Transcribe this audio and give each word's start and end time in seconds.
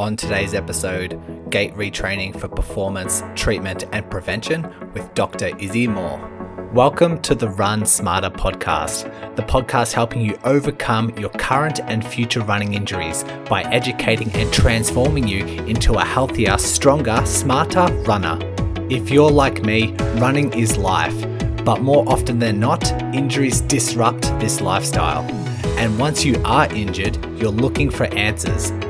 On 0.00 0.16
today's 0.16 0.54
episode, 0.54 1.20
gait 1.50 1.74
retraining 1.74 2.34
for 2.34 2.48
performance, 2.48 3.22
treatment, 3.34 3.84
and 3.92 4.10
prevention 4.10 4.66
with 4.94 5.12
Dr. 5.12 5.54
Izzy 5.58 5.86
Moore. 5.86 6.18
Welcome 6.72 7.20
to 7.20 7.34
the 7.34 7.50
Run 7.50 7.84
Smarter 7.84 8.30
podcast, 8.30 9.36
the 9.36 9.42
podcast 9.42 9.92
helping 9.92 10.22
you 10.22 10.38
overcome 10.44 11.10
your 11.18 11.28
current 11.28 11.80
and 11.80 12.02
future 12.02 12.40
running 12.40 12.72
injuries 12.72 13.26
by 13.46 13.62
educating 13.64 14.32
and 14.32 14.50
transforming 14.50 15.28
you 15.28 15.44
into 15.44 15.92
a 15.92 16.04
healthier, 16.06 16.56
stronger, 16.56 17.20
smarter 17.26 17.84
runner. 18.04 18.38
If 18.88 19.10
you're 19.10 19.30
like 19.30 19.62
me, 19.64 19.92
running 20.14 20.50
is 20.54 20.78
life, 20.78 21.20
but 21.62 21.82
more 21.82 22.08
often 22.08 22.38
than 22.38 22.58
not, 22.58 22.90
injuries 23.14 23.60
disrupt 23.60 24.22
this 24.40 24.62
lifestyle. 24.62 25.30
And 25.76 25.98
once 25.98 26.24
you 26.24 26.40
are 26.46 26.72
injured, 26.72 27.22
you're 27.38 27.50
looking 27.50 27.90
for 27.90 28.04
answers 28.14 28.72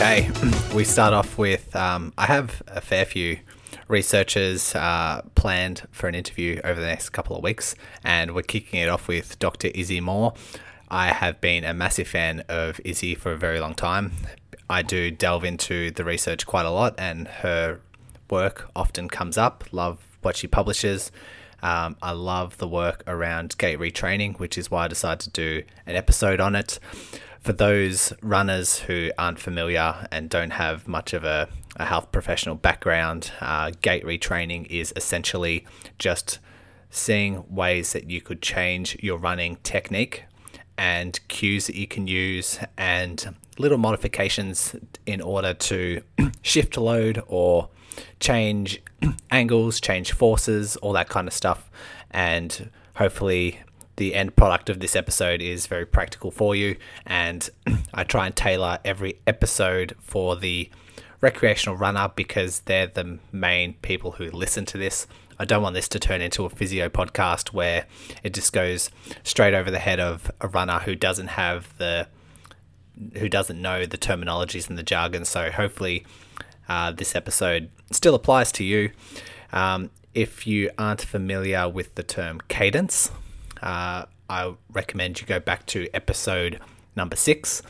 Okay, 0.00 0.30
we 0.74 0.84
start 0.84 1.12
off 1.12 1.36
with 1.36 1.76
um, 1.76 2.14
I 2.16 2.24
have 2.24 2.62
a 2.68 2.80
fair 2.80 3.04
few 3.04 3.38
researchers 3.86 4.74
uh, 4.74 5.20
planned 5.34 5.86
for 5.90 6.08
an 6.08 6.14
interview 6.14 6.58
over 6.64 6.80
the 6.80 6.86
next 6.86 7.10
couple 7.10 7.36
of 7.36 7.42
weeks, 7.42 7.74
and 8.02 8.34
we're 8.34 8.40
kicking 8.40 8.80
it 8.80 8.88
off 8.88 9.08
with 9.08 9.38
Dr. 9.38 9.68
Izzy 9.68 10.00
Moore. 10.00 10.32
I 10.88 11.08
have 11.08 11.38
been 11.42 11.64
a 11.64 11.74
massive 11.74 12.08
fan 12.08 12.44
of 12.48 12.80
Izzy 12.82 13.14
for 13.14 13.32
a 13.32 13.36
very 13.36 13.60
long 13.60 13.74
time. 13.74 14.12
I 14.70 14.80
do 14.80 15.10
delve 15.10 15.44
into 15.44 15.90
the 15.90 16.02
research 16.02 16.46
quite 16.46 16.64
a 16.64 16.70
lot, 16.70 16.94
and 16.96 17.28
her 17.28 17.82
work 18.30 18.70
often 18.74 19.06
comes 19.06 19.36
up. 19.36 19.64
Love 19.70 19.98
what 20.22 20.34
she 20.34 20.46
publishes. 20.46 21.12
Um, 21.62 21.98
I 22.00 22.12
love 22.12 22.56
the 22.56 22.66
work 22.66 23.04
around 23.06 23.58
gait 23.58 23.78
retraining, 23.78 24.38
which 24.38 24.56
is 24.56 24.70
why 24.70 24.86
I 24.86 24.88
decided 24.88 25.20
to 25.20 25.30
do 25.30 25.62
an 25.84 25.94
episode 25.94 26.40
on 26.40 26.56
it 26.56 26.78
for 27.40 27.52
those 27.52 28.12
runners 28.22 28.80
who 28.80 29.10
aren't 29.18 29.38
familiar 29.38 30.06
and 30.12 30.28
don't 30.28 30.50
have 30.50 30.86
much 30.86 31.12
of 31.14 31.24
a, 31.24 31.48
a 31.76 31.86
health 31.86 32.12
professional 32.12 32.54
background, 32.54 33.32
uh, 33.40 33.72
gait 33.80 34.04
retraining 34.04 34.66
is 34.66 34.92
essentially 34.94 35.66
just 35.98 36.38
seeing 36.90 37.44
ways 37.48 37.92
that 37.92 38.10
you 38.10 38.20
could 38.20 38.42
change 38.42 38.96
your 39.00 39.16
running 39.16 39.56
technique 39.62 40.24
and 40.76 41.20
cues 41.28 41.66
that 41.66 41.76
you 41.76 41.86
can 41.86 42.06
use 42.06 42.58
and 42.76 43.34
little 43.58 43.78
modifications 43.78 44.74
in 45.06 45.20
order 45.20 45.54
to 45.54 46.02
shift 46.42 46.76
load 46.76 47.22
or 47.26 47.68
change 48.18 48.82
angles, 49.30 49.80
change 49.80 50.12
forces, 50.12 50.76
all 50.76 50.92
that 50.92 51.08
kind 51.08 51.28
of 51.28 51.34
stuff. 51.34 51.70
And 52.10 52.70
hopefully 52.96 53.60
the 54.00 54.14
end 54.14 54.34
product 54.34 54.70
of 54.70 54.80
this 54.80 54.96
episode 54.96 55.42
is 55.42 55.66
very 55.66 55.84
practical 55.84 56.30
for 56.30 56.56
you. 56.56 56.74
And 57.04 57.48
I 57.94 58.02
try 58.02 58.24
and 58.24 58.34
tailor 58.34 58.78
every 58.82 59.20
episode 59.26 59.94
for 60.00 60.36
the 60.36 60.70
recreational 61.20 61.76
runner 61.76 62.10
because 62.16 62.60
they're 62.60 62.86
the 62.86 63.18
main 63.30 63.74
people 63.82 64.12
who 64.12 64.30
listen 64.30 64.64
to 64.64 64.78
this. 64.78 65.06
I 65.38 65.44
don't 65.44 65.62
want 65.62 65.74
this 65.74 65.86
to 65.88 65.98
turn 65.98 66.22
into 66.22 66.46
a 66.46 66.48
physio 66.48 66.88
podcast 66.88 67.52
where 67.52 67.84
it 68.22 68.32
just 68.32 68.54
goes 68.54 68.90
straight 69.22 69.52
over 69.52 69.70
the 69.70 69.78
head 69.78 70.00
of 70.00 70.30
a 70.40 70.48
runner 70.48 70.78
who 70.78 70.94
doesn't 70.94 71.28
have 71.28 71.76
the 71.76 72.08
who 73.18 73.28
doesn't 73.28 73.60
know 73.60 73.84
the 73.84 73.98
terminologies 73.98 74.70
and 74.70 74.78
the 74.78 74.82
jargon. 74.82 75.26
So 75.26 75.50
hopefully, 75.50 76.06
uh, 76.70 76.92
this 76.92 77.14
episode 77.14 77.68
still 77.92 78.14
applies 78.14 78.50
to 78.52 78.64
you. 78.64 78.92
Um, 79.52 79.90
if 80.14 80.46
you 80.46 80.70
aren't 80.78 81.02
familiar 81.02 81.68
with 81.68 81.94
the 81.96 82.02
term 82.02 82.40
cadence, 82.48 83.10
uh, 83.62 84.06
I 84.28 84.54
recommend 84.72 85.20
you 85.20 85.26
go 85.26 85.40
back 85.40 85.66
to 85.66 85.88
episode 85.92 86.60
number 86.96 87.16
six, 87.16 87.62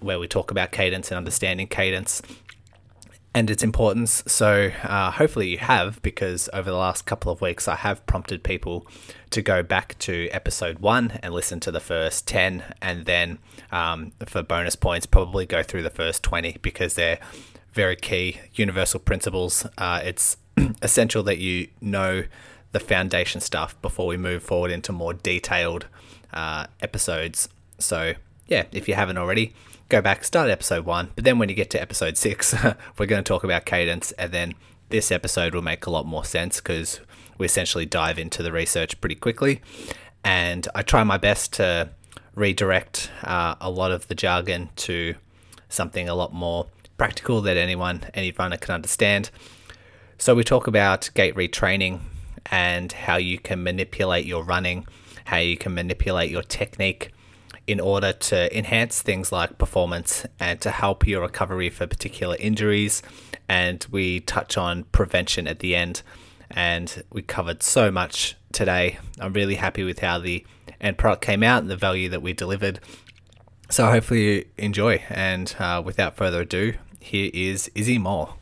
where 0.00 0.18
we 0.18 0.28
talk 0.28 0.50
about 0.50 0.72
cadence 0.72 1.10
and 1.10 1.16
understanding 1.16 1.66
cadence 1.66 2.22
and 3.34 3.50
its 3.50 3.64
importance. 3.64 4.22
So, 4.26 4.70
uh, 4.84 5.10
hopefully, 5.10 5.48
you 5.48 5.58
have, 5.58 6.00
because 6.02 6.48
over 6.52 6.70
the 6.70 6.76
last 6.76 7.04
couple 7.04 7.32
of 7.32 7.40
weeks, 7.40 7.66
I 7.66 7.74
have 7.74 8.06
prompted 8.06 8.44
people 8.44 8.86
to 9.30 9.42
go 9.42 9.62
back 9.62 9.98
to 10.00 10.28
episode 10.28 10.78
one 10.78 11.18
and 11.22 11.34
listen 11.34 11.58
to 11.60 11.72
the 11.72 11.80
first 11.80 12.28
10, 12.28 12.62
and 12.80 13.04
then 13.04 13.38
um, 13.72 14.12
for 14.24 14.42
bonus 14.42 14.76
points, 14.76 15.06
probably 15.06 15.46
go 15.46 15.62
through 15.62 15.82
the 15.82 15.90
first 15.90 16.22
20 16.22 16.58
because 16.62 16.94
they're 16.94 17.18
very 17.72 17.96
key 17.96 18.40
universal 18.54 19.00
principles. 19.00 19.66
Uh, 19.76 20.00
it's 20.04 20.36
essential 20.82 21.24
that 21.24 21.38
you 21.38 21.68
know 21.80 22.22
the 22.74 22.80
foundation 22.80 23.40
stuff 23.40 23.80
before 23.80 24.06
we 24.06 24.18
move 24.18 24.42
forward 24.42 24.70
into 24.70 24.92
more 24.92 25.14
detailed 25.14 25.86
uh, 26.34 26.66
episodes. 26.82 27.48
So, 27.78 28.14
yeah, 28.48 28.64
if 28.72 28.88
you 28.88 28.94
haven't 28.94 29.16
already, 29.16 29.54
go 29.88 30.02
back, 30.02 30.24
start 30.24 30.50
episode 30.50 30.84
one. 30.84 31.10
But 31.14 31.24
then 31.24 31.38
when 31.38 31.48
you 31.48 31.54
get 31.54 31.70
to 31.70 31.80
episode 31.80 32.18
six, 32.18 32.54
we're 32.98 33.06
going 33.06 33.22
to 33.22 33.28
talk 33.28 33.44
about 33.44 33.64
cadence. 33.64 34.10
And 34.12 34.32
then 34.32 34.54
this 34.90 35.10
episode 35.12 35.54
will 35.54 35.62
make 35.62 35.86
a 35.86 35.90
lot 35.90 36.04
more 36.04 36.24
sense 36.24 36.60
because 36.60 37.00
we 37.38 37.46
essentially 37.46 37.86
dive 37.86 38.18
into 38.18 38.42
the 38.42 38.52
research 38.52 39.00
pretty 39.00 39.14
quickly. 39.14 39.62
And 40.24 40.66
I 40.74 40.82
try 40.82 41.04
my 41.04 41.16
best 41.16 41.52
to 41.54 41.90
redirect 42.34 43.10
uh, 43.22 43.54
a 43.60 43.70
lot 43.70 43.92
of 43.92 44.08
the 44.08 44.16
jargon 44.16 44.70
to 44.76 45.14
something 45.68 46.08
a 46.08 46.14
lot 46.14 46.34
more 46.34 46.66
practical 46.98 47.40
that 47.42 47.56
anyone, 47.56 48.02
any 48.14 48.32
runner 48.32 48.56
can 48.56 48.74
understand. 48.74 49.30
So 50.18 50.34
we 50.34 50.42
talk 50.42 50.66
about 50.66 51.10
gait 51.14 51.36
retraining 51.36 52.00
and 52.46 52.92
how 52.92 53.16
you 53.16 53.38
can 53.38 53.62
manipulate 53.62 54.26
your 54.26 54.44
running, 54.44 54.86
how 55.26 55.38
you 55.38 55.56
can 55.56 55.74
manipulate 55.74 56.30
your 56.30 56.42
technique 56.42 57.12
in 57.66 57.80
order 57.80 58.12
to 58.12 58.56
enhance 58.56 59.00
things 59.00 59.32
like 59.32 59.56
performance 59.58 60.26
and 60.38 60.60
to 60.60 60.70
help 60.70 61.06
your 61.06 61.22
recovery 61.22 61.70
for 61.70 61.86
particular 61.86 62.36
injuries. 62.38 63.02
And 63.48 63.84
we 63.90 64.20
touch 64.20 64.56
on 64.56 64.84
prevention 64.84 65.46
at 65.46 65.60
the 65.60 65.74
end. 65.74 66.02
And 66.50 67.02
we 67.10 67.22
covered 67.22 67.62
so 67.62 67.90
much 67.90 68.36
today. 68.52 68.98
I'm 69.18 69.32
really 69.32 69.56
happy 69.56 69.82
with 69.82 70.00
how 70.00 70.18
the 70.18 70.44
end 70.80 70.98
product 70.98 71.24
came 71.24 71.42
out 71.42 71.62
and 71.62 71.70
the 71.70 71.76
value 71.76 72.08
that 72.10 72.22
we 72.22 72.32
delivered. 72.32 72.80
So 73.70 73.86
hopefully 73.86 74.22
you 74.22 74.44
enjoy. 74.58 75.02
And 75.08 75.54
uh, 75.58 75.82
without 75.84 76.16
further 76.16 76.42
ado, 76.42 76.74
here 77.00 77.30
is 77.32 77.70
Izzy 77.74 77.98
Moore. 77.98 78.34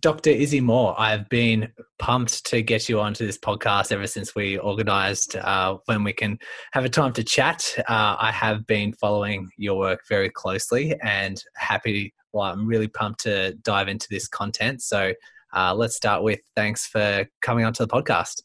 Dr. 0.00 0.30
Izzy 0.30 0.60
Moore, 0.60 0.98
I've 0.98 1.28
been 1.28 1.68
pumped 1.98 2.46
to 2.46 2.62
get 2.62 2.88
you 2.88 3.00
onto 3.00 3.26
this 3.26 3.38
podcast 3.38 3.92
ever 3.92 4.06
since 4.06 4.34
we 4.34 4.56
organized 4.56 5.36
uh, 5.36 5.76
when 5.84 6.02
we 6.02 6.12
can 6.14 6.38
have 6.72 6.86
a 6.86 6.88
time 6.88 7.12
to 7.12 7.22
chat. 7.22 7.70
Uh, 7.80 8.16
I 8.18 8.32
have 8.32 8.66
been 8.66 8.94
following 8.94 9.50
your 9.58 9.76
work 9.76 10.00
very 10.08 10.30
closely 10.30 10.94
and 11.02 11.42
happy. 11.56 12.14
Well, 12.32 12.44
I'm 12.44 12.66
really 12.66 12.88
pumped 12.88 13.20
to 13.24 13.52
dive 13.62 13.88
into 13.88 14.08
this 14.10 14.26
content. 14.26 14.80
So 14.80 15.12
uh, 15.54 15.74
let's 15.74 15.96
start 15.96 16.22
with 16.22 16.40
thanks 16.56 16.86
for 16.86 17.28
coming 17.42 17.66
onto 17.66 17.84
the 17.84 17.92
podcast. 17.92 18.42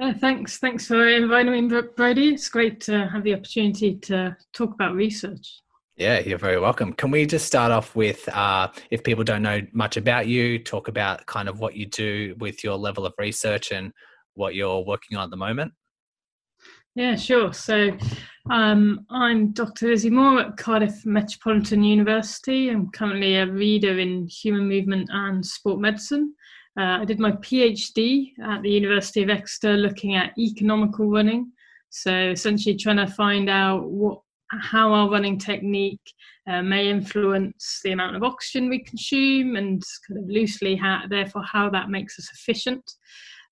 Uh, 0.00 0.12
thanks. 0.14 0.58
Thanks 0.58 0.86
for 0.86 1.06
inviting 1.06 1.68
me, 1.68 1.82
Brodie. 1.96 2.34
It's 2.34 2.48
great 2.48 2.80
to 2.82 3.06
have 3.06 3.22
the 3.22 3.34
opportunity 3.34 3.96
to 3.96 4.36
talk 4.52 4.74
about 4.74 4.94
research. 4.94 5.60
Yeah, 6.00 6.20
you're 6.20 6.38
very 6.38 6.58
welcome. 6.58 6.94
Can 6.94 7.10
we 7.10 7.26
just 7.26 7.46
start 7.46 7.70
off 7.70 7.94
with, 7.94 8.26
uh, 8.30 8.68
if 8.90 9.04
people 9.04 9.22
don't 9.22 9.42
know 9.42 9.60
much 9.74 9.98
about 9.98 10.26
you, 10.26 10.58
talk 10.58 10.88
about 10.88 11.26
kind 11.26 11.46
of 11.46 11.60
what 11.60 11.76
you 11.76 11.84
do 11.84 12.34
with 12.38 12.64
your 12.64 12.78
level 12.78 13.04
of 13.04 13.12
research 13.18 13.70
and 13.70 13.92
what 14.32 14.54
you're 14.54 14.80
working 14.80 15.18
on 15.18 15.24
at 15.24 15.30
the 15.30 15.36
moment? 15.36 15.74
Yeah, 16.94 17.16
sure. 17.16 17.52
So 17.52 17.98
um, 18.48 19.04
I'm 19.10 19.52
Dr. 19.52 19.90
Izzy 19.90 20.08
Moore 20.08 20.40
at 20.40 20.56
Cardiff 20.56 21.04
Metropolitan 21.04 21.84
University. 21.84 22.70
I'm 22.70 22.90
currently 22.92 23.36
a 23.36 23.46
reader 23.46 23.98
in 23.98 24.26
human 24.26 24.66
movement 24.66 25.10
and 25.12 25.44
sport 25.44 25.80
medicine. 25.80 26.34
Uh, 26.78 27.00
I 27.00 27.04
did 27.04 27.20
my 27.20 27.32
PhD 27.32 28.32
at 28.42 28.62
the 28.62 28.70
University 28.70 29.22
of 29.22 29.28
Exeter 29.28 29.76
looking 29.76 30.14
at 30.14 30.32
economical 30.38 31.10
running. 31.10 31.52
So 31.90 32.30
essentially 32.30 32.76
trying 32.76 32.96
to 32.96 33.06
find 33.06 33.50
out 33.50 33.90
what 33.90 34.22
how 34.58 34.92
our 34.92 35.10
running 35.10 35.38
technique 35.38 36.00
uh, 36.48 36.62
may 36.62 36.88
influence 36.88 37.80
the 37.84 37.92
amount 37.92 38.16
of 38.16 38.22
oxygen 38.22 38.68
we 38.68 38.82
consume 38.82 39.56
and 39.56 39.82
kind 40.08 40.22
of 40.22 40.28
loosely 40.28 40.74
how, 40.74 41.02
therefore 41.08 41.42
how 41.44 41.70
that 41.70 41.90
makes 41.90 42.18
us 42.18 42.30
efficient. 42.32 42.82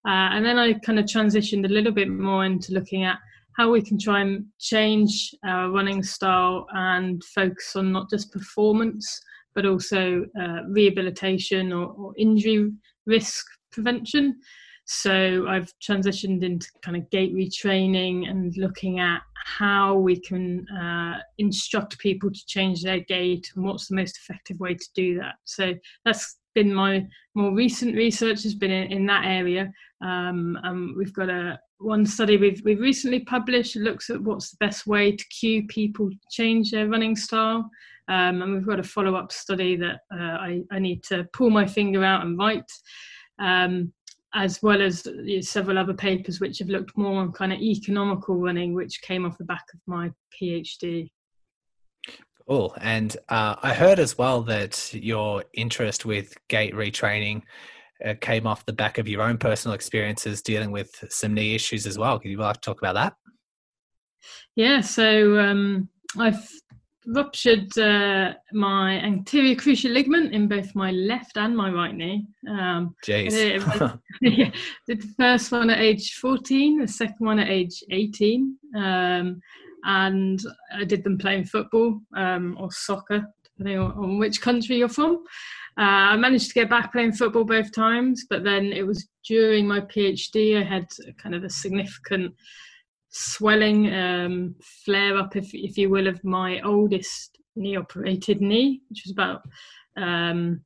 Uh, 0.07 0.31
and 0.33 0.45
then 0.45 0.59
i 0.59 0.73
kind 0.73 0.99
of 0.99 1.05
transitioned 1.05 1.65
a 1.65 1.69
little 1.69 1.93
bit 1.93 2.09
more 2.09 2.45
into 2.45 2.73
looking 2.73 3.03
at 3.03 3.19
how 3.57 3.69
we 3.69 3.83
can 3.83 3.99
try 3.99 4.21
and 4.21 4.45
change 4.61 5.35
our 5.45 5.71
running 5.71 6.03
style 6.03 6.67
and 6.73 7.23
focus 7.25 7.75
on 7.75 7.91
not 7.91 8.09
just 8.09 8.33
performance 8.33 9.21
but 9.57 9.67
also 9.67 10.25
uh, 10.41 10.61
rehabilitation 10.69 11.73
or, 11.73 11.87
or 11.89 12.15
injury 12.17 12.71
risk 13.07 13.45
prevention 13.73 14.39
so 14.91 15.45
I've 15.47 15.71
transitioned 15.87 16.43
into 16.43 16.67
kind 16.81 16.97
of 16.97 17.11
gait 17.11 17.35
retraining 17.35 18.31
and 18.31 18.57
looking 18.57 19.01
at 19.01 19.21
how 19.45 19.97
we 19.97 20.19
can 20.19 20.67
uh, 20.71 21.19
instruct 21.37 21.99
people 21.99 22.31
to 22.31 22.47
change 22.47 22.83
their 22.83 23.01
gait 23.01 23.51
and 23.55 23.67
what's 23.67 23.89
the 23.89 23.97
most 23.97 24.17
effective 24.17 24.59
way 24.61 24.73
to 24.73 24.89
do 24.95 25.19
that. 25.19 25.35
So 25.45 25.75
that's 26.07 26.39
been 26.55 26.73
my 26.73 27.07
more 27.35 27.55
recent 27.55 27.97
research 27.97 28.43
has 28.45 28.55
been 28.55 28.71
in, 28.71 28.91
in 28.91 29.07
that 29.07 29.27
area. 29.27 29.71
Um, 30.03 30.59
um, 30.65 30.95
we've 30.97 31.13
got 31.13 31.29
a 31.29 31.61
one 31.81 32.07
study 32.07 32.39
we've 32.39 32.63
we've 32.65 32.81
recently 32.81 33.21
published 33.21 33.77
looks 33.77 34.09
at 34.09 34.23
what's 34.23 34.51
the 34.53 34.57
best 34.59 34.87
way 34.87 35.15
to 35.15 35.25
cue 35.27 35.67
people 35.67 36.09
to 36.09 36.17
change 36.31 36.71
their 36.71 36.89
running 36.89 37.15
style. 37.15 37.69
Um, 38.09 38.41
and 38.41 38.55
we've 38.55 38.67
got 38.67 38.81
a 38.81 38.83
follow 38.83 39.17
up 39.17 39.33
study 39.33 39.77
that 39.77 39.99
uh, 40.11 40.39
I, 40.41 40.63
I 40.71 40.79
need 40.79 41.03
to 41.05 41.29
pull 41.35 41.51
my 41.51 41.67
finger 41.67 42.03
out 42.03 42.25
and 42.25 42.39
write. 42.39 42.73
Um, 43.39 43.93
as 44.35 44.63
well 44.63 44.83
as 44.83 45.07
you 45.07 45.37
know, 45.37 45.41
several 45.41 45.79
other 45.79 45.95
papers 45.95 46.41
which 46.41 46.59
have 46.59 46.69
looked 46.69 46.97
more 46.97 47.21
on 47.21 47.33
kind 47.33 47.53
of 47.53 47.61
economical 47.61 48.37
running, 48.37 48.75
which 48.75 49.01
came 49.03 49.25
off 49.25 49.39
the 49.39 49.45
back 49.45 49.65
of 49.73 49.81
my 49.87 50.11
PhD. 50.41 51.09
Cool. 52.47 52.75
And 52.81 53.17
uh, 53.29 53.57
I 53.63 53.75
heard 53.75 53.99
as 53.99 54.17
well 54.17 54.43
that 54.43 54.93
your 54.95 55.45
interest 55.53 56.07
with 56.07 56.35
gait 56.49 56.75
retraining 56.75 57.43
uh, 58.05 58.15
came 58.21 58.47
off 58.47 58.65
the 58.65 58.73
back 58.73 58.99
of 58.99 59.09
your 59.09 59.23
own 59.23 59.39
personal 59.39 59.75
experiences 59.75 60.41
dealing 60.41 60.71
with 60.71 60.91
some 61.11 61.35
knee 61.35 61.55
issues 61.55 61.87
as 61.87 61.99
well. 61.99 62.19
Could 62.19 62.31
you 62.31 62.39
like 62.39 62.55
to 62.55 62.61
talk 62.61 62.81
about 62.81 62.95
that? 62.95 63.15
Yeah. 64.57 64.81
So 64.81 65.39
um, 65.39 65.89
I've 66.19 66.49
ruptured 67.09 67.77
uh, 67.79 68.35
my 68.53 69.01
anterior 69.01 69.55
cruciate 69.55 69.93
ligament 69.93 70.33
in 70.35 70.47
both 70.47 70.75
my 70.75 70.91
left 70.91 71.37
and 71.37 71.57
my 71.57 71.71
right 71.71 71.95
knee. 71.95 72.27
Um, 72.49 72.95
Jeez. 73.07 73.33
yeah, 74.21 74.51
did 74.87 75.03
the 75.03 75.15
first 75.19 75.51
one 75.51 75.71
at 75.71 75.79
age 75.79 76.15
14, 76.15 76.81
the 76.81 76.89
second 76.89 77.27
one 77.27 77.39
at 77.39 77.49
age 77.49 77.83
18. 77.91 78.57
Um, 78.77 79.41
and 79.85 80.41
I 80.75 80.85
did 80.85 81.03
them 81.03 81.19
playing 81.19 81.45
football 81.45 82.01
um, 82.17 82.57
or 82.61 82.71
soccer, 82.71 83.27
depending 83.45 83.79
on, 83.79 83.93
on, 83.93 84.19
which 84.19 84.41
country 84.41 84.77
you're 84.77 84.89
from. 84.89 85.25
Uh, 85.79 86.13
I 86.13 86.17
managed 86.17 86.49
to 86.49 86.55
get 86.55 86.69
back 86.69 86.93
playing 86.93 87.13
football 87.13 87.45
both 87.45 87.73
times, 87.73 88.27
but 88.29 88.45
then 88.45 88.73
it 88.73 88.87
was 88.87 89.09
during 89.25 89.67
my 89.67 89.81
PhD, 89.81 90.61
I 90.61 90.65
had 90.65 90.89
kind 91.23 91.35
of 91.35 91.45
a 91.45 91.51
significant 91.51 92.35
swelling, 93.11 93.93
um, 93.93 94.55
flare 94.63 95.17
up, 95.17 95.37
if, 95.37 95.55
if 95.55 95.77
you 95.79 95.91
will, 95.91 96.07
of 96.07 96.23
my 96.25 96.61
oldest 96.63 97.39
knee 97.57 97.77
operated 97.77 98.41
knee, 98.41 98.81
which 98.89 99.03
was 99.05 99.13
about 99.13 99.43
um, 99.97 100.61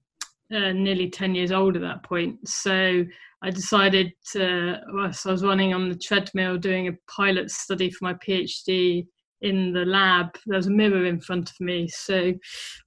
uh, 0.53 0.73
nearly 0.73 1.09
10 1.09 1.35
years 1.35 1.53
old 1.53 1.77
at 1.77 1.83
that 1.83 2.03
point. 2.03 2.37
So 2.47 3.05
I 3.43 3.50
decided 3.50 4.12
to, 4.33 4.81
whilst 4.89 5.27
I 5.27 5.33
was 5.33 5.44
running 5.44 5.75
on 5.75 5.89
the 5.89 5.97
treadmill 5.97 6.59
doing 6.59 6.89
a 6.89 7.11
pilot 7.11 7.50
study 7.50 7.91
for 7.91 8.05
my 8.05 8.15
PhD 8.15 9.06
in 9.41 9.73
the 9.73 9.85
lab, 9.85 10.37
there 10.47 10.56
was 10.56 10.69
a 10.69 10.71
mirror 10.71 11.06
in 11.06 11.21
front 11.21 11.50
of 11.50 11.56
me. 11.61 11.89
So 11.89 12.33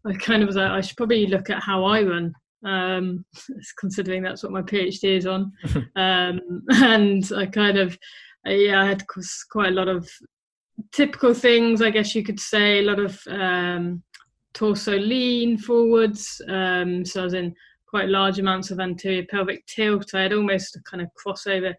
I 0.06 0.13
kind 0.13 0.42
of 0.42 0.48
was 0.48 0.56
like, 0.56 0.72
I 0.72 0.81
should 0.81 0.98
probably 0.98 1.28
look 1.28 1.50
at 1.50 1.62
how 1.62 1.84
I 1.84 2.04
run. 2.04 2.34
Um, 2.63 3.25
considering 3.80 4.24
that's 4.24 4.42
what 4.42 4.52
my 4.52 4.62
PhD 4.62 5.18
is 5.18 5.28
on, 5.28 5.52
um, 5.96 6.40
and 6.69 7.30
I 7.36 7.46
kind 7.46 7.78
of 7.78 7.98
yeah, 8.51 8.81
I 8.81 8.86
had 8.86 9.03
quite 9.07 9.69
a 9.69 9.75
lot 9.75 9.88
of 9.88 10.09
typical 10.92 11.33
things, 11.33 11.81
I 11.81 11.89
guess 11.89 12.15
you 12.15 12.24
could 12.24 12.39
say, 12.39 12.80
a 12.80 12.83
lot 12.83 13.00
of 13.00 13.19
um, 13.27 14.03
torso 14.53 14.97
lean 14.97 15.57
forwards. 15.57 16.42
Um, 16.47 17.06
so 17.06 17.21
I 17.21 17.24
was 17.24 17.33
in 17.33 17.56
quite 17.88 18.09
large 18.09 18.39
amounts 18.39 18.71
of 18.71 18.80
anterior 18.80 19.25
pelvic 19.30 19.65
tilt. 19.68 20.13
I 20.13 20.24
had 20.24 20.33
almost 20.33 20.75
a 20.75 20.81
kind 20.83 21.01
of 21.01 21.09
crossover 21.15 21.74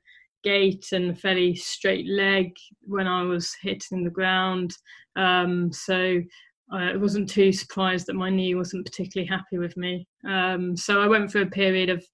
gait 0.44 0.86
and 0.92 1.10
a 1.10 1.14
fairly 1.14 1.54
straight 1.54 2.06
leg 2.08 2.52
when 2.82 3.06
I 3.06 3.22
was 3.22 3.54
hitting 3.62 4.04
the 4.04 4.10
ground. 4.10 4.72
Um, 5.16 5.72
so 5.72 6.20
I 6.70 6.96
wasn't 6.96 7.28
too 7.28 7.52
surprised 7.52 8.06
that 8.06 8.16
my 8.16 8.30
knee 8.30 8.54
wasn't 8.54 8.86
particularly 8.86 9.28
happy 9.28 9.58
with 9.58 9.76
me. 9.76 10.06
Um, 10.26 10.76
so 10.76 11.00
I 11.00 11.06
went 11.06 11.30
through 11.30 11.42
a 11.42 11.50
period 11.50 11.90
of 11.90 12.04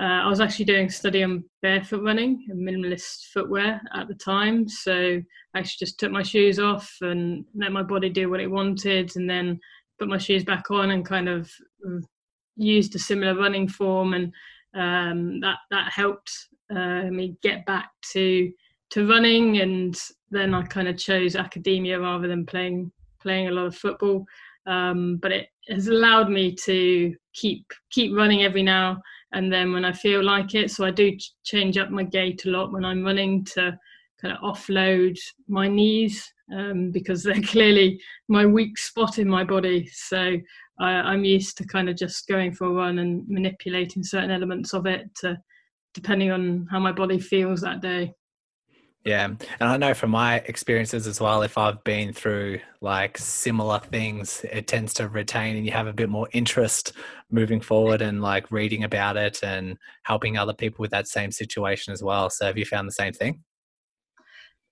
uh, 0.00 0.22
I 0.24 0.28
was 0.28 0.40
actually 0.40 0.64
doing 0.64 0.86
a 0.86 0.90
study 0.90 1.22
on 1.22 1.44
barefoot 1.60 2.02
running 2.02 2.46
and 2.48 2.66
minimalist 2.66 3.26
footwear 3.34 3.82
at 3.94 4.08
the 4.08 4.14
time. 4.14 4.66
So 4.66 5.20
I 5.54 5.58
actually 5.58 5.86
just 5.86 6.00
took 6.00 6.10
my 6.10 6.22
shoes 6.22 6.58
off 6.58 6.90
and 7.02 7.44
let 7.54 7.70
my 7.70 7.82
body 7.82 8.08
do 8.08 8.30
what 8.30 8.40
it 8.40 8.50
wanted, 8.50 9.14
and 9.16 9.28
then 9.28 9.60
put 9.98 10.08
my 10.08 10.16
shoes 10.16 10.42
back 10.42 10.70
on 10.70 10.92
and 10.92 11.04
kind 11.04 11.28
of 11.28 11.50
mm, 11.86 12.02
used 12.56 12.94
a 12.94 12.98
similar 12.98 13.34
running 13.34 13.68
form, 13.68 14.14
and 14.14 14.32
um, 14.74 15.40
that 15.40 15.58
that 15.70 15.92
helped 15.92 16.32
uh, 16.74 17.02
me 17.02 17.36
get 17.42 17.66
back 17.66 17.90
to 18.12 18.50
to 18.90 19.06
running. 19.06 19.60
And 19.60 19.94
then 20.30 20.54
I 20.54 20.62
kind 20.62 20.88
of 20.88 20.96
chose 20.96 21.36
academia 21.36 22.00
rather 22.00 22.26
than 22.26 22.46
playing 22.46 22.90
playing 23.20 23.48
a 23.48 23.52
lot 23.52 23.66
of 23.66 23.76
football. 23.76 24.24
Um, 24.66 25.18
but 25.20 25.32
it 25.32 25.48
has 25.68 25.88
allowed 25.88 26.30
me 26.30 26.54
to 26.64 27.14
keep 27.34 27.66
keep 27.90 28.16
running 28.16 28.44
every 28.44 28.62
now 28.62 29.02
and 29.32 29.52
then 29.52 29.72
when 29.72 29.84
I 29.84 29.92
feel 29.92 30.24
like 30.24 30.54
it, 30.54 30.70
so 30.70 30.84
I 30.84 30.90
do 30.90 31.16
change 31.44 31.78
up 31.78 31.90
my 31.90 32.02
gait 32.02 32.44
a 32.44 32.50
lot 32.50 32.72
when 32.72 32.84
I'm 32.84 33.04
running 33.04 33.44
to 33.54 33.78
kind 34.20 34.36
of 34.36 34.42
offload 34.42 35.18
my 35.48 35.68
knees 35.68 36.32
um, 36.52 36.90
because 36.90 37.22
they're 37.24 37.40
clearly 37.42 38.00
my 38.28 38.44
weak 38.44 38.76
spot 38.78 39.18
in 39.18 39.28
my 39.28 39.44
body. 39.44 39.88
So 39.92 40.36
I, 40.78 41.14
am 41.14 41.24
used 41.24 41.56
to 41.58 41.66
kind 41.66 41.88
of 41.88 41.96
just 41.96 42.26
going 42.26 42.54
for 42.54 42.66
a 42.66 42.72
run 42.72 42.98
and 42.98 43.26
manipulating 43.28 44.02
certain 44.02 44.30
elements 44.30 44.74
of 44.74 44.86
it 44.86 45.14
to, 45.20 45.38
depending 45.94 46.30
on 46.30 46.66
how 46.70 46.80
my 46.80 46.92
body 46.92 47.18
feels 47.18 47.60
that 47.60 47.82
day. 47.82 48.12
Yeah. 49.04 49.24
And 49.24 49.38
I 49.60 49.78
know 49.78 49.94
from 49.94 50.10
my 50.10 50.36
experiences 50.40 51.06
as 51.06 51.20
well, 51.20 51.40
if 51.42 51.56
I've 51.56 51.82
been 51.84 52.12
through 52.12 52.60
like 52.82 53.16
similar 53.16 53.78
things, 53.78 54.44
it 54.52 54.66
tends 54.66 54.92
to 54.94 55.08
retain 55.08 55.56
and 55.56 55.64
you 55.64 55.72
have 55.72 55.86
a 55.86 55.92
bit 55.92 56.10
more 56.10 56.28
interest 56.32 56.92
moving 57.30 57.62
forward 57.62 58.02
and 58.02 58.20
like 58.20 58.50
reading 58.50 58.84
about 58.84 59.16
it 59.16 59.40
and 59.42 59.78
helping 60.02 60.36
other 60.36 60.52
people 60.52 60.82
with 60.82 60.90
that 60.90 61.08
same 61.08 61.32
situation 61.32 61.94
as 61.94 62.02
well. 62.02 62.28
So 62.28 62.44
have 62.44 62.58
you 62.58 62.66
found 62.66 62.86
the 62.86 62.92
same 62.92 63.14
thing? 63.14 63.42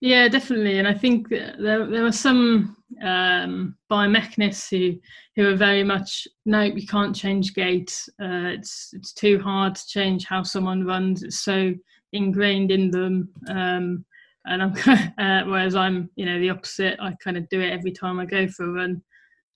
Yeah, 0.01 0.29
definitely. 0.29 0.79
And 0.79 0.87
I 0.87 0.95
think 0.95 1.29
there, 1.31 1.57
there 1.59 2.05
are 2.05 2.13
some 2.13 2.77
um, 3.03 3.77
biomechanists 3.91 4.69
who, 4.71 5.01
who 5.37 5.49
are 5.49 5.57
very 5.57 5.83
much, 5.83 6.29
no, 6.45 6.63
you 6.63 6.87
can't 6.87 7.17
change 7.17 7.55
gait. 7.55 7.91
Uh, 8.23 8.53
it's, 8.55 8.91
it's 8.93 9.13
too 9.13 9.41
hard 9.41 9.75
to 9.75 9.87
change 9.89 10.27
how 10.27 10.43
someone 10.43 10.85
runs. 10.85 11.23
It's 11.23 11.41
so 11.41 11.75
ingrained 12.13 12.71
in 12.71 12.91
them. 12.91 13.31
Um, 13.49 14.05
and 14.49 14.63
I'm 14.63 14.73
uh, 15.19 15.45
whereas 15.49 15.75
I'm 15.75 16.11
you 16.17 16.27
know 16.27 16.39
the 16.39 16.51
opposite. 16.51 16.99
I 17.01 17.15
kind 17.23 17.37
of 17.37 17.49
do 17.49 17.61
it 17.61 17.73
every 17.73 17.93
time 17.93 18.19
I 18.19 18.27
go 18.27 18.49
for 18.49 18.65
a 18.65 18.73
run. 18.73 19.03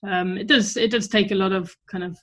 Um, 0.07 0.37
it 0.37 0.47
does 0.47 0.77
it 0.77 0.91
does 0.91 1.07
take 1.07 1.31
a 1.31 1.35
lot 1.35 1.51
of 1.51 1.75
kind 1.89 2.03
of 2.03 2.17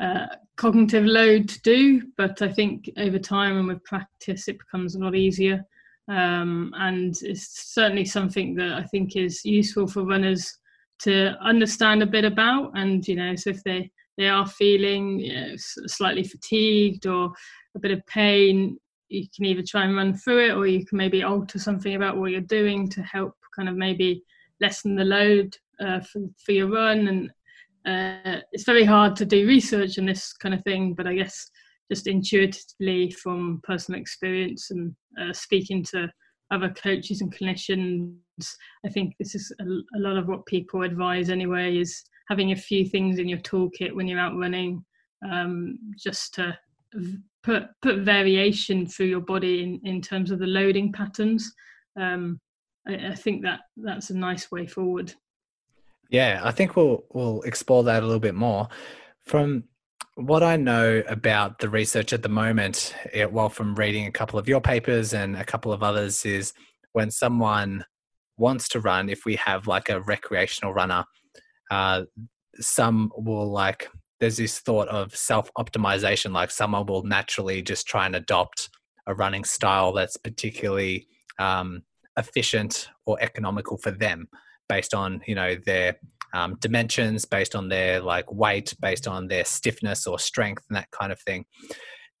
uh, 0.00 0.26
cognitive 0.56 1.04
load 1.04 1.48
to 1.48 1.60
do, 1.62 2.02
but 2.16 2.42
I 2.42 2.52
think 2.52 2.90
over 2.98 3.18
time 3.18 3.58
and 3.58 3.68
with 3.68 3.84
practice 3.84 4.48
it 4.48 4.58
becomes 4.58 4.94
a 4.94 4.98
lot 4.98 5.14
easier. 5.14 5.64
Um, 6.08 6.72
and 6.76 7.14
it's 7.22 7.72
certainly 7.72 8.04
something 8.04 8.54
that 8.56 8.72
I 8.72 8.82
think 8.82 9.16
is 9.16 9.44
useful 9.44 9.86
for 9.86 10.04
runners 10.04 10.58
to 11.00 11.34
understand 11.40 12.02
a 12.02 12.06
bit 12.06 12.24
about. 12.24 12.72
And 12.74 13.06
you 13.06 13.16
know, 13.16 13.34
so 13.36 13.50
if 13.50 13.62
they 13.64 13.90
they 14.16 14.28
are 14.28 14.46
feeling 14.46 15.18
you 15.18 15.34
know, 15.34 15.54
slightly 15.56 16.24
fatigued 16.24 17.06
or 17.06 17.32
a 17.74 17.78
bit 17.80 17.90
of 17.90 18.04
pain, 18.06 18.78
you 19.08 19.26
can 19.34 19.44
either 19.44 19.62
try 19.66 19.84
and 19.84 19.96
run 19.96 20.14
through 20.14 20.46
it 20.46 20.54
or 20.54 20.66
you 20.66 20.84
can 20.84 20.98
maybe 20.98 21.22
alter 21.22 21.58
something 21.58 21.94
about 21.94 22.16
what 22.16 22.30
you're 22.30 22.40
doing 22.40 22.88
to 22.90 23.02
help 23.02 23.34
kind 23.54 23.68
of 23.68 23.76
maybe 23.76 24.22
lessen 24.60 24.94
the 24.94 25.04
load 25.04 25.54
uh, 25.80 26.00
for, 26.00 26.22
for 26.44 26.52
your 26.52 26.68
run. 26.68 27.08
And 27.08 27.30
uh, 27.86 28.40
it's 28.52 28.64
very 28.64 28.84
hard 28.84 29.14
to 29.16 29.26
do 29.26 29.46
research 29.46 29.98
in 29.98 30.06
this 30.06 30.32
kind 30.32 30.54
of 30.54 30.62
thing 30.62 30.94
but 30.94 31.06
i 31.06 31.14
guess 31.14 31.50
just 31.92 32.06
intuitively 32.06 33.10
from 33.10 33.60
personal 33.62 34.00
experience 34.00 34.70
and 34.70 34.94
uh, 35.20 35.32
speaking 35.32 35.84
to 35.84 36.08
other 36.50 36.70
coaches 36.70 37.20
and 37.20 37.34
clinicians 37.34 38.14
i 38.86 38.88
think 38.88 39.14
this 39.18 39.34
is 39.34 39.52
a, 39.60 39.64
a, 39.64 40.00
lot 40.00 40.16
of 40.16 40.28
what 40.28 40.46
people 40.46 40.82
advise 40.82 41.28
anyway 41.28 41.76
is 41.76 42.02
having 42.28 42.52
a 42.52 42.56
few 42.56 42.86
things 42.86 43.18
in 43.18 43.28
your 43.28 43.38
toolkit 43.40 43.94
when 43.94 44.08
you're 44.08 44.20
out 44.20 44.36
running 44.36 44.82
um, 45.30 45.78
just 45.98 46.34
to 46.34 46.56
put 47.44 47.64
put 47.82 47.98
variation 47.98 48.86
through 48.86 49.06
your 49.06 49.20
body 49.20 49.62
in, 49.62 49.80
in 49.84 50.00
terms 50.00 50.30
of 50.30 50.38
the 50.38 50.46
loading 50.46 50.92
patterns. 50.92 51.52
Um, 51.96 52.40
I, 52.88 53.10
I, 53.10 53.14
think 53.14 53.42
that 53.42 53.60
that's 53.76 54.10
a 54.10 54.16
nice 54.16 54.50
way 54.50 54.66
forward. 54.66 55.12
Yeah, 56.10 56.40
I 56.42 56.50
think 56.50 56.74
we'll 56.74 57.04
we'll 57.12 57.42
explore 57.42 57.84
that 57.84 58.02
a 58.02 58.06
little 58.06 58.20
bit 58.20 58.34
more. 58.34 58.68
From 59.24 59.64
what 60.16 60.42
I 60.42 60.56
know 60.56 61.02
about 61.08 61.58
the 61.58 61.68
research 61.68 62.12
at 62.12 62.22
the 62.22 62.28
moment, 62.28 62.94
it, 63.12 63.32
well, 63.32 63.48
from 63.48 63.74
reading 63.74 64.06
a 64.06 64.12
couple 64.12 64.38
of 64.38 64.48
your 64.48 64.60
papers 64.60 65.12
and 65.12 65.36
a 65.36 65.44
couple 65.44 65.72
of 65.72 65.82
others, 65.82 66.24
is 66.24 66.52
when 66.92 67.10
someone 67.10 67.84
wants 68.36 68.68
to 68.68 68.80
run, 68.80 69.08
if 69.08 69.24
we 69.24 69.36
have 69.36 69.66
like 69.66 69.88
a 69.88 70.00
recreational 70.00 70.72
runner, 70.72 71.04
uh, 71.70 72.02
some 72.60 73.10
will 73.16 73.50
like, 73.50 73.88
there's 74.20 74.36
this 74.36 74.58
thought 74.60 74.88
of 74.88 75.14
self 75.14 75.50
optimization, 75.58 76.32
like 76.32 76.50
someone 76.50 76.86
will 76.86 77.02
naturally 77.02 77.62
just 77.62 77.86
try 77.86 78.06
and 78.06 78.16
adopt 78.16 78.70
a 79.06 79.14
running 79.14 79.44
style 79.44 79.92
that's 79.92 80.16
particularly 80.16 81.06
um, 81.38 81.82
efficient 82.16 82.88
or 83.06 83.20
economical 83.20 83.76
for 83.76 83.90
them 83.90 84.28
based 84.68 84.94
on, 84.94 85.20
you 85.26 85.34
know, 85.34 85.56
their 85.66 85.96
um, 86.32 86.56
dimensions, 86.60 87.24
based 87.24 87.54
on 87.54 87.68
their 87.68 88.00
like 88.00 88.30
weight, 88.32 88.74
based 88.80 89.06
on 89.06 89.28
their 89.28 89.44
stiffness 89.44 90.06
or 90.06 90.18
strength 90.18 90.64
and 90.68 90.76
that 90.76 90.90
kind 90.90 91.12
of 91.12 91.20
thing. 91.20 91.44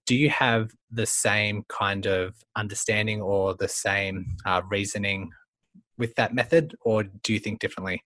Do 0.06 0.14
you 0.14 0.28
have 0.30 0.70
the 0.90 1.06
same 1.06 1.64
kind 1.68 2.06
of 2.06 2.34
understanding 2.56 3.22
or 3.22 3.54
the 3.54 3.68
same 3.68 4.36
uh, 4.44 4.60
reasoning 4.70 5.30
with 5.96 6.14
that 6.16 6.34
method, 6.34 6.74
or 6.82 7.04
do 7.04 7.32
you 7.32 7.38
think 7.38 7.60
differently? 7.60 8.04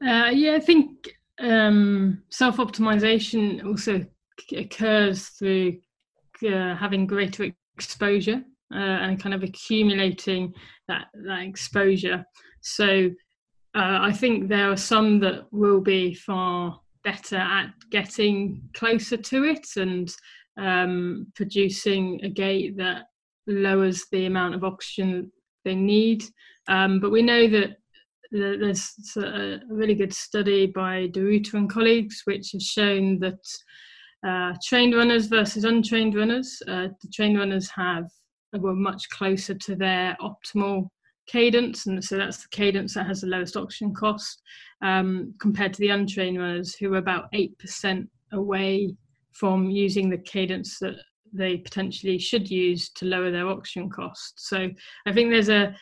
Uh, 0.00 0.30
yeah, 0.32 0.54
I 0.54 0.60
think 0.60 1.15
um, 1.40 2.22
self 2.30 2.56
optimization 2.56 3.64
also 3.64 4.04
occurs 4.54 5.28
through 5.28 5.78
uh, 6.46 6.74
having 6.76 7.06
greater 7.06 7.50
exposure 7.76 8.42
uh, 8.74 8.78
and 8.78 9.20
kind 9.20 9.34
of 9.34 9.42
accumulating 9.42 10.52
that, 10.88 11.06
that 11.24 11.42
exposure. 11.42 12.24
So 12.62 13.10
uh, 13.74 13.98
I 14.00 14.12
think 14.12 14.48
there 14.48 14.70
are 14.70 14.76
some 14.76 15.20
that 15.20 15.46
will 15.52 15.80
be 15.80 16.14
far 16.14 16.80
better 17.04 17.36
at 17.36 17.72
getting 17.90 18.62
closer 18.74 19.16
to 19.16 19.44
it 19.44 19.66
and 19.76 20.14
um, 20.58 21.26
producing 21.34 22.20
a 22.24 22.28
gait 22.28 22.76
that 22.78 23.04
lowers 23.46 24.06
the 24.10 24.26
amount 24.26 24.54
of 24.54 24.64
oxygen 24.64 25.30
they 25.64 25.74
need. 25.74 26.24
Um, 26.68 26.98
but 27.00 27.12
we 27.12 27.22
know 27.22 27.46
that 27.48 27.76
there's 28.38 28.92
a 29.16 29.60
really 29.68 29.94
good 29.94 30.12
study 30.12 30.66
by 30.66 31.08
De 31.08 31.20
Ruiter 31.20 31.56
and 31.56 31.70
colleagues 31.70 32.22
which 32.24 32.52
has 32.52 32.62
shown 32.62 33.18
that 33.20 33.40
uh, 34.26 34.54
trained 34.64 34.94
runners 34.94 35.26
versus 35.26 35.64
untrained 35.64 36.14
runners, 36.14 36.60
uh, 36.68 36.88
the 37.00 37.08
trained 37.12 37.38
runners 37.38 37.70
have 37.70 38.06
were 38.52 38.74
much 38.74 39.08
closer 39.10 39.54
to 39.54 39.76
their 39.76 40.16
optimal 40.20 40.88
cadence, 41.26 41.86
and 41.86 42.02
so 42.02 42.16
that's 42.16 42.42
the 42.42 42.48
cadence 42.50 42.94
that 42.94 43.06
has 43.06 43.20
the 43.20 43.26
lowest 43.26 43.56
oxygen 43.56 43.94
cost 43.94 44.42
um, 44.82 45.34
compared 45.40 45.74
to 45.74 45.80
the 45.80 45.88
untrained 45.88 46.38
runners 46.38 46.74
who 46.74 46.94
are 46.94 46.98
about 46.98 47.28
eight 47.32 47.58
percent 47.58 48.08
away 48.32 48.94
from 49.32 49.70
using 49.70 50.08
the 50.08 50.18
cadence 50.18 50.78
that 50.78 50.94
they 51.32 51.58
potentially 51.58 52.18
should 52.18 52.50
use 52.50 52.88
to 52.90 53.04
lower 53.04 53.30
their 53.30 53.48
oxygen 53.48 53.90
cost. 53.90 54.34
So 54.36 54.70
I 55.06 55.12
think 55.12 55.30
there's 55.30 55.50
a 55.50 55.76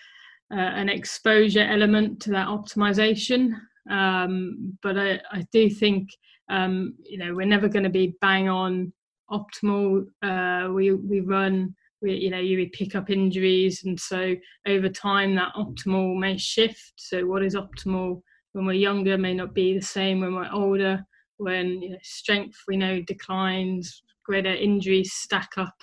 uh, 0.55 0.57
an 0.57 0.89
exposure 0.89 1.65
element 1.65 2.21
to 2.21 2.31
that 2.31 2.47
optimization, 2.47 3.53
um, 3.91 4.79
but 4.83 4.97
I, 4.97 5.21
I, 5.33 5.45
do 5.53 5.69
think 5.69 6.09
um, 6.49 6.95
you 7.03 7.19
know 7.19 7.35
we're 7.35 7.47
never 7.47 7.69
going 7.69 7.83
to 7.83 7.91
be 7.91 8.17
bang 8.21 8.49
on 8.49 8.93
optimal. 9.31 10.07
Uh, 10.23 10.73
we 10.73 10.93
we 10.93 11.21
run. 11.21 11.75
We, 12.01 12.15
you 12.17 12.31
know, 12.31 12.39
you 12.39 12.69
pick 12.71 12.95
up 12.95 13.11
injuries, 13.11 13.85
and 13.85 13.99
so 13.99 14.35
over 14.67 14.89
time 14.89 15.35
that 15.35 15.55
optimal 15.55 16.19
may 16.19 16.37
shift. 16.37 16.93
So, 16.97 17.27
what 17.27 17.43
is 17.43 17.55
optimal 17.55 18.23
when 18.53 18.67
we're 18.67 18.73
younger 18.75 19.19
may 19.19 19.35
not 19.35 19.55
be 19.55 19.75
the 19.75 19.85
same 19.85 20.21
when 20.21 20.35
we're 20.35 20.53
older. 20.53 21.05
When 21.39 21.83
you 21.83 21.91
know, 21.91 21.99
strength 22.03 22.57
we 22.69 22.77
know 22.77 23.03
declines, 23.03 24.03
greater 24.25 24.55
injuries 24.55 25.13
stack 25.13 25.51
up 25.57 25.75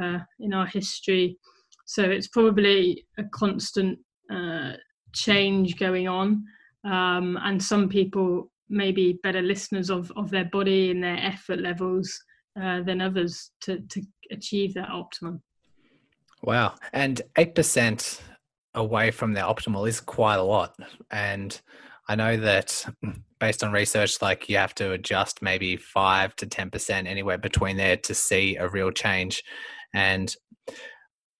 uh, 0.00 0.18
in 0.40 0.54
our 0.54 0.66
history. 0.66 1.36
So 1.88 2.02
it's 2.02 2.28
probably 2.28 3.06
a 3.16 3.24
constant 3.24 3.98
uh, 4.30 4.72
change 5.14 5.78
going 5.78 6.06
on. 6.06 6.44
Um, 6.84 7.38
and 7.42 7.62
some 7.62 7.88
people 7.88 8.50
may 8.68 8.92
be 8.92 9.18
better 9.22 9.40
listeners 9.40 9.88
of, 9.88 10.12
of 10.14 10.30
their 10.30 10.44
body 10.44 10.90
and 10.90 11.02
their 11.02 11.16
effort 11.16 11.60
levels 11.60 12.12
uh, 12.60 12.82
than 12.82 13.00
others 13.00 13.52
to, 13.62 13.80
to 13.80 14.02
achieve 14.30 14.74
that 14.74 14.90
optimum. 14.90 15.40
Wow. 16.42 16.74
And 16.92 17.22
8% 17.38 18.20
away 18.74 19.10
from 19.10 19.32
their 19.32 19.44
optimal 19.44 19.88
is 19.88 19.98
quite 19.98 20.36
a 20.36 20.42
lot. 20.42 20.76
And 21.10 21.58
I 22.06 22.16
know 22.16 22.36
that 22.36 22.84
based 23.40 23.64
on 23.64 23.72
research, 23.72 24.20
like 24.20 24.50
you 24.50 24.58
have 24.58 24.74
to 24.74 24.92
adjust 24.92 25.40
maybe 25.40 25.78
five 25.78 26.36
to 26.36 26.46
10% 26.46 27.06
anywhere 27.06 27.38
between 27.38 27.78
there 27.78 27.96
to 27.96 28.14
see 28.14 28.56
a 28.56 28.68
real 28.68 28.90
change. 28.90 29.42
And 29.94 30.34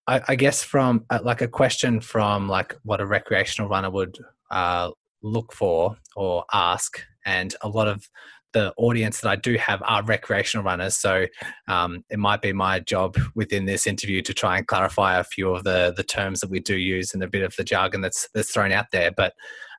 I, 0.09 0.23
I 0.29 0.35
guess 0.35 0.63
from 0.63 1.05
uh, 1.11 1.21
like 1.23 1.43
a 1.43 1.49
question 1.49 2.01
from 2.01 2.49
like 2.49 2.75
what 2.83 3.01
a 3.01 3.07
recreational 3.07 3.69
runner 3.69 3.91
would 3.91 4.19
uh, 4.51 4.91
look 5.23 5.53
for 5.53 5.97
or 6.17 6.45
ask, 6.53 7.01
and 7.25 7.55
a 7.61 7.69
lot 7.69 7.87
of 7.87 8.09
the 8.55 8.73
audience 8.79 9.21
that 9.21 9.29
I 9.29 9.37
do 9.37 9.59
have 9.59 9.83
are 9.85 10.03
recreational 10.03 10.65
runners. 10.65 10.97
So 10.97 11.27
um, 11.69 12.03
it 12.09 12.19
might 12.19 12.41
be 12.41 12.55
my 12.55 12.81
job 12.81 13.19
within 13.35 13.67
this 13.67 13.87
interview 13.87 14.23
to 14.23 14.33
try 14.33 14.57
and 14.57 14.67
clarify 14.67 15.19
a 15.19 15.25
few 15.25 15.55
of 15.55 15.65
the 15.65 15.93
the 15.95 16.03
terms 16.03 16.41
that 16.41 16.51
we 16.51 16.61
do 16.61 16.77
use 16.77 17.13
and 17.13 17.23
a 17.23 17.29
bit 17.29 17.43
of 17.43 17.55
the 17.57 17.65
jargon 17.65 18.01
that's 18.01 18.29
that's 18.35 18.51
thrown 18.51 18.73
out 18.73 18.87
there. 18.91 19.11
But 19.11 19.35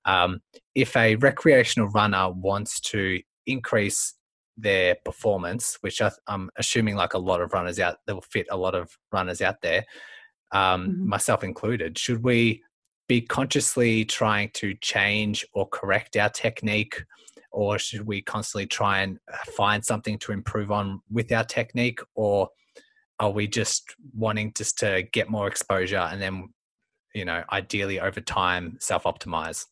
um, 0.06 0.42
if 0.76 0.96
a 0.96 1.16
recreational 1.16 1.90
runner 1.90 2.30
wants 2.32 2.80
to 2.82 3.20
increase 3.48 4.14
their 4.56 4.96
performance, 5.06 5.78
which 5.82 6.02
I, 6.02 6.12
am 6.28 6.52
assuming 6.56 6.96
like 6.96 7.16
a 7.16 7.20
lot 7.20 7.42
of 7.42 7.54
runners 7.54 7.80
out 7.80 7.98
that 8.06 8.14
will 8.14 8.22
fit 8.22 8.48
a 8.52 8.58
lot 8.58 8.76
of 8.76 8.96
runners 9.12 9.42
out 9.42 9.62
there, 9.62 9.86
um, 10.52 10.90
mm-hmm. 10.90 11.10
myself 11.10 11.44
included, 11.44 11.98
should 11.98 12.24
we 12.24 12.64
be 13.08 13.22
consciously 13.22 14.06
trying 14.06 14.52
to 14.54 14.74
change 14.76 15.46
or 15.54 15.68
correct 15.68 16.16
our 16.16 16.30
technique? 16.30 17.04
Or 17.52 17.80
should 17.80 18.06
we 18.06 18.22
constantly 18.22 18.68
try 18.68 19.00
and 19.00 19.18
uh, 19.32 19.38
find 19.58 19.84
something 19.84 20.20
to 20.20 20.32
improve 20.32 20.72
on 20.72 21.02
with 21.10 21.32
our 21.32 21.44
technique? 21.44 22.00
Or 22.14 22.50
are 23.20 23.32
we 23.32 23.48
just 23.48 23.96
wanting 24.14 24.54
just 24.56 24.78
to 24.80 25.04
get 25.12 25.30
more 25.30 25.48
exposure 25.48 25.98
and 25.98 26.22
then, 26.22 26.50
you 27.16 27.26
know, 27.26 27.44
ideally 27.52 28.00
over 28.00 28.22
time 28.22 28.78
self 28.80 29.04
optimize? 29.04 29.66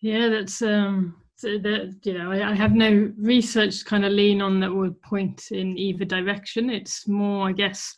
Yeah, 0.00 0.28
that's 0.28 0.62
um, 0.62 1.16
that 1.42 1.96
you 2.04 2.18
know 2.18 2.32
I, 2.32 2.50
I, 2.50 2.54
have 2.54 2.72
no 2.72 3.12
research 3.18 3.80
to 3.80 3.84
kind 3.84 4.04
of 4.04 4.12
lean 4.12 4.42
on 4.42 4.60
that 4.60 4.72
would 4.72 5.00
point 5.02 5.50
in 5.50 5.78
either 5.78 6.04
direction. 6.04 6.70
It's 6.70 7.06
more, 7.06 7.48
I 7.48 7.52
guess. 7.52 7.94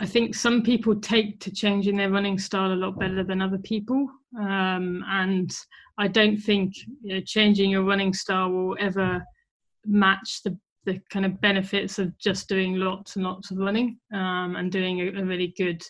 I 0.00 0.06
think 0.06 0.34
some 0.34 0.62
people 0.62 0.96
take 0.96 1.38
to 1.40 1.52
changing 1.52 1.96
their 1.96 2.10
running 2.10 2.38
style 2.38 2.72
a 2.72 2.74
lot 2.74 2.98
better 2.98 3.22
than 3.22 3.40
other 3.40 3.58
people, 3.58 4.08
um, 4.38 5.04
and 5.08 5.54
I 5.98 6.08
don't 6.08 6.36
think 6.36 6.74
you 7.02 7.14
know, 7.14 7.20
changing 7.24 7.70
your 7.70 7.84
running 7.84 8.12
style 8.12 8.50
will 8.50 8.76
ever 8.80 9.24
match 9.86 10.42
the 10.44 10.58
the 10.84 11.00
kind 11.10 11.24
of 11.24 11.40
benefits 11.40 11.98
of 11.98 12.16
just 12.18 12.48
doing 12.48 12.76
lots 12.76 13.16
and 13.16 13.24
lots 13.24 13.50
of 13.50 13.56
running 13.56 13.98
um, 14.12 14.56
and 14.56 14.70
doing 14.70 15.00
a, 15.00 15.20
a 15.20 15.24
really 15.24 15.54
good 15.56 15.82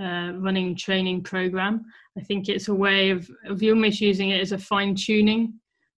uh, 0.00 0.32
running 0.36 0.74
training 0.74 1.22
program. 1.22 1.84
I 2.16 2.22
think 2.22 2.48
it's 2.48 2.68
a 2.68 2.74
way 2.74 3.10
of, 3.10 3.30
of 3.46 3.62
almost 3.62 4.00
using 4.00 4.30
it 4.30 4.40
as 4.40 4.52
a 4.52 4.58
fine 4.58 4.94
tuning 4.94 5.54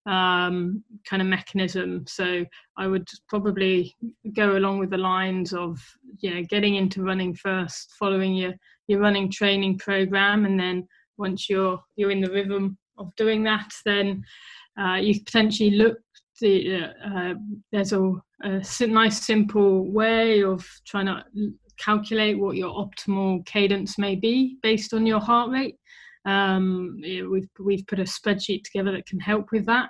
um, 0.10 0.84
kind 1.08 1.22
of 1.22 1.28
mechanism. 1.28 2.04
So 2.08 2.44
I 2.78 2.88
would 2.88 3.08
probably 3.28 3.96
go 4.34 4.58
along 4.58 4.80
with 4.80 4.89
the 4.89 4.98
lines 4.98 5.54
of 5.54 5.80
you 6.20 6.34
know 6.34 6.44
getting 6.50 6.75
into 6.75 7.04
running 7.04 7.36
first, 7.36 7.94
following 8.00 8.34
your 8.34 8.54
your 8.88 9.00
running 9.00 9.32
training 9.32 9.78
program, 9.78 10.46
and 10.46 10.60
then 10.60 10.88
once 11.18 11.50
you're 11.50 11.80
you're 11.96 12.12
in 12.12 12.22
the 12.22 12.32
rhythm 12.32 12.78
of 12.98 13.16
doing 13.16 13.44
that, 13.44 13.72
then 13.86 14.24
uh, 14.80 14.96
you 14.96 15.24
potentially 15.24 15.72
look. 15.72 15.98
The, 16.42 16.86
uh, 17.06 17.34
there's 17.74 17.92
a, 17.92 18.13
a 18.44 18.88
nice 18.88 19.25
simple 19.25 19.92
way 19.92 20.42
of 20.42 20.66
trying 20.88 21.08
to 21.08 21.22
calculate 21.78 22.39
what 22.39 22.56
your 22.56 22.74
optimal 22.74 23.46
cadence 23.46 23.98
may 23.98 24.16
be 24.16 24.58
based 24.63 24.94
on 24.94 25.06
your 25.06 25.20
heart 25.20 25.51
rate. 25.51 25.75
Um, 26.25 26.99
we've 27.01 27.49
we've 27.59 27.88
put 27.88 27.99
a 27.99 28.03
spreadsheet 28.03 28.63
together 28.63 28.91
that 28.91 29.05
can 29.05 29.19
help 29.19 29.51
with 29.51 29.65
that. 29.65 29.89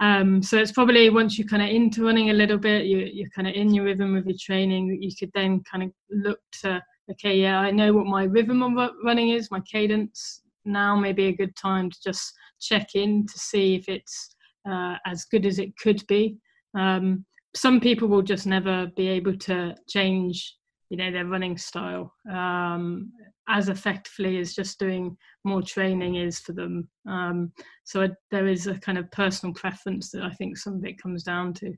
Um, 0.00 0.42
so 0.42 0.58
it's 0.58 0.72
probably 0.72 1.10
once 1.10 1.38
you're 1.38 1.48
kind 1.48 1.62
of 1.62 1.68
into 1.68 2.04
running 2.04 2.30
a 2.30 2.34
little 2.34 2.58
bit, 2.58 2.86
you, 2.86 2.98
you're 2.98 3.30
kind 3.30 3.48
of 3.48 3.54
in 3.54 3.74
your 3.74 3.84
rhythm 3.84 4.14
with 4.14 4.26
your 4.26 4.36
training. 4.40 4.98
You 5.00 5.10
could 5.18 5.30
then 5.34 5.62
kind 5.70 5.84
of 5.84 5.90
look 6.10 6.38
to 6.62 6.82
okay, 7.10 7.36
yeah, 7.36 7.58
I 7.58 7.70
know 7.70 7.92
what 7.92 8.06
my 8.06 8.24
rhythm 8.24 8.62
of 8.62 8.90
running 9.02 9.30
is, 9.30 9.50
my 9.50 9.60
cadence. 9.60 10.42
Now 10.64 10.94
may 10.96 11.12
be 11.12 11.26
a 11.26 11.36
good 11.36 11.56
time 11.56 11.90
to 11.90 11.96
just 12.04 12.32
check 12.60 12.94
in 12.94 13.26
to 13.26 13.38
see 13.38 13.74
if 13.74 13.88
it's 13.88 14.34
uh, 14.70 14.96
as 15.06 15.24
good 15.24 15.46
as 15.46 15.58
it 15.58 15.76
could 15.78 16.06
be. 16.06 16.36
Um, 16.78 17.24
some 17.56 17.80
people 17.80 18.08
will 18.08 18.22
just 18.22 18.46
never 18.46 18.88
be 18.94 19.08
able 19.08 19.36
to 19.38 19.74
change 19.88 20.54
you 20.90 20.96
know 20.96 21.10
their 21.10 21.26
running 21.26 21.58
style 21.58 22.14
um, 22.32 23.12
as 23.48 23.68
effectively 23.68 24.38
as 24.38 24.54
just 24.54 24.78
doing 24.78 25.16
more 25.44 25.62
training 25.62 26.16
is 26.16 26.38
for 26.38 26.52
them. 26.52 26.88
Um, 27.06 27.52
so 27.84 28.02
I, 28.02 28.10
there 28.30 28.46
is 28.46 28.66
a 28.66 28.78
kind 28.78 28.98
of 28.98 29.10
personal 29.10 29.54
preference 29.54 30.10
that 30.10 30.22
I 30.22 30.30
think 30.30 30.58
some 30.58 30.74
of 30.74 30.84
it 30.84 31.00
comes 31.00 31.22
down 31.22 31.54
to. 31.54 31.72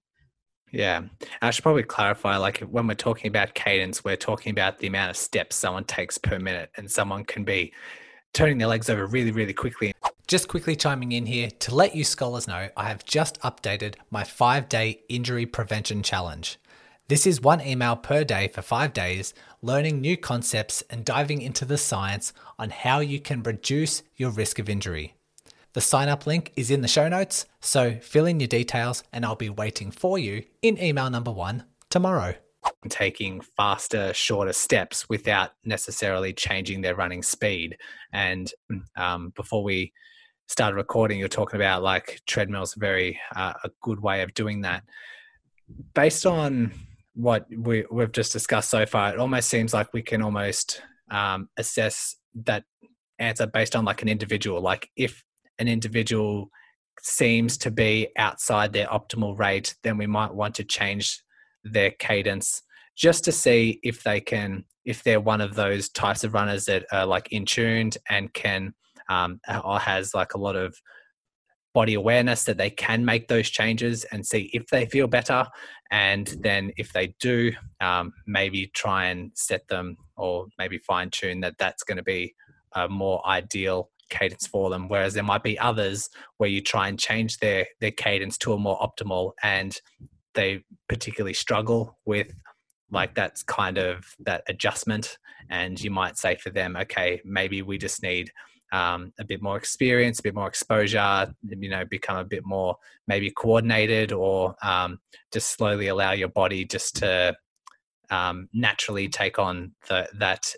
Yeah, 0.73 1.03
I 1.43 1.51
should 1.51 1.63
probably 1.63 1.83
clarify. 1.83 2.37
Like 2.37 2.61
when 2.61 2.87
we're 2.87 2.95
talking 2.95 3.29
about 3.29 3.55
cadence, 3.55 4.05
we're 4.05 4.17
talking 4.17 4.51
about 4.51 4.79
the 4.79 4.87
amount 4.87 5.11
of 5.11 5.17
steps 5.17 5.57
someone 5.57 5.85
takes 5.85 6.19
per 6.19 6.39
minute, 6.39 6.71
and 6.77 6.91
someone 6.91 7.25
can 7.25 7.45
be 7.45 7.73
turning 8.33 8.59
their 8.59 8.69
legs 8.69 8.89
over 8.89 9.07
really, 9.07 9.33
really 9.33 9.53
quickly. 9.53 9.93
Just 10.29 10.47
quickly 10.47 10.77
chiming 10.77 11.13
in 11.13 11.27
here 11.27 11.51
to 11.51 11.75
let 11.75 11.97
you 11.97 12.05
scholars 12.05 12.47
know, 12.47 12.69
I 12.77 12.85
have 12.89 13.05
just 13.05 13.41
updated 13.41 13.97
my 14.11 14.23
five 14.23 14.69
day 14.69 15.03
injury 15.09 15.47
prevention 15.47 16.05
challenge. 16.05 16.59
This 17.09 17.27
is 17.27 17.41
one 17.41 17.61
email 17.61 17.97
per 17.97 18.23
day 18.23 18.47
for 18.47 18.63
five 18.63 18.93
days, 18.93 19.35
learning 19.63 20.01
new 20.01 20.17
concepts 20.17 20.83
and 20.91 21.05
diving 21.05 21.43
into 21.43 21.65
the 21.65 21.79
science 21.79 22.33
on 22.59 22.71
how 22.71 23.01
you 23.01 23.21
can 23.21 23.43
reduce 23.43 24.03
your 24.17 24.31
risk 24.31 24.59
of 24.59 24.69
injury. 24.69 25.15
The 25.73 25.81
sign 25.81 26.09
up 26.09 26.27
link 26.27 26.53
is 26.57 26.71
in 26.71 26.81
the 26.81 26.89
show 26.89 27.09
notes, 27.09 27.47
so 27.61 27.93
fill 28.01 28.27
in 28.27 28.41
your 28.41 28.49
details 28.49 29.05
and 29.13 29.25
I'll 29.25 29.37
be 29.37 29.51
waiting 29.51 29.91
for 29.91 30.19
you 30.19 30.45
in 30.63 30.83
email 30.83 31.09
number 31.11 31.31
one 31.31 31.65
tomorrow. 31.91 32.35
Taking 32.89 33.41
faster, 33.41 34.13
shorter 34.13 34.53
steps 34.53 35.09
without 35.09 35.53
necessarily 35.65 36.33
changing 36.33 36.81
their 36.81 36.97
running 36.97 37.23
speed. 37.23 37.77
And 38.13 38.53
um, 38.97 39.33
before 39.37 39.63
we 39.63 39.93
started 40.49 40.77
recording, 40.77 41.19
you're 41.19 41.29
talking 41.29 41.61
about 41.61 41.83
like 41.83 42.21
treadmills, 42.27 42.75
very 42.75 43.21
uh, 43.37 43.55
a 43.63 43.71
good 43.81 44.01
way 44.01 44.23
of 44.23 44.35
doing 44.35 44.63
that. 44.63 44.83
Based 45.95 46.27
on 46.27 46.73
what 47.15 47.47
we, 47.55 47.85
we've 47.91 48.13
just 48.13 48.33
discussed 48.33 48.71
so 48.71 48.87
far, 48.87 49.13
it 49.13 49.19
almost 49.19 49.49
seems 49.49 49.75
like 49.75 49.93
we 49.93 50.03
can 50.03 50.23
almost 50.23 50.83
um, 51.11 51.49
assess 51.57 52.17
that 52.45 52.65
answer 53.19 53.47
based 53.47 53.77
on 53.77 53.85
like 53.85 54.03
an 54.03 54.09
individual. 54.09 54.61
Like 54.61 54.89
if 54.97 55.23
an 55.59 55.69
individual 55.69 56.51
seems 57.03 57.57
to 57.59 57.71
be 57.71 58.09
outside 58.17 58.73
their 58.73 58.87
optimal 58.87 59.39
rate, 59.39 59.75
then 59.83 59.99
we 59.99 60.07
might 60.07 60.35
want 60.35 60.55
to 60.57 60.65
change 60.65 61.23
their 61.65 61.91
cadence 61.91 62.63
just 62.97 63.25
to 63.25 63.33
see 63.33 63.81
if 63.83 64.03
they 64.03 64.21
can, 64.21 64.65
if 64.85 65.03
they're 65.03 65.21
one 65.21 65.41
of 65.41 65.55
those 65.55 65.89
types 65.89 66.25
of 66.25 66.35
runners 66.35 66.65
that 66.67 66.85
are 66.93 67.07
like 67.07 67.29
in 67.33 67.45
tuned 67.45 67.97
and 68.09 68.33
can, 68.35 68.75
um, 69.09 69.41
or 69.65 69.79
has 69.79 70.15
like 70.15 70.35
a 70.35 70.39
lot 70.39 70.57
of 70.57 70.77
body 71.73 71.95
awareness 71.95 72.45
that 72.45 72.59
they 72.59 72.71
can 72.71 73.05
make 73.05 73.29
those 73.29 73.49
changes 73.49 74.05
and 74.05 74.27
see 74.27 74.51
if 74.53 74.67
they 74.69 74.87
feel 74.87 75.07
better. 75.07 75.47
And 75.91 76.27
then 76.41 76.73
if 76.77 76.93
they 76.93 77.15
do, 77.21 77.53
um, 77.81 78.13
maybe 78.27 78.69
try 78.69 79.07
and 79.07 79.31
set 79.35 79.69
them 79.69 79.97
or 80.17 80.47
maybe 80.59 80.79
fine 80.79 81.11
tune 81.11 81.41
that 81.41 81.59
that's 81.59 81.83
going 81.83 81.99
to 81.99 82.03
be 82.03 82.35
a 82.75 82.89
more 82.89 83.25
ideal 83.27 83.91
cadence 84.09 84.47
for 84.47 84.71
them. 84.71 84.89
Whereas 84.89 85.15
there 85.15 85.23
might 85.23 85.43
be 85.43 85.59
others 85.59 86.11
where 86.39 86.49
you 86.49 86.61
try 86.61 86.89
and 86.89 86.99
change 86.99 87.39
their, 87.39 87.67
their 87.81 87.93
cadence 87.93 88.37
to 88.39 88.53
a 88.53 88.59
more 88.59 88.79
optimal 88.79 89.33
and 89.43 89.79
they 90.35 90.65
particularly 90.89 91.35
struggle 91.35 91.99
with 92.05 92.33
like 92.91 93.15
that's 93.15 93.43
kind 93.43 93.79
of 93.79 94.05
that 94.21 94.43
adjustment 94.49 95.19
and 95.49 95.81
you 95.81 95.91
might 95.91 96.19
say 96.19 96.37
for 96.37 96.51
them 96.51 96.77
okay 96.77 97.21
maybe 97.25 97.63
we 97.63 97.79
just 97.79 98.03
need 98.03 98.31
um, 98.73 99.13
a 99.19 99.25
bit 99.25 99.43
more 99.43 99.57
experience, 99.57 100.21
a 100.21 100.23
bit 100.23 100.35
more 100.35 100.49
exposure, 100.49 101.33
you 101.49 101.69
know, 101.69 101.85
become 101.85 102.17
a 102.17 102.25
bit 102.25 102.45
more 102.45 102.77
maybe 103.07 103.31
coordinated 103.31 104.13
or 104.13 104.55
um, 104.63 105.01
just 105.33 105.51
slowly 105.51 105.89
allow 105.89 106.13
your 106.13 106.29
body 106.29 106.65
just 106.65 106.97
to 106.97 107.35
um, 108.11 108.49
naturally 108.53 109.09
take 109.09 109.39
on 109.39 109.73
the, 109.89 110.09
that 110.15 110.55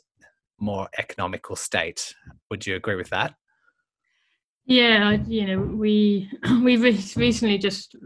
more 0.59 0.88
economical 0.99 1.57
state. 1.57 2.14
Would 2.50 2.66
you 2.66 2.76
agree 2.76 2.97
with 2.97 3.11
that? 3.11 3.35
Yeah, 4.64 5.19
you 5.26 5.47
know, 5.47 5.61
we 5.61 6.31
we 6.62 6.76
recently 6.76 7.59
just 7.59 7.97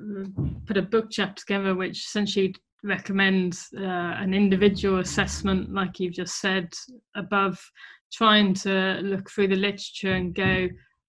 put 0.66 0.76
a 0.76 0.82
book 0.82 1.08
chapter 1.10 1.40
together, 1.40 1.74
which 1.74 1.98
essentially 1.98 2.54
recommends 2.82 3.68
uh, 3.76 3.82
an 3.82 4.32
individual 4.32 5.00
assessment, 5.00 5.72
like 5.72 5.98
you've 6.00 6.14
just 6.14 6.40
said, 6.40 6.72
above 7.14 7.60
trying 8.16 8.54
to 8.54 9.00
look 9.02 9.30
through 9.30 9.48
the 9.48 9.56
literature 9.56 10.14
and 10.14 10.34
go, 10.34 10.68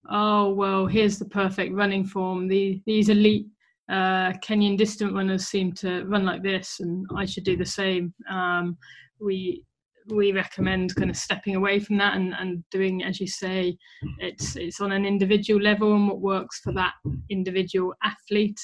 oh 0.09 0.53
well, 0.53 0.85
here's 0.85 1.17
the 1.17 1.25
perfect 1.25 1.73
running 1.73 2.03
form. 2.03 2.47
The, 2.47 2.81
these 2.85 3.09
elite 3.09 3.47
uh, 3.89 4.33
Kenyan 4.43 4.77
distant 4.77 5.13
runners 5.13 5.47
seem 5.47 5.71
to 5.73 6.03
run 6.05 6.25
like 6.25 6.43
this, 6.43 6.79
and 6.81 7.05
I 7.15 7.25
should 7.25 7.45
do 7.45 7.55
the 7.55 7.65
same. 7.65 8.13
Um, 8.29 8.77
we 9.19 9.63
we 10.09 10.31
recommend 10.31 10.95
kind 10.95 11.09
of 11.09 11.17
stepping 11.17 11.55
away 11.55 11.79
from 11.79 11.97
that 11.97 12.15
and, 12.15 12.33
and 12.39 12.63
doing, 12.71 13.03
as 13.03 13.19
you 13.19 13.27
say, 13.27 13.77
it's 14.19 14.55
it's 14.55 14.81
on 14.81 14.91
an 14.91 15.05
individual 15.05 15.61
level 15.61 15.95
and 15.95 16.07
what 16.07 16.19
works 16.19 16.59
for 16.59 16.73
that 16.73 16.93
individual 17.29 17.93
athlete. 18.03 18.59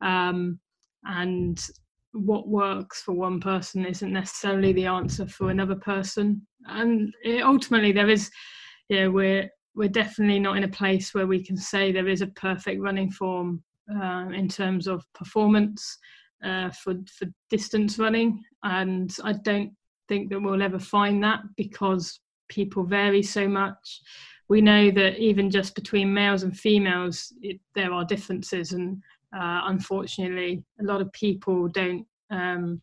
Um, 0.00 0.58
and 1.04 1.60
what 2.14 2.48
works 2.48 3.02
for 3.02 3.12
one 3.12 3.40
person 3.40 3.84
isn't 3.84 4.12
necessarily 4.12 4.72
the 4.72 4.86
answer 4.86 5.26
for 5.26 5.50
another 5.50 5.74
person. 5.74 6.46
And 6.66 7.12
it, 7.22 7.42
ultimately 7.42 7.92
there 7.92 8.08
is 8.08 8.30
yeah 8.88 9.08
we're 9.08 9.50
we're 9.74 9.88
definitely 9.88 10.38
not 10.38 10.56
in 10.56 10.64
a 10.64 10.68
place 10.68 11.12
where 11.12 11.26
we 11.26 11.44
can 11.44 11.56
say 11.56 11.90
there 11.90 12.08
is 12.08 12.22
a 12.22 12.28
perfect 12.28 12.80
running 12.80 13.10
form 13.10 13.62
uh, 13.92 14.28
in 14.32 14.48
terms 14.48 14.86
of 14.86 15.04
performance 15.12 15.98
uh, 16.44 16.70
for 16.70 16.94
for 17.18 17.26
distance 17.50 17.98
running. 17.98 18.42
And 18.62 19.14
i 19.24 19.32
don't 19.32 19.72
think 20.08 20.30
that 20.30 20.40
we'll 20.40 20.62
ever 20.62 20.78
find 20.78 21.22
that 21.24 21.40
because 21.56 22.20
people 22.48 22.84
vary 22.84 23.22
so 23.22 23.48
much. 23.48 24.02
We 24.48 24.60
know 24.60 24.90
that 24.90 25.18
even 25.18 25.50
just 25.50 25.74
between 25.74 26.12
males 26.12 26.42
and 26.42 26.56
females 26.56 27.32
it, 27.40 27.58
there 27.74 27.92
are 27.92 28.04
differences 28.04 28.72
and 28.72 29.02
uh, 29.34 29.62
unfortunately, 29.64 30.62
a 30.80 30.84
lot 30.84 31.00
of 31.00 31.12
people 31.12 31.68
don't 31.68 32.06
um, 32.30 32.80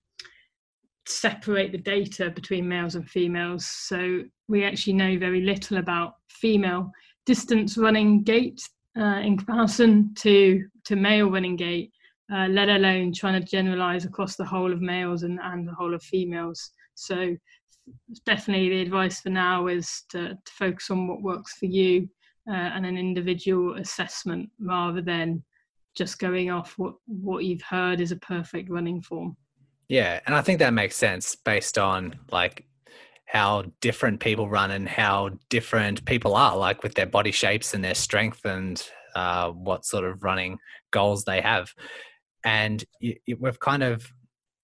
separate 1.07 1.71
the 1.71 1.77
data 1.77 2.29
between 2.29 2.67
males 2.67 2.95
and 2.95 3.09
females. 3.09 3.65
So 3.65 4.21
we 4.47 4.63
actually 4.63 4.93
know 4.93 5.17
very 5.17 5.41
little 5.41 5.77
about 5.77 6.15
female 6.29 6.91
distance 7.25 7.77
running 7.77 8.23
gait 8.23 8.61
uh, 8.97 9.21
in 9.23 9.37
comparison 9.37 10.13
to, 10.15 10.65
to 10.85 10.95
male 10.95 11.29
running 11.29 11.55
gait, 11.55 11.91
uh, 12.33 12.47
let 12.47 12.69
alone 12.69 13.13
trying 13.13 13.41
to 13.41 13.47
generalize 13.47 14.05
across 14.05 14.35
the 14.35 14.45
whole 14.45 14.73
of 14.73 14.81
males 14.81 15.23
and, 15.23 15.39
and 15.41 15.67
the 15.67 15.73
whole 15.73 15.93
of 15.93 16.03
females. 16.03 16.71
So 16.95 17.35
definitely 18.25 18.69
the 18.69 18.81
advice 18.81 19.21
for 19.21 19.29
now 19.29 19.67
is 19.67 20.03
to, 20.09 20.29
to 20.29 20.51
focus 20.51 20.89
on 20.91 21.07
what 21.07 21.21
works 21.21 21.53
for 21.57 21.65
you 21.65 22.09
uh, 22.49 22.53
and 22.53 22.85
an 22.85 22.97
individual 22.97 23.75
assessment 23.77 24.49
rather 24.59 25.01
than 25.01 25.43
just 25.95 26.19
going 26.19 26.49
off 26.49 26.73
what 26.77 26.95
what 27.05 27.43
you've 27.43 27.61
heard 27.61 27.99
is 28.01 28.11
a 28.11 28.17
perfect 28.17 28.69
running 28.69 29.01
form. 29.01 29.35
Yeah, 29.89 30.19
and 30.25 30.35
I 30.35 30.41
think 30.41 30.59
that 30.59 30.73
makes 30.73 30.95
sense 30.95 31.35
based 31.35 31.77
on 31.77 32.17
like 32.31 32.65
how 33.25 33.63
different 33.79 34.19
people 34.19 34.49
run 34.49 34.71
and 34.71 34.87
how 34.87 35.31
different 35.49 36.03
people 36.05 36.35
are, 36.35 36.55
like 36.57 36.83
with 36.83 36.95
their 36.95 37.05
body 37.05 37.31
shapes 37.31 37.73
and 37.73 37.83
their 37.83 37.95
strength 37.95 38.45
and 38.45 38.85
uh, 39.15 39.49
what 39.51 39.85
sort 39.85 40.05
of 40.05 40.23
running 40.23 40.57
goals 40.91 41.23
they 41.23 41.41
have. 41.41 41.73
And 42.43 42.83
we've 43.39 43.59
kind 43.59 43.83
of 43.83 44.11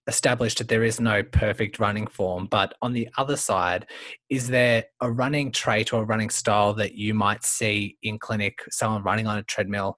established 0.08 0.58
that 0.58 0.70
there 0.70 0.84
is 0.84 1.00
no 1.00 1.24
perfect 1.24 1.80
running 1.80 2.08
form. 2.08 2.48
But 2.48 2.74
on 2.82 2.94
the 2.94 3.10
other 3.18 3.36
side, 3.36 3.86
is 4.30 4.48
there 4.48 4.86
a 5.02 5.12
running 5.12 5.52
trait 5.52 5.94
or 5.94 6.04
a 6.04 6.06
running 6.06 6.30
style 6.30 6.74
that 6.76 6.96
you 6.96 7.14
might 7.14 7.44
see 7.44 7.98
in 8.04 8.18
clinic, 8.18 8.60
someone 8.70 9.04
running 9.04 9.28
on 9.28 9.38
a 9.38 9.44
treadmill 9.44 9.98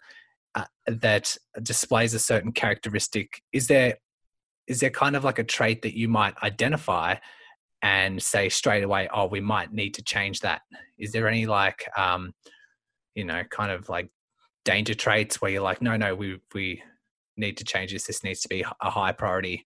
uh, 0.56 0.66
that 0.88 1.36
displays 1.62 2.14
a 2.14 2.20
certain 2.20 2.52
characteristic 2.52 3.42
is 3.54 3.68
there 3.68 3.96
is 4.68 4.80
there 4.80 4.90
kind 4.90 5.16
of 5.16 5.24
like 5.24 5.40
a 5.40 5.44
trait 5.44 5.82
that 5.82 5.98
you 5.98 6.08
might 6.08 6.36
identify 6.44 7.16
and 7.82 8.22
say 8.22 8.50
straight 8.50 8.84
away 8.84 9.08
oh 9.14 9.26
we 9.28 9.40
might 9.40 9.72
need 9.72 9.94
to 9.94 10.04
change 10.04 10.42
that. 10.42 10.62
Is 10.98 11.12
there 11.12 11.28
any 11.28 11.46
like 11.46 11.88
um 11.98 12.34
you 13.16 13.26
know 13.26 13.44
kind 13.50 13.72
of 13.72 13.90
like 13.90 14.10
danger 14.66 14.94
traits 14.94 15.42
where 15.42 15.52
you're 15.52 15.62
like 15.62 15.82
no 15.82 15.98
no 15.98 16.14
we 16.16 16.40
we 16.54 16.82
need 17.38 17.58
to 17.58 17.64
change 17.64 17.94
this. 17.94 18.08
This 18.08 18.24
needs 18.24 18.42
to 18.42 18.50
be 18.50 18.66
a 18.82 18.90
high 18.90 19.12
priority 19.12 19.66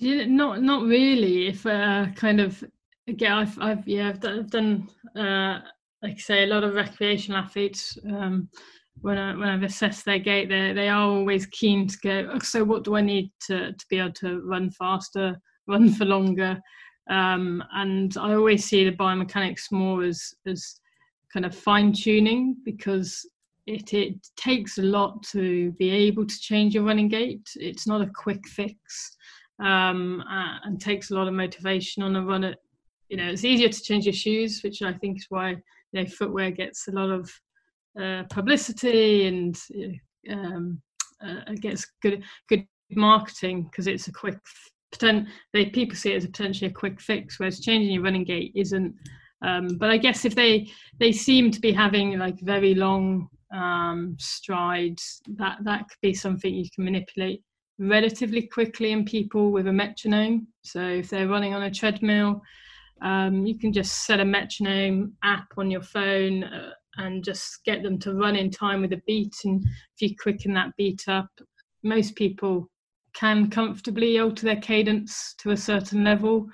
yeah, 0.00 0.24
not 0.24 0.62
not 0.62 0.84
really. 0.84 1.48
If 1.48 1.66
uh 1.66 2.06
kind 2.16 2.40
of 2.40 2.64
again 3.06 3.32
i've, 3.32 3.58
I've 3.60 3.86
yeah 3.86 4.08
i've 4.08 4.20
done, 4.20 4.38
I've 4.38 4.50
done 4.50 4.88
uh 5.16 5.60
like 6.02 6.14
I 6.14 6.18
say, 6.18 6.44
a 6.44 6.46
lot 6.46 6.64
of 6.64 6.74
recreational 6.74 7.40
athletes, 7.40 7.98
um, 8.06 8.48
when, 9.02 9.18
I, 9.18 9.34
when 9.36 9.48
I've 9.48 9.62
assessed 9.62 10.04
their 10.04 10.18
gait, 10.18 10.48
they 10.48 10.72
they 10.72 10.88
are 10.88 11.02
always 11.08 11.46
keen 11.46 11.86
to 11.86 11.98
go. 11.98 12.30
Oh, 12.32 12.38
so, 12.40 12.64
what 12.64 12.84
do 12.84 12.96
I 12.96 13.00
need 13.00 13.30
to 13.46 13.72
to 13.72 13.86
be 13.88 13.98
able 13.98 14.12
to 14.14 14.40
run 14.42 14.70
faster, 14.70 15.40
run 15.66 15.90
for 15.92 16.04
longer? 16.04 16.60
Um, 17.08 17.62
and 17.74 18.16
I 18.18 18.34
always 18.34 18.64
see 18.64 18.84
the 18.84 18.96
biomechanics 18.96 19.72
more 19.72 20.02
as 20.04 20.34
as 20.46 20.80
kind 21.32 21.46
of 21.46 21.54
fine 21.54 21.92
tuning 21.92 22.56
because 22.64 23.26
it 23.66 23.94
it 23.94 24.14
takes 24.36 24.78
a 24.78 24.82
lot 24.82 25.22
to 25.32 25.72
be 25.72 25.90
able 25.90 26.26
to 26.26 26.40
change 26.40 26.74
your 26.74 26.84
running 26.84 27.08
gait. 27.08 27.48
It's 27.56 27.86
not 27.86 28.02
a 28.02 28.10
quick 28.14 28.46
fix, 28.48 29.16
um, 29.60 30.22
and 30.64 30.80
takes 30.80 31.10
a 31.10 31.14
lot 31.14 31.28
of 31.28 31.34
motivation 31.34 32.02
on 32.02 32.16
a 32.16 32.22
run 32.22 32.54
you 33.08 33.16
know 33.16 33.28
it's 33.28 33.44
easier 33.44 33.68
to 33.68 33.82
change 33.82 34.06
your 34.06 34.12
shoes, 34.12 34.60
which 34.62 34.82
I 34.82 34.92
think 34.92 35.18
is 35.18 35.26
why 35.30 35.56
you 35.92 36.02
know 36.02 36.08
footwear 36.08 36.50
gets 36.50 36.88
a 36.88 36.92
lot 36.92 37.10
of 37.10 37.30
uh, 38.00 38.22
publicity 38.30 39.26
and 39.26 39.58
um, 40.30 40.80
uh, 41.24 41.52
gets 41.60 41.86
good 42.02 42.22
good 42.48 42.66
marketing 42.92 43.64
because 43.64 43.86
it's 43.86 44.08
a 44.08 44.12
quick 44.12 44.38
potent, 44.92 45.28
they 45.52 45.66
people 45.66 45.96
see 45.96 46.12
it 46.12 46.16
as 46.16 46.24
a 46.24 46.28
potentially 46.28 46.70
a 46.70 46.74
quick 46.74 47.00
fix, 47.00 47.38
whereas 47.38 47.60
changing 47.60 47.92
your 47.92 48.02
running 48.02 48.24
gait 48.24 48.52
isn't. 48.54 48.94
Um, 49.42 49.78
but 49.78 49.90
I 49.90 49.96
guess 49.96 50.24
if 50.24 50.34
they 50.34 50.70
they 50.98 51.12
seem 51.12 51.50
to 51.50 51.60
be 51.60 51.72
having 51.72 52.18
like 52.18 52.38
very 52.40 52.74
long 52.74 53.28
um, 53.54 54.16
strides, 54.18 55.20
that 55.36 55.58
that 55.64 55.88
could 55.88 56.00
be 56.02 56.14
something 56.14 56.52
you 56.52 56.68
can 56.74 56.84
manipulate 56.84 57.42
relatively 57.78 58.42
quickly 58.42 58.92
in 58.92 59.04
people 59.04 59.50
with 59.50 59.66
a 59.66 59.72
metronome. 59.72 60.46
So 60.62 60.80
if 60.80 61.08
they're 61.08 61.28
running 61.28 61.54
on 61.54 61.62
a 61.62 61.70
treadmill, 61.70 62.42
um, 63.02 63.46
you 63.46 63.58
can 63.58 63.72
just 63.72 64.06
set 64.06 64.20
a 64.20 64.24
metronome 64.24 65.14
app 65.24 65.48
on 65.56 65.70
your 65.70 65.82
phone 65.82 66.44
uh, 66.44 66.70
and 66.96 67.24
just 67.24 67.64
get 67.64 67.82
them 67.82 67.98
to 68.00 68.14
run 68.14 68.36
in 68.36 68.50
time 68.50 68.82
with 68.82 68.92
a 68.92 69.02
beat. 69.06 69.34
And 69.44 69.62
if 69.64 70.02
you 70.02 70.14
quicken 70.16 70.52
that 70.54 70.76
beat 70.76 71.04
up, 71.08 71.30
most 71.82 72.14
people 72.14 72.68
can 73.14 73.50
comfortably 73.50 74.18
alter 74.18 74.46
their 74.46 74.60
cadence 74.60 75.34
to 75.38 75.50
a 75.50 75.56
certain 75.56 76.04
level 76.04 76.46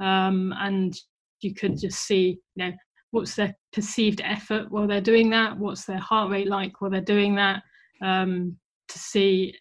um, 0.00 0.52
and 0.58 0.96
you 1.40 1.54
could 1.54 1.78
just 1.78 2.00
see 2.00 2.38
you 2.56 2.64
know 2.64 2.72
what's 3.12 3.34
their 3.34 3.54
perceived 3.72 4.20
effort 4.24 4.70
while 4.70 4.86
they're 4.86 5.00
doing 5.00 5.30
that 5.30 5.56
what's 5.56 5.84
their 5.84 5.98
heart 5.98 6.30
rate 6.30 6.48
like 6.48 6.80
while 6.80 6.90
they're 6.90 7.00
doing 7.00 7.34
that 7.34 7.62
um, 8.02 8.56
to 8.88 8.98
see 8.98 9.54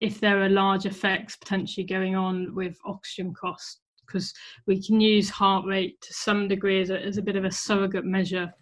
if 0.00 0.20
there 0.20 0.42
are 0.42 0.48
large 0.48 0.86
effects 0.86 1.36
potentially 1.36 1.86
going 1.86 2.16
on 2.16 2.54
with 2.54 2.76
oxygen 2.84 3.32
cost 3.34 3.80
because 4.06 4.32
we 4.66 4.82
can 4.82 5.00
use 5.00 5.30
heart 5.30 5.64
rate 5.66 6.00
to 6.00 6.12
some 6.12 6.48
degree 6.48 6.80
as 6.80 6.90
a, 6.90 7.00
as 7.00 7.18
a 7.18 7.22
bit 7.22 7.36
of 7.36 7.44
a 7.44 7.50
surrogate 7.50 8.04
measure 8.04 8.52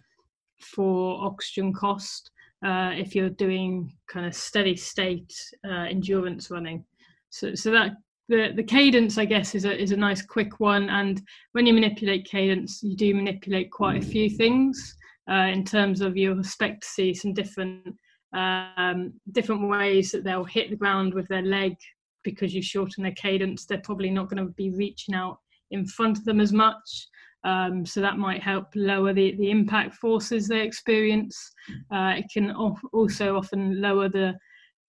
for 0.59 1.23
oxygen 1.23 1.73
cost 1.73 2.31
uh, 2.65 2.91
if 2.95 3.15
you're 3.15 3.29
doing 3.29 3.91
kind 4.07 4.25
of 4.25 4.35
steady 4.35 4.75
state 4.75 5.33
uh, 5.67 5.85
endurance 5.89 6.51
running. 6.51 6.85
So 7.29 7.55
so 7.55 7.71
that 7.71 7.93
the 8.29 8.51
the 8.55 8.63
cadence 8.63 9.17
i 9.17 9.25
guess 9.25 9.55
is 9.55 9.65
a 9.65 9.77
is 9.77 9.91
a 9.91 9.97
nice 9.97 10.21
quick 10.21 10.59
one. 10.59 10.89
And 10.89 11.21
when 11.53 11.65
you 11.65 11.73
manipulate 11.73 12.25
cadence 12.25 12.81
you 12.83 12.95
do 12.95 13.13
manipulate 13.15 13.71
quite 13.71 14.03
a 14.03 14.05
few 14.05 14.29
things 14.29 14.95
uh, 15.29 15.49
in 15.53 15.63
terms 15.63 16.01
of 16.01 16.17
you'll 16.17 16.39
expect 16.39 16.83
to 16.83 16.87
see 16.87 17.13
some 17.13 17.33
different 17.33 17.95
um, 18.33 19.13
different 19.31 19.67
ways 19.67 20.11
that 20.11 20.23
they'll 20.23 20.45
hit 20.45 20.69
the 20.69 20.75
ground 20.75 21.13
with 21.13 21.27
their 21.27 21.41
leg 21.41 21.75
because 22.23 22.53
you 22.53 22.61
shorten 22.61 23.03
their 23.03 23.13
cadence 23.13 23.65
they're 23.65 23.81
probably 23.83 24.09
not 24.09 24.29
going 24.29 24.43
to 24.43 24.51
be 24.53 24.71
reaching 24.71 25.15
out 25.15 25.39
in 25.71 25.85
front 25.85 26.17
of 26.17 26.25
them 26.25 26.39
as 26.39 26.51
much 26.51 27.07
um, 27.43 27.85
so 27.85 28.01
that 28.01 28.17
might 28.17 28.43
help 28.43 28.67
lower 28.75 29.13
the, 29.13 29.35
the 29.37 29.49
impact 29.49 29.95
forces 29.95 30.47
they 30.47 30.61
experience 30.61 31.53
uh, 31.91 32.13
it 32.17 32.25
can 32.31 32.51
also 32.93 33.35
often 33.35 33.81
lower 33.81 34.09
the 34.09 34.33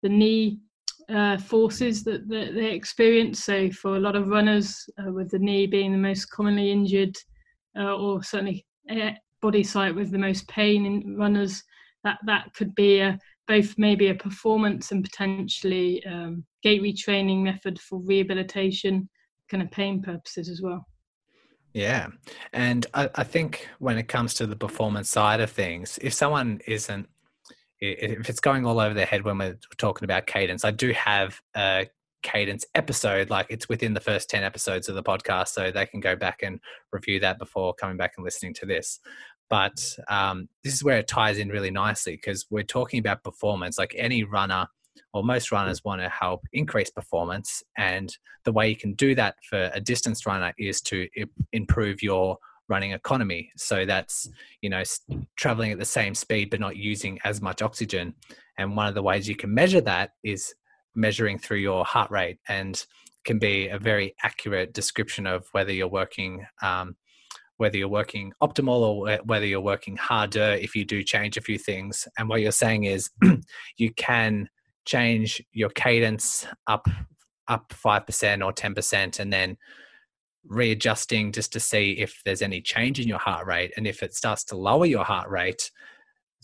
the 0.02 0.08
knee 0.08 0.58
uh, 1.08 1.36
forces 1.38 2.04
that, 2.04 2.28
that, 2.28 2.54
they 2.54 2.72
experience. 2.72 3.44
So, 3.44 3.70
for 3.70 3.96
a 3.96 4.00
lot 4.00 4.16
of 4.16 4.28
runners, 4.28 4.88
uh, 4.98 5.12
with 5.12 5.30
the 5.30 5.38
knee 5.38 5.66
being 5.66 5.92
the 5.92 5.98
most 5.98 6.26
commonly 6.26 6.70
injured, 6.70 7.16
uh, 7.78 7.94
or 7.96 8.22
certainly 8.22 8.64
body 9.40 9.62
site 9.62 9.94
with 9.94 10.10
the 10.10 10.18
most 10.18 10.46
pain 10.48 10.86
in 10.86 11.16
runners, 11.16 11.62
that 12.04 12.18
that 12.26 12.52
could 12.54 12.74
be 12.74 13.00
a, 13.00 13.18
both 13.48 13.74
maybe 13.76 14.09
a 14.09 14.14
performance 14.14 14.92
and 14.92 15.05
potentially 15.05 16.05
um, 16.07 16.44
gait 16.62 16.83
retraining 16.83 17.42
method 17.42 17.78
for 17.81 18.00
rehabilitation, 18.00 19.09
kind 19.50 19.62
of 19.62 19.70
pain 19.70 20.02
purposes 20.02 20.48
as 20.48 20.62
well. 20.62 20.87
Yeah. 21.74 22.09
And 22.52 22.87
I, 22.94 23.09
I 23.14 23.24
think 23.24 23.68
when 23.78 23.98
it 23.98 24.09
comes 24.09 24.35
to 24.35 24.46
the 24.46 24.57
performance 24.57 25.09
side 25.09 25.40
of 25.40 25.50
things, 25.50 25.98
if 26.02 26.12
someone 26.12 26.61
isn't 26.66 27.09
if 27.85 28.31
it's 28.31 28.38
going 28.38 28.64
all 28.64 28.78
over 28.78 28.94
their 28.94 29.07
head 29.07 29.24
when 29.24 29.38
we're 29.38 29.59
talking 29.76 30.05
about 30.05 30.26
cadence, 30.26 30.64
I 30.64 30.70
do 30.70 30.92
have 30.92 31.40
a 31.57 31.88
cadence 32.22 32.64
episode, 32.76 33.28
like 33.28 33.46
it's 33.50 33.68
within 33.68 33.92
the 33.92 34.00
first 34.00 34.31
10 34.31 34.44
episodes 34.44 34.88
of 34.88 34.94
the 34.94 35.02
podcast, 35.02 35.48
so 35.48 35.72
they 35.72 35.87
can 35.87 35.98
go 35.98 36.14
back 36.14 36.42
and 36.42 36.61
review 36.92 37.18
that 37.20 37.40
before 37.40 37.74
coming 37.74 37.96
back 37.96 38.12
and 38.16 38.24
listening 38.24 38.55
to 38.55 38.66
this. 38.66 39.00
But 39.52 39.98
um, 40.08 40.48
this 40.64 40.72
is 40.72 40.82
where 40.82 40.96
it 40.96 41.06
ties 41.06 41.36
in 41.36 41.50
really 41.50 41.70
nicely 41.70 42.16
because 42.16 42.46
we're 42.48 42.62
talking 42.62 42.98
about 42.98 43.22
performance. 43.22 43.76
Like 43.76 43.94
any 43.98 44.24
runner, 44.24 44.66
or 45.12 45.22
most 45.22 45.52
runners 45.52 45.84
want 45.84 46.00
to 46.00 46.08
help 46.08 46.46
increase 46.54 46.88
performance. 46.88 47.62
And 47.76 48.16
the 48.44 48.52
way 48.52 48.70
you 48.70 48.76
can 48.76 48.94
do 48.94 49.14
that 49.14 49.34
for 49.50 49.70
a 49.74 49.78
distance 49.78 50.24
runner 50.24 50.54
is 50.58 50.80
to 50.82 51.06
improve 51.52 52.02
your 52.02 52.38
running 52.68 52.92
economy. 52.92 53.50
So 53.58 53.84
that's, 53.84 54.26
you 54.62 54.70
know, 54.70 54.84
traveling 55.36 55.70
at 55.70 55.78
the 55.78 55.84
same 55.84 56.14
speed 56.14 56.48
but 56.48 56.58
not 56.58 56.76
using 56.76 57.18
as 57.22 57.42
much 57.42 57.60
oxygen. 57.60 58.14
And 58.56 58.74
one 58.74 58.86
of 58.86 58.94
the 58.94 59.02
ways 59.02 59.28
you 59.28 59.36
can 59.36 59.52
measure 59.52 59.82
that 59.82 60.12
is 60.24 60.54
measuring 60.94 61.38
through 61.38 61.58
your 61.58 61.84
heart 61.84 62.10
rate 62.10 62.38
and 62.48 62.82
can 63.24 63.38
be 63.38 63.68
a 63.68 63.78
very 63.78 64.14
accurate 64.22 64.72
description 64.72 65.26
of 65.26 65.46
whether 65.52 65.74
you're 65.74 65.88
working 65.88 66.46
um, 66.62 66.96
whether 67.62 67.79
you're 67.79 67.88
working 67.88 68.33
optimal 68.42 68.81
or 68.81 69.16
whether 69.25 69.46
you're 69.46 69.61
working 69.61 69.96
harder 69.96 70.59
if 70.61 70.75
you 70.75 70.85
do 70.85 71.03
change 71.03 71.37
a 71.37 71.40
few 71.40 71.57
things 71.57 72.07
and 72.18 72.29
what 72.29 72.40
you're 72.40 72.53
saying 72.53 72.85
is 72.85 73.09
you 73.77 73.92
can 73.94 74.48
change 74.85 75.40
your 75.53 75.70
cadence 75.70 76.46
up 76.66 76.87
up 77.48 77.72
5% 77.72 78.44
or 78.44 78.53
10% 78.53 79.20
and 79.20 79.33
then 79.33 79.57
readjusting 80.44 81.33
just 81.33 81.53
to 81.53 81.61
see 81.61 81.92
if 81.92 82.20
there's 82.25 82.42
any 82.42 82.61
change 82.61 82.98
in 83.01 83.09
your 83.09 83.18
heart 83.18 83.46
rate. 83.46 83.72
And 83.77 83.87
if 83.87 84.03
it 84.03 84.14
starts 84.14 84.44
to 84.44 84.57
lower 84.57 84.87
your 84.87 85.05
heart 85.05 85.29
rate, 85.31 85.70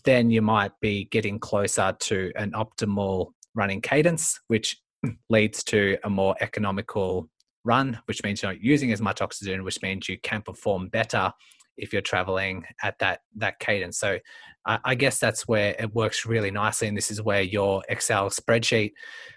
then 0.05 0.29
you 0.29 0.41
might 0.41 0.71
be 0.79 1.05
getting 1.05 1.39
closer 1.39 1.95
to 1.99 2.31
an 2.35 2.51
optimal 2.51 3.31
running 3.55 3.81
cadence, 3.81 4.39
which 4.47 4.77
leads 5.29 5.63
to 5.65 5.97
a 6.03 6.09
more 6.09 6.35
economical 6.39 7.29
run, 7.63 7.99
which 8.05 8.23
means 8.23 8.41
you're 8.41 8.51
not 8.51 8.61
using 8.61 8.91
as 8.91 9.01
much 9.01 9.21
oxygen, 9.21 9.63
which 9.63 9.81
means 9.81 10.09
you 10.09 10.17
can 10.21 10.41
perform 10.41 10.87
better 10.89 11.31
if 11.79 11.93
you're 11.93 12.01
traveling 12.01 12.65
at 12.83 12.99
that 12.99 13.21
that 13.37 13.59
cadence. 13.59 13.97
So 13.97 14.19
I, 14.65 14.79
I 14.83 14.95
guess 14.95 15.19
that's 15.19 15.47
where 15.47 15.75
it 15.79 15.93
works 15.93 16.25
really 16.25 16.51
nicely, 16.51 16.87
and 16.87 16.97
this 16.97 17.11
is 17.11 17.21
where 17.21 17.41
your 17.41 17.83
Excel 17.89 18.29
spreadsheet 18.29 18.91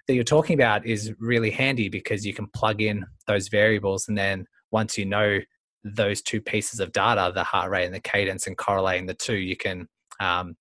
that 0.07 0.15
you're 0.15 0.25
talking 0.25 0.55
about 0.55 0.85
is 0.87 1.13
really 1.19 1.51
handy 1.51 1.89
because 1.89 2.27
you 2.27 2.35
can 2.35 2.47
plug 2.49 2.83
in 2.83 3.05
those 3.27 3.49
variables, 3.49 4.09
and 4.09 4.19
then 4.19 4.47
once 4.71 4.99
you 4.99 5.05
know 5.07 5.39
those 5.85 6.23
two 6.23 6.41
pieces 6.41 6.81
of 6.81 6.93
data, 6.93 7.33
the 7.35 7.45
heart 7.45 7.71
rate 7.71 7.87
and 7.87 7.95
the 7.95 8.01
cadence, 8.01 8.47
and 8.47 8.59
correlating 8.59 9.07
the 9.07 9.15
two, 9.15 9.37
you 9.37 9.57
can 9.57 9.89
um, 10.21 10.57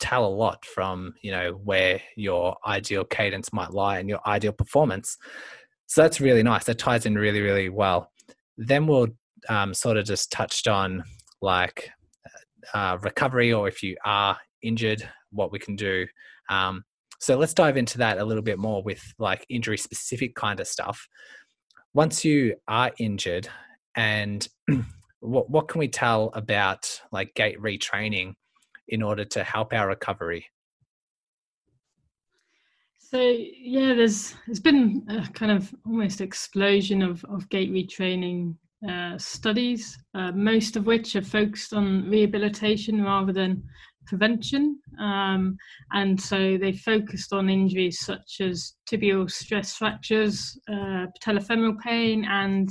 tell 0.00 0.26
a 0.26 0.28
lot 0.28 0.64
from 0.64 1.14
you 1.22 1.30
know 1.30 1.52
where 1.52 2.00
your 2.16 2.56
ideal 2.66 3.04
cadence 3.04 3.52
might 3.52 3.70
lie 3.70 3.98
and 3.98 4.08
your 4.08 4.20
ideal 4.26 4.52
performance. 4.52 5.16
So 5.86 6.02
that's 6.02 6.20
really 6.20 6.42
nice. 6.42 6.64
That 6.64 6.78
ties 6.78 7.06
in 7.06 7.14
really, 7.14 7.40
really 7.40 7.68
well. 7.68 8.10
Then 8.56 8.86
we'll 8.86 9.08
um, 9.48 9.74
sort 9.74 9.96
of 9.96 10.04
just 10.04 10.30
touched 10.30 10.68
on 10.68 11.04
like 11.42 11.90
uh, 12.72 12.98
recovery 13.02 13.52
or 13.52 13.68
if 13.68 13.82
you 13.82 13.96
are 14.04 14.38
injured, 14.62 15.08
what 15.30 15.52
we 15.52 15.58
can 15.58 15.76
do. 15.76 16.06
Um, 16.48 16.84
so 17.20 17.36
let's 17.36 17.54
dive 17.54 17.76
into 17.76 17.98
that 17.98 18.18
a 18.18 18.24
little 18.24 18.42
bit 18.42 18.58
more 18.58 18.82
with 18.82 19.02
like 19.18 19.46
injury 19.48 19.78
specific 19.78 20.34
kind 20.34 20.60
of 20.60 20.66
stuff. 20.66 21.08
Once 21.92 22.24
you 22.24 22.56
are 22.68 22.90
injured, 22.98 23.48
and 23.96 24.46
what 25.20 25.48
what 25.48 25.68
can 25.68 25.78
we 25.78 25.88
tell 25.88 26.30
about 26.34 27.00
like 27.12 27.34
gait 27.34 27.58
retraining 27.60 28.34
in 28.88 29.02
order 29.02 29.24
to 29.24 29.44
help 29.44 29.72
our 29.72 29.88
recovery? 29.88 30.46
So 33.14 33.20
yeah, 33.20 33.94
there's 33.94 34.34
there's 34.44 34.58
been 34.58 35.06
a 35.08 35.28
kind 35.34 35.52
of 35.52 35.72
almost 35.86 36.20
explosion 36.20 37.00
of 37.00 37.24
of 37.26 37.48
gait 37.48 37.70
retraining 37.70 38.56
uh, 38.90 39.16
studies, 39.18 39.96
uh, 40.16 40.32
most 40.32 40.74
of 40.74 40.86
which 40.86 41.14
are 41.14 41.22
focused 41.22 41.72
on 41.74 42.10
rehabilitation 42.10 43.04
rather 43.04 43.32
than 43.32 43.62
prevention. 44.04 44.80
Um, 44.98 45.56
and 45.92 46.20
so 46.20 46.58
they 46.58 46.72
focused 46.72 47.32
on 47.32 47.48
injuries 47.48 48.00
such 48.00 48.40
as 48.40 48.72
tibial 48.90 49.30
stress 49.30 49.76
fractures, 49.76 50.58
uh, 50.68 51.06
patellofemoral 51.16 51.78
pain, 51.78 52.24
and 52.24 52.68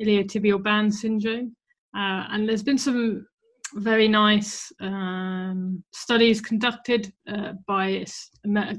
iliotibial 0.00 0.62
band 0.62 0.94
syndrome. 0.94 1.54
Uh, 1.94 2.24
and 2.30 2.48
there's 2.48 2.62
been 2.62 2.78
some 2.78 3.26
very 3.74 4.08
nice 4.08 4.72
um, 4.80 5.84
studies 5.92 6.40
conducted 6.40 7.12
uh, 7.28 7.52
by 7.66 8.06
a, 8.46 8.76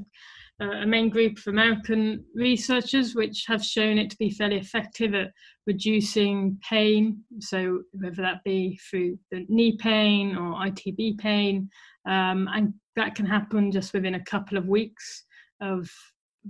a 0.58 0.86
main 0.86 1.10
group 1.10 1.36
of 1.38 1.48
American 1.48 2.24
researchers, 2.34 3.14
which 3.14 3.44
have 3.46 3.62
shown 3.62 3.98
it 3.98 4.08
to 4.10 4.16
be 4.16 4.30
fairly 4.30 4.56
effective 4.56 5.14
at 5.14 5.32
reducing 5.66 6.58
pain. 6.66 7.22
So, 7.40 7.82
whether 7.92 8.22
that 8.22 8.42
be 8.44 8.80
through 8.90 9.18
the 9.30 9.44
knee 9.48 9.76
pain 9.76 10.34
or 10.34 10.54
ITB 10.54 11.18
pain, 11.18 11.68
um, 12.08 12.48
and 12.54 12.72
that 12.96 13.14
can 13.14 13.26
happen 13.26 13.70
just 13.70 13.92
within 13.92 14.14
a 14.14 14.24
couple 14.24 14.56
of 14.56 14.66
weeks 14.66 15.24
of 15.60 15.90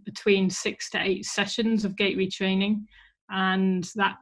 between 0.05 0.51
six 0.51 0.89
to 0.91 1.01
eight 1.01 1.25
sessions 1.25 1.85
of 1.85 1.97
gait 1.97 2.17
retraining, 2.17 2.83
and 3.31 3.89
that 3.97 4.19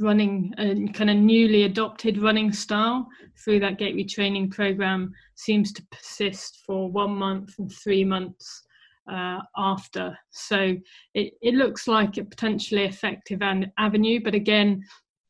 running 0.00 0.52
a 0.58 0.88
kind 0.92 1.10
of 1.10 1.16
newly 1.16 1.64
adopted 1.64 2.18
running 2.18 2.50
style 2.50 3.06
through 3.44 3.60
that 3.60 3.78
gait 3.78 3.94
retraining 3.94 4.50
program 4.50 5.12
seems 5.36 5.70
to 5.70 5.86
persist 5.92 6.62
for 6.66 6.90
one 6.90 7.14
month 7.14 7.54
and 7.58 7.70
three 7.70 8.02
months 8.02 8.65
uh, 9.10 9.40
after. 9.56 10.16
So 10.30 10.76
it, 11.14 11.34
it 11.40 11.54
looks 11.54 11.86
like 11.86 12.16
a 12.16 12.24
potentially 12.24 12.84
effective 12.84 13.42
an, 13.42 13.72
avenue, 13.78 14.20
but 14.22 14.34
again, 14.34 14.82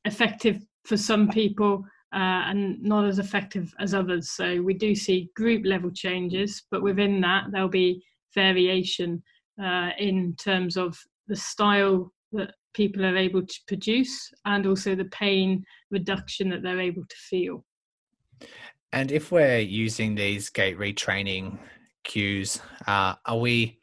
effective 0.05 0.65
for 0.85 0.97
some 0.97 1.29
people 1.29 1.85
uh, 2.15 2.49
and 2.49 2.83
not 2.83 3.05
as 3.05 3.19
effective 3.19 3.75
as 3.81 3.93
others. 3.93 4.31
So 4.31 4.63
we 4.63 4.75
do 4.75 4.95
see 4.95 5.31
group 5.35 5.65
level 5.65 5.91
changes, 5.91 6.63
but 6.71 6.83
within 6.83 7.21
that, 7.23 7.47
there'll 7.51 7.69
be 7.69 8.03
variation 8.35 9.23
uh, 9.63 9.91
in 9.99 10.35
terms 10.37 10.77
of 10.77 10.99
the 11.27 11.37
style 11.37 12.13
that 12.33 12.55
people 12.75 13.05
are 13.05 13.17
able 13.17 13.45
to 13.45 13.61
produce 13.67 14.31
and 14.45 14.67
also 14.67 14.95
the 14.95 15.07
pain 15.07 15.65
reduction 15.91 16.49
that 16.51 16.63
they're 16.63 16.81
able 16.81 17.05
to 17.09 17.17
feel. 17.17 17.65
And 18.93 19.11
if 19.11 19.33
we're 19.33 19.59
using 19.59 20.15
these 20.15 20.49
gait 20.49 20.79
retraining 20.79 21.59
cues, 22.07 22.61
uh, 22.87 23.15
are 23.27 23.39
we, 23.39 23.81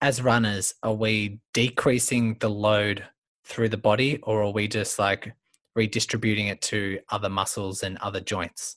as 0.00 0.20
runners, 0.20 0.74
are 0.82 0.94
we 0.94 1.40
decreasing 1.54 2.36
the 2.40 2.50
load 2.50 3.04
through 3.44 3.70
the 3.70 3.76
body 3.76 4.18
or 4.22 4.42
are 4.42 4.52
we 4.52 4.68
just 4.68 4.98
like 4.98 5.32
redistributing 5.74 6.48
it 6.48 6.60
to 6.60 6.98
other 7.10 7.28
muscles 7.28 7.82
and 7.82 7.96
other 7.98 8.20
joints? 8.20 8.76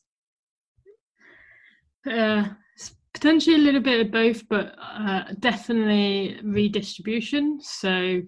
Uh, 2.10 2.46
potentially 3.14 3.56
a 3.56 3.60
little 3.60 3.82
bit 3.82 4.06
of 4.06 4.12
both, 4.12 4.48
but 4.48 4.76
uh, 4.80 5.24
definitely 5.40 6.40
redistribution. 6.44 7.60
So, 7.62 8.22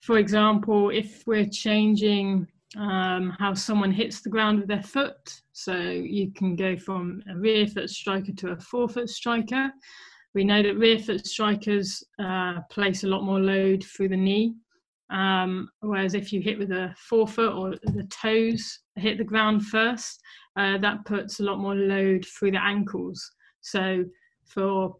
for 0.00 0.18
example, 0.18 0.90
if 0.90 1.26
we're 1.26 1.48
changing 1.48 2.48
um, 2.76 3.36
how 3.38 3.54
someone 3.54 3.92
hits 3.92 4.20
the 4.20 4.30
ground 4.30 4.60
with 4.60 4.68
their 4.68 4.82
foot, 4.82 5.42
so 5.52 5.76
you 5.76 6.32
can 6.32 6.56
go 6.56 6.76
from 6.76 7.22
a 7.30 7.36
rear 7.36 7.66
foot 7.66 7.90
striker 7.90 8.32
to 8.32 8.50
a 8.50 8.56
forefoot 8.56 9.08
striker. 9.08 9.70
We 10.34 10.44
know 10.44 10.62
that 10.62 10.76
rear 10.76 10.98
foot 10.98 11.26
strikers 11.26 12.04
uh, 12.18 12.60
place 12.70 13.02
a 13.02 13.08
lot 13.08 13.24
more 13.24 13.40
load 13.40 13.84
through 13.84 14.10
the 14.10 14.16
knee 14.16 14.54
um, 15.10 15.68
whereas 15.80 16.14
if 16.14 16.32
you 16.32 16.40
hit 16.40 16.58
with 16.58 16.70
a 16.70 16.94
forefoot 16.96 17.52
or 17.52 17.74
the 17.82 18.04
toes 18.04 18.80
hit 18.94 19.18
the 19.18 19.24
ground 19.24 19.64
first, 19.66 20.20
uh, 20.56 20.78
that 20.78 21.04
puts 21.04 21.40
a 21.40 21.42
lot 21.42 21.58
more 21.58 21.74
load 21.74 22.24
through 22.24 22.52
the 22.52 22.64
ankles. 22.64 23.32
So 23.60 24.04
for 24.44 24.96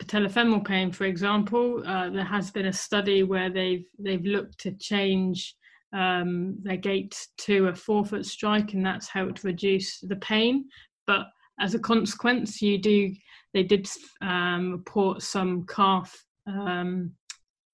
patellofemoral 0.00 0.66
pain, 0.66 0.90
for 0.90 1.04
example, 1.04 1.82
uh, 1.86 2.10
there 2.10 2.24
has 2.24 2.50
been 2.50 2.66
a 2.66 2.72
study 2.72 3.22
where 3.22 3.48
they've 3.48 3.84
they've 3.98 4.24
looked 4.24 4.58
to 4.60 4.72
change 4.72 5.54
um, 5.92 6.56
their 6.62 6.76
gait 6.76 7.26
to 7.38 7.68
a 7.68 7.74
forefoot 7.74 8.26
strike, 8.26 8.74
and 8.74 8.84
that's 8.84 9.08
helped 9.08 9.44
reduce 9.44 10.00
the 10.00 10.16
pain. 10.16 10.66
But 11.06 11.26
as 11.60 11.74
a 11.74 11.78
consequence, 11.78 12.60
you 12.60 12.78
do 12.78 13.12
they 13.54 13.62
did 13.62 13.88
um, 14.20 14.72
report 14.72 15.22
some 15.22 15.64
calf 15.66 16.14
um, 16.46 17.12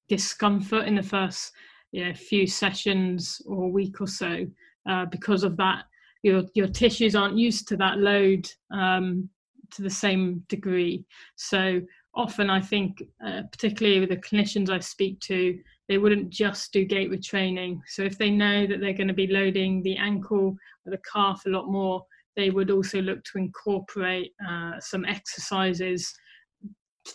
discomfort 0.08 0.86
in 0.86 0.94
the 0.94 1.02
first 1.02 1.52
you 1.90 2.04
know, 2.04 2.14
few 2.14 2.46
sessions 2.46 3.42
or 3.46 3.70
week 3.70 4.00
or 4.00 4.06
so 4.06 4.46
uh, 4.88 5.06
because 5.06 5.44
of 5.44 5.56
that. 5.56 5.84
Your 6.22 6.44
your 6.54 6.68
tissues 6.68 7.16
aren't 7.16 7.36
used 7.36 7.66
to 7.68 7.76
that 7.78 7.98
load 7.98 8.48
um, 8.70 9.28
to 9.72 9.82
the 9.82 9.90
same 9.90 10.44
degree. 10.48 11.04
So 11.36 11.80
often, 12.14 12.50
I 12.50 12.60
think, 12.60 13.02
uh, 13.26 13.42
particularly 13.50 14.00
with 14.00 14.10
the 14.10 14.16
clinicians 14.16 14.70
I 14.70 14.78
speak 14.78 15.18
to, 15.20 15.58
they 15.92 15.98
wouldn't 15.98 16.30
just 16.30 16.72
do 16.72 16.86
gait 16.86 17.10
retraining. 17.10 17.78
So 17.86 18.00
if 18.00 18.16
they 18.16 18.30
know 18.30 18.66
that 18.66 18.80
they're 18.80 18.94
going 18.94 19.08
to 19.08 19.12
be 19.12 19.26
loading 19.26 19.82
the 19.82 19.98
ankle 19.98 20.56
or 20.86 20.90
the 20.90 21.02
calf 21.12 21.42
a 21.44 21.50
lot 21.50 21.68
more, 21.68 22.02
they 22.34 22.48
would 22.48 22.70
also 22.70 23.02
look 23.02 23.22
to 23.24 23.36
incorporate 23.36 24.32
uh, 24.48 24.80
some 24.80 25.04
exercises 25.04 26.10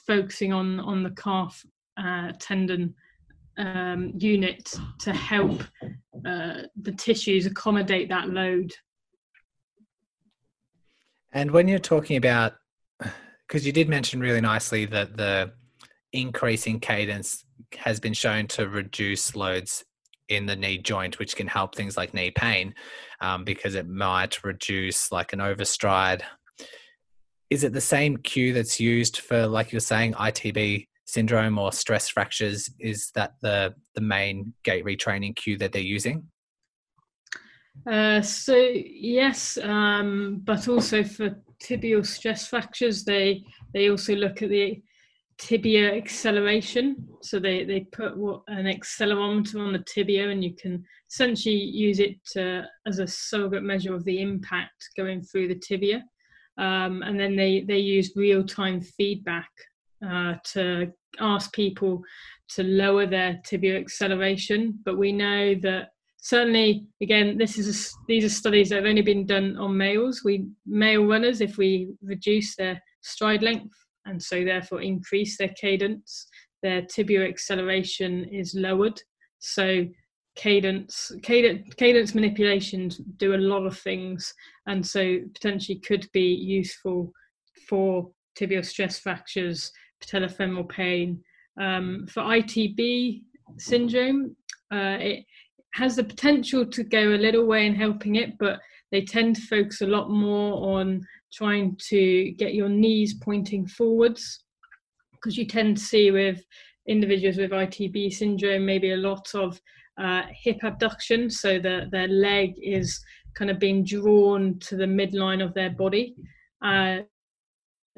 focusing 0.06 0.54
on 0.54 0.80
on 0.82 1.02
the 1.02 1.10
calf 1.10 1.60
uh, 2.00 2.34
tendon 2.40 2.94
um, 3.58 4.13
unit 4.16 4.72
to 5.00 5.12
help 5.12 5.63
uh, 6.28 6.62
the 6.80 6.92
tissues 6.92 7.48
accommodate 7.48 8.10
that 8.10 8.30
load. 8.30 8.72
And 11.34 11.50
when 11.50 11.68
you're 11.68 11.80
talking 11.80 12.18
about, 12.18 12.54
because 13.48 13.66
you 13.66 13.72
did 13.72 13.90
mention 13.90 14.20
really 14.20 14.42
nicely 14.42 14.86
that 14.86 15.18
the 15.18 15.54
increasing 16.13 16.80
cadence 16.80 17.44
has 17.76 18.00
been 18.00 18.14
shown 18.14 18.48
to 18.48 18.68
reduce 18.68 19.36
loads 19.36 19.84
in 20.30 20.46
the 20.46 20.56
knee 20.56 20.78
joint, 20.78 21.20
which 21.20 21.36
can 21.36 21.48
help 21.48 21.76
things 21.76 21.98
like 21.98 22.14
knee 22.14 22.32
pain 22.32 22.74
um, 23.22 23.44
because 23.44 23.76
it 23.76 23.88
might 23.88 24.44
reduce 24.44 25.12
like 25.12 25.34
an 25.34 25.40
overstride. 25.40 26.22
Is 27.50 27.64
it 27.64 27.74
the 27.74 27.82
same 27.82 28.18
cue 28.18 28.54
that's 28.54 28.80
used 28.80 29.20
for, 29.20 29.48
like 29.48 29.72
you're 29.72 29.80
saying, 29.80 30.14
ITB 30.14 30.88
syndrome 31.08 31.58
or 31.58 31.72
stress 31.72 32.10
fractures 32.10 32.70
is 32.80 33.12
that 33.16 33.34
the 33.42 33.74
the 33.96 34.02
main 34.02 34.54
gait 34.64 34.84
retraining 34.84 35.36
cue 35.36 35.58
that 35.58 35.72
they're 35.72 35.82
using 35.82 36.28
uh, 37.90 38.22
so 38.22 38.56
yes 38.56 39.58
um, 39.64 40.42
but 40.44 40.68
also 40.68 41.04
for 41.04 41.42
tibial 41.64 42.06
stress 42.06 42.48
fractures 42.48 43.06
they 43.06 43.42
they 43.74 43.90
also 43.90 44.16
look 44.16 44.42
at 44.42 44.50
the 44.50 44.82
tibia 45.38 45.95
acceleration. 45.95 47.08
So 47.21 47.39
they 47.39 47.63
they 47.63 47.82
put 47.82 48.17
what 48.17 48.41
an 48.47 48.65
accelerometer 48.65 49.60
on 49.60 49.73
the 49.73 49.84
tibia 49.88 50.30
and 50.30 50.43
you 50.43 50.54
can 50.56 50.84
essentially 51.10 51.56
use 51.56 52.00
it 52.00 52.19
as 52.86 53.00
a 53.00 53.08
surrogate 53.08 53.63
measure 53.63 53.93
of 53.93 54.04
the 54.04 54.21
impact 54.21 54.89
going 54.97 55.21
through 55.21 55.47
the 55.50 55.56
tibia. 55.56 56.04
Um, 56.58 57.04
and 57.04 57.19
then 57.19 57.36
they 57.36 57.62
they 57.62 57.78
use 57.78 58.13
real-time 58.15 58.82
feedback 58.82 59.50
uh, 60.06 60.36
to 60.54 60.91
ask 61.19 61.54
people 61.54 62.02
to 62.50 62.63
lower 62.63 63.06
their 63.06 63.39
tibia 63.45 63.78
acceleration, 63.78 64.80
but 64.86 64.97
we 64.97 65.12
know 65.12 65.56
that 65.56 65.89
certainly 66.17 66.88
again 67.02 67.38
this 67.38 67.58
is 67.58 67.67
a, 67.69 67.95
these 68.08 68.26
are 68.26 68.30
studies 68.30 68.69
that 68.69 68.78
have 68.78 68.86
only 68.86 69.04
been 69.04 69.26
done 69.26 69.56
on 69.58 69.78
males. 69.78 70.23
We 70.23 70.47
male 70.65 71.06
runners 71.06 71.41
if 71.41 71.58
we 71.58 71.91
reduce 72.02 72.56
their 72.56 72.82
stride 73.02 73.43
length 73.43 73.76
and 74.08 74.22
so 74.22 74.43
therefore 74.43 74.82
increase 74.82 75.38
their 75.38 75.54
cadence 75.60 76.28
their 76.63 76.82
tibial 76.82 77.28
acceleration 77.28 78.26
is 78.26 78.56
lowered 78.56 79.00
so 79.39 79.86
cadence 80.36 81.12
cadence 81.24 81.74
cadence 81.76 82.13
manipulations 82.15 82.98
do 83.17 83.36
a 83.36 83.38
lot 83.38 83.65
of 83.65 83.78
things 83.78 84.34
and 84.67 84.86
so 84.86 85.20
potentially 85.34 85.80
could 85.80 86.08
be 86.13 86.34
useful 86.34 87.12
for 87.67 88.10
tibial 88.38 88.65
stress 88.65 89.00
fractures 89.00 89.72
patellofemoral 90.04 90.70
pain. 90.70 91.22
Um, 91.60 92.06
for 92.08 92.22
ITB 92.22 93.24
syndrome, 93.58 94.36
uh, 94.72 94.98
it 95.00 95.26
has 95.74 95.96
the 95.96 96.04
potential 96.04 96.65
to 96.65 96.84
go 96.84 97.10
a 97.10 97.17
little 97.17 97.46
way 97.46 97.65
in 97.65 97.76
helping 97.76 98.15
it, 98.15 98.38
but 98.38 98.60
they 98.91 99.02
tend 99.02 99.36
to 99.36 99.41
focus 99.43 99.82
a 99.82 99.88
lot 99.88 100.10
more 100.10 100.78
on 100.78 101.06
trying 101.34 101.78
to 101.90 102.32
get 102.38 102.54
your 102.54 102.70
knees 102.70 103.16
pointing 103.16 103.68
forwards 103.68 104.44
because 105.13 105.38
you 105.38 105.46
tend 105.46 105.78
to 105.78 105.84
see 105.84 106.12
with 106.12 106.44
individuals 106.88 107.38
with 107.38 107.52
ITB 107.52 108.13
syndrome 108.13 108.66
maybe 108.66 108.92
a 108.92 108.98
lot 108.98 109.28
of 109.34 109.60
uh, 109.98 110.24
hip 110.32 110.58
abduction, 110.63 111.30
so 111.30 111.60
that 111.60 111.92
their 111.92 112.08
leg 112.08 112.54
is 112.62 113.04
kind 113.36 113.50
of 113.50 113.60
being 113.60 113.84
drawn 113.84 114.58
to 114.60 114.76
the 114.76 114.86
midline 114.86 115.44
of 115.44 115.54
their 115.54 115.72
body. 115.72 116.16
Uh, 116.63 117.00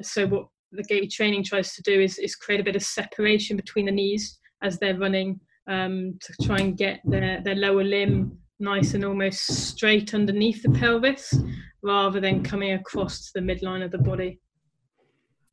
so 0.02 0.26
what 0.26 0.46
the 0.72 0.82
gait 0.84 1.10
training 1.10 1.44
tries 1.44 1.74
to 1.74 1.82
do 1.82 2.00
is, 2.00 2.18
is 2.18 2.36
create 2.36 2.60
a 2.60 2.64
bit 2.64 2.76
of 2.76 2.82
separation 2.82 3.56
between 3.56 3.86
the 3.86 3.92
knees 3.92 4.38
as 4.62 4.78
they're 4.78 4.98
running 4.98 5.38
um, 5.66 6.18
to 6.20 6.46
try 6.46 6.58
and 6.58 6.76
get 6.76 7.00
their, 7.04 7.42
their 7.42 7.54
lower 7.54 7.84
limb 7.84 8.38
nice 8.60 8.94
and 8.94 9.04
almost 9.04 9.46
straight 9.46 10.12
underneath 10.12 10.62
the 10.62 10.70
pelvis 10.70 11.34
rather 11.82 12.20
than 12.20 12.42
coming 12.42 12.72
across 12.72 13.26
to 13.30 13.40
the 13.40 13.40
midline 13.40 13.84
of 13.84 13.90
the 13.90 13.98
body. 13.98 14.40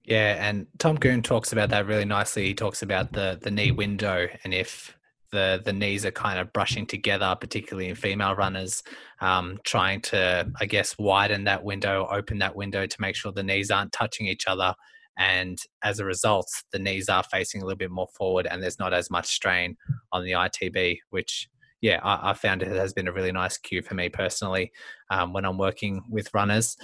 Yeah, 0.04 0.48
and 0.48 0.68
Tom 0.78 0.96
Goom 0.96 1.22
talks 1.22 1.52
about 1.52 1.70
that 1.70 1.86
really 1.86 2.06
nicely. 2.06 2.46
He 2.46 2.54
talks 2.54 2.82
about 2.82 3.12
the 3.12 3.38
the 3.42 3.52
knee 3.52 3.72
window 3.72 4.28
and 4.44 4.54
if 4.54 4.98
the 5.32 5.62
the 5.66 5.74
knees 5.74 6.06
are 6.06 6.12
kind 6.12 6.40
of 6.40 6.54
brushing 6.54 6.86
together, 6.86 7.36
particularly 7.40 7.90
in 7.90 7.96
female 7.96 8.34
runners, 8.34 8.84
um, 9.20 9.60
trying 9.66 10.02
to 10.02 10.50
I 10.62 10.66
guess 10.66 10.98
widen 10.98 11.44
that 11.44 11.64
window, 11.64 12.08
open 12.10 12.40
that 12.40 12.56
window 12.56 12.86
to 12.86 13.02
make 13.02 13.16
sure 13.16 13.32
the 13.32 13.44
knees 13.44 13.70
aren't 13.70 13.92
touching 13.92 14.28
each 14.28 14.48
other 14.48 14.74
and 15.18 15.58
as 15.84 16.00
a 16.00 16.06
result, 16.06 16.48
the 16.72 16.80
knees 16.80 17.10
are 17.10 17.24
facing 17.24 17.62
a 17.62 17.66
little 17.66 17.78
bit 17.78 17.90
more 17.90 18.08
forward, 18.16 18.46
and 18.46 18.62
there's 18.62 18.80
not 18.80 18.94
as 18.94 19.10
much 19.10 19.26
strain 19.26 19.76
on 20.12 20.24
the 20.24 20.32
ITB, 20.32 21.00
which 21.10 21.50
yeah, 21.82 22.00
I, 22.04 22.32
I 22.32 22.34
found 22.34 22.64
it 22.64 22.70
has 22.70 22.94
been 22.94 23.08
a 23.08 23.12
really 23.12 23.32
nice 23.32 23.58
cue 23.58 23.82
for 23.82 23.94
me 23.94 24.10
personally 24.10 24.72
um, 25.10 25.34
when 25.34 25.46
I'm 25.46 25.58
working 25.58 26.04
with 26.10 26.34
runners. 26.34 26.78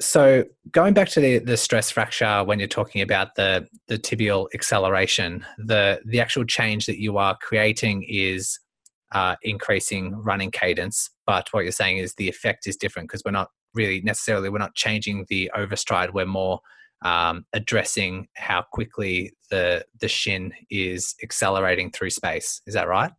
So 0.00 0.44
going 0.70 0.94
back 0.94 1.08
to 1.10 1.20
the, 1.20 1.38
the 1.38 1.56
stress 1.56 1.90
fracture, 1.90 2.44
when 2.44 2.58
you're 2.58 2.68
talking 2.68 3.00
about 3.00 3.34
the 3.34 3.66
the 3.88 3.98
tibial 3.98 4.46
acceleration, 4.54 5.44
the 5.58 6.00
the 6.04 6.20
actual 6.20 6.44
change 6.44 6.86
that 6.86 7.00
you 7.00 7.16
are 7.16 7.36
creating 7.40 8.04
is 8.08 8.58
uh, 9.12 9.36
increasing 9.42 10.14
running 10.16 10.50
cadence. 10.50 11.10
But 11.26 11.48
what 11.52 11.62
you're 11.62 11.72
saying 11.72 11.98
is 11.98 12.14
the 12.14 12.28
effect 12.28 12.66
is 12.66 12.76
different 12.76 13.08
because 13.08 13.22
we're 13.24 13.30
not 13.30 13.50
really 13.74 14.00
necessarily 14.02 14.48
we're 14.50 14.58
not 14.58 14.74
changing 14.74 15.24
the 15.28 15.50
overstride. 15.56 16.12
We're 16.12 16.26
more 16.26 16.60
um, 17.02 17.46
addressing 17.52 18.28
how 18.34 18.64
quickly 18.72 19.32
the 19.50 19.84
the 20.00 20.08
shin 20.08 20.52
is 20.70 21.14
accelerating 21.22 21.90
through 21.90 22.10
space. 22.10 22.60
Is 22.66 22.74
that 22.74 22.88
right? 22.88 23.12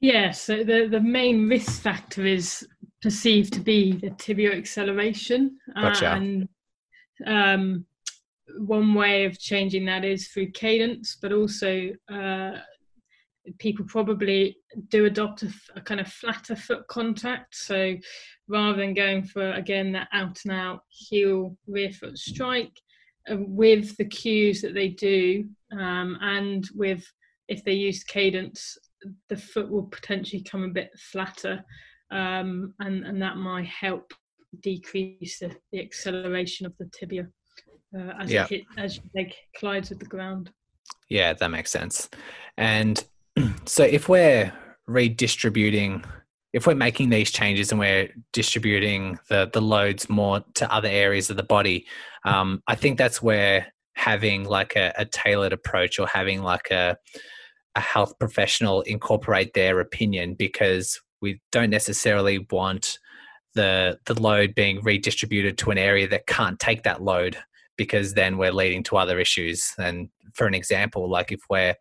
Yeah. 0.00 0.30
So 0.30 0.64
the 0.64 0.88
the 0.90 1.00
main 1.00 1.48
risk 1.48 1.82
factor 1.82 2.24
is 2.24 2.66
perceived 3.02 3.52
to 3.54 3.60
be 3.60 3.92
the 3.92 4.10
tibial 4.10 4.56
acceleration, 4.56 5.58
gotcha. 5.74 6.10
uh, 6.10 6.16
and 6.16 6.48
um, 7.26 7.86
one 8.56 8.94
way 8.94 9.24
of 9.24 9.38
changing 9.38 9.86
that 9.86 10.04
is 10.04 10.28
through 10.28 10.50
cadence, 10.52 11.16
but 11.20 11.32
also 11.32 11.90
uh, 12.12 12.52
people 13.58 13.84
probably 13.86 14.56
do 14.88 15.06
adopt 15.06 15.42
a, 15.42 15.52
a, 15.76 15.80
kind 15.80 16.00
of 16.00 16.08
flatter 16.08 16.56
foot 16.56 16.86
contact. 16.88 17.56
So 17.56 17.96
rather 18.48 18.78
than 18.78 18.94
going 18.94 19.24
for 19.24 19.52
again 19.52 19.92
that 19.92 20.08
out 20.12 20.38
and 20.44 20.52
out 20.52 20.80
heel 20.88 21.56
rear 21.66 21.90
foot 21.90 22.18
strike, 22.18 22.72
uh, 23.30 23.36
with 23.38 23.96
the 23.96 24.04
cues 24.04 24.62
that 24.62 24.74
they 24.74 24.88
do, 24.88 25.48
um, 25.72 26.18
and 26.20 26.68
with 26.74 27.04
if 27.48 27.64
they 27.64 27.72
use 27.72 28.04
cadence, 28.04 28.76
the 29.28 29.36
foot 29.36 29.70
will 29.70 29.84
potentially 29.84 30.42
come 30.42 30.64
a 30.64 30.68
bit 30.68 30.90
flatter, 30.98 31.64
um, 32.10 32.74
and 32.80 33.04
and 33.04 33.20
that 33.22 33.36
might 33.36 33.66
help 33.66 34.12
decrease 34.62 35.38
the, 35.40 35.54
the 35.72 35.80
acceleration 35.80 36.66
of 36.66 36.72
the 36.78 36.90
tibia 36.98 37.26
uh, 37.96 38.12
as 38.20 38.30
yeah. 38.30 38.44
it 38.44 38.48
hit, 38.48 38.62
as 38.76 38.96
your 38.96 39.04
leg 39.14 39.34
collides 39.58 39.90
with 39.90 39.98
the 39.98 40.06
ground. 40.06 40.50
Yeah, 41.08 41.32
that 41.34 41.50
makes 41.50 41.70
sense. 41.70 42.08
And 42.56 43.02
so 43.64 43.84
if 43.84 44.08
we're 44.08 44.52
redistributing 44.86 46.02
if 46.54 46.66
we're 46.66 46.74
making 46.74 47.10
these 47.10 47.30
changes 47.30 47.70
and 47.70 47.78
we're 47.78 48.08
distributing 48.32 49.18
the 49.28 49.50
the 49.52 49.60
loads 49.60 50.08
more 50.08 50.42
to 50.54 50.72
other 50.72 50.88
areas 50.88 51.28
of 51.28 51.36
the 51.36 51.42
body 51.42 51.86
um, 52.24 52.62
i 52.66 52.74
think 52.74 52.96
that's 52.96 53.20
where 53.20 53.66
having 53.94 54.44
like 54.44 54.74
a, 54.76 54.92
a, 54.96 55.04
tailored 55.04 55.52
approach 55.52 55.98
or 55.98 56.06
having 56.06 56.40
like 56.42 56.70
a 56.70 56.96
a 57.78 57.80
health 57.80 58.18
professional 58.18 58.82
incorporate 58.82 59.54
their 59.54 59.78
opinion 59.78 60.34
because 60.34 61.00
we 61.22 61.40
don't 61.52 61.70
necessarily 61.70 62.46
want 62.50 62.98
the 63.54 63.98
the 64.06 64.20
load 64.20 64.54
being 64.54 64.82
redistributed 64.82 65.56
to 65.56 65.70
an 65.70 65.78
area 65.78 66.08
that 66.08 66.26
can't 66.26 66.58
take 66.58 66.82
that 66.82 67.02
load 67.02 67.38
because 67.76 68.14
then 68.14 68.36
we're 68.36 68.52
leading 68.52 68.82
to 68.82 68.96
other 68.96 69.20
issues. 69.20 69.72
And 69.78 70.08
for 70.34 70.46
an 70.48 70.54
example 70.54 71.08
like 71.08 71.30
if 71.30 71.40
we're 71.48 71.76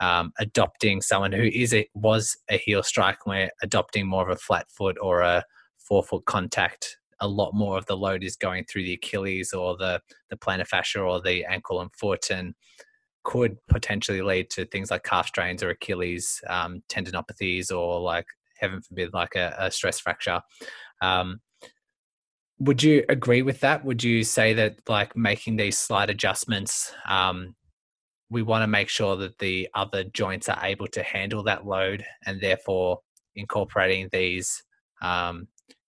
um, 0.00 0.32
adopting 0.38 1.00
someone 1.02 1.32
who 1.32 1.44
is 1.44 1.72
a, 1.74 1.88
was 1.94 2.36
a 2.50 2.56
heel 2.56 2.82
strike 2.82 3.18
and 3.24 3.34
we're 3.34 3.50
adopting 3.62 4.06
more 4.06 4.22
of 4.22 4.34
a 4.34 4.40
flat 4.40 4.70
foot 4.70 4.96
or 5.00 5.20
a 5.20 5.44
forefoot 5.78 6.24
contact 6.24 6.96
a 7.20 7.28
lot 7.28 7.52
more 7.54 7.78
of 7.78 7.86
the 7.86 7.96
load 7.96 8.22
is 8.22 8.36
going 8.36 8.64
through 8.64 8.84
the 8.84 8.94
achilles 8.94 9.52
or 9.52 9.76
the 9.76 10.00
the 10.30 10.36
plantar 10.36 10.66
fascia 10.66 11.00
or 11.00 11.20
the 11.20 11.44
ankle 11.44 11.80
and 11.80 11.90
foot. 11.94 12.30
And 12.30 12.54
could 13.26 13.58
potentially 13.68 14.22
lead 14.22 14.48
to 14.50 14.64
things 14.66 14.90
like 14.92 15.02
calf 15.02 15.26
strains 15.26 15.60
or 15.60 15.70
achilles 15.70 16.40
um, 16.48 16.80
tendinopathies 16.88 17.76
or 17.76 18.00
like 18.00 18.26
heaven 18.56 18.80
forbid 18.80 19.12
like 19.12 19.34
a, 19.34 19.52
a 19.58 19.70
stress 19.70 19.98
fracture. 19.98 20.40
Um, 21.02 21.40
would 22.60 22.84
you 22.84 23.04
agree 23.08 23.42
with 23.42 23.60
that? 23.60 23.84
Would 23.84 24.02
you 24.04 24.22
say 24.22 24.54
that 24.54 24.76
like 24.88 25.16
making 25.16 25.56
these 25.56 25.76
slight 25.76 26.08
adjustments 26.08 26.94
um, 27.08 27.56
we 28.30 28.42
want 28.42 28.62
to 28.62 28.68
make 28.68 28.88
sure 28.88 29.16
that 29.16 29.38
the 29.38 29.68
other 29.74 30.04
joints 30.04 30.48
are 30.48 30.64
able 30.64 30.86
to 30.88 31.02
handle 31.02 31.42
that 31.44 31.66
load 31.66 32.04
and 32.26 32.40
therefore 32.40 33.00
incorporating 33.34 34.08
these 34.12 34.62
um, 35.02 35.48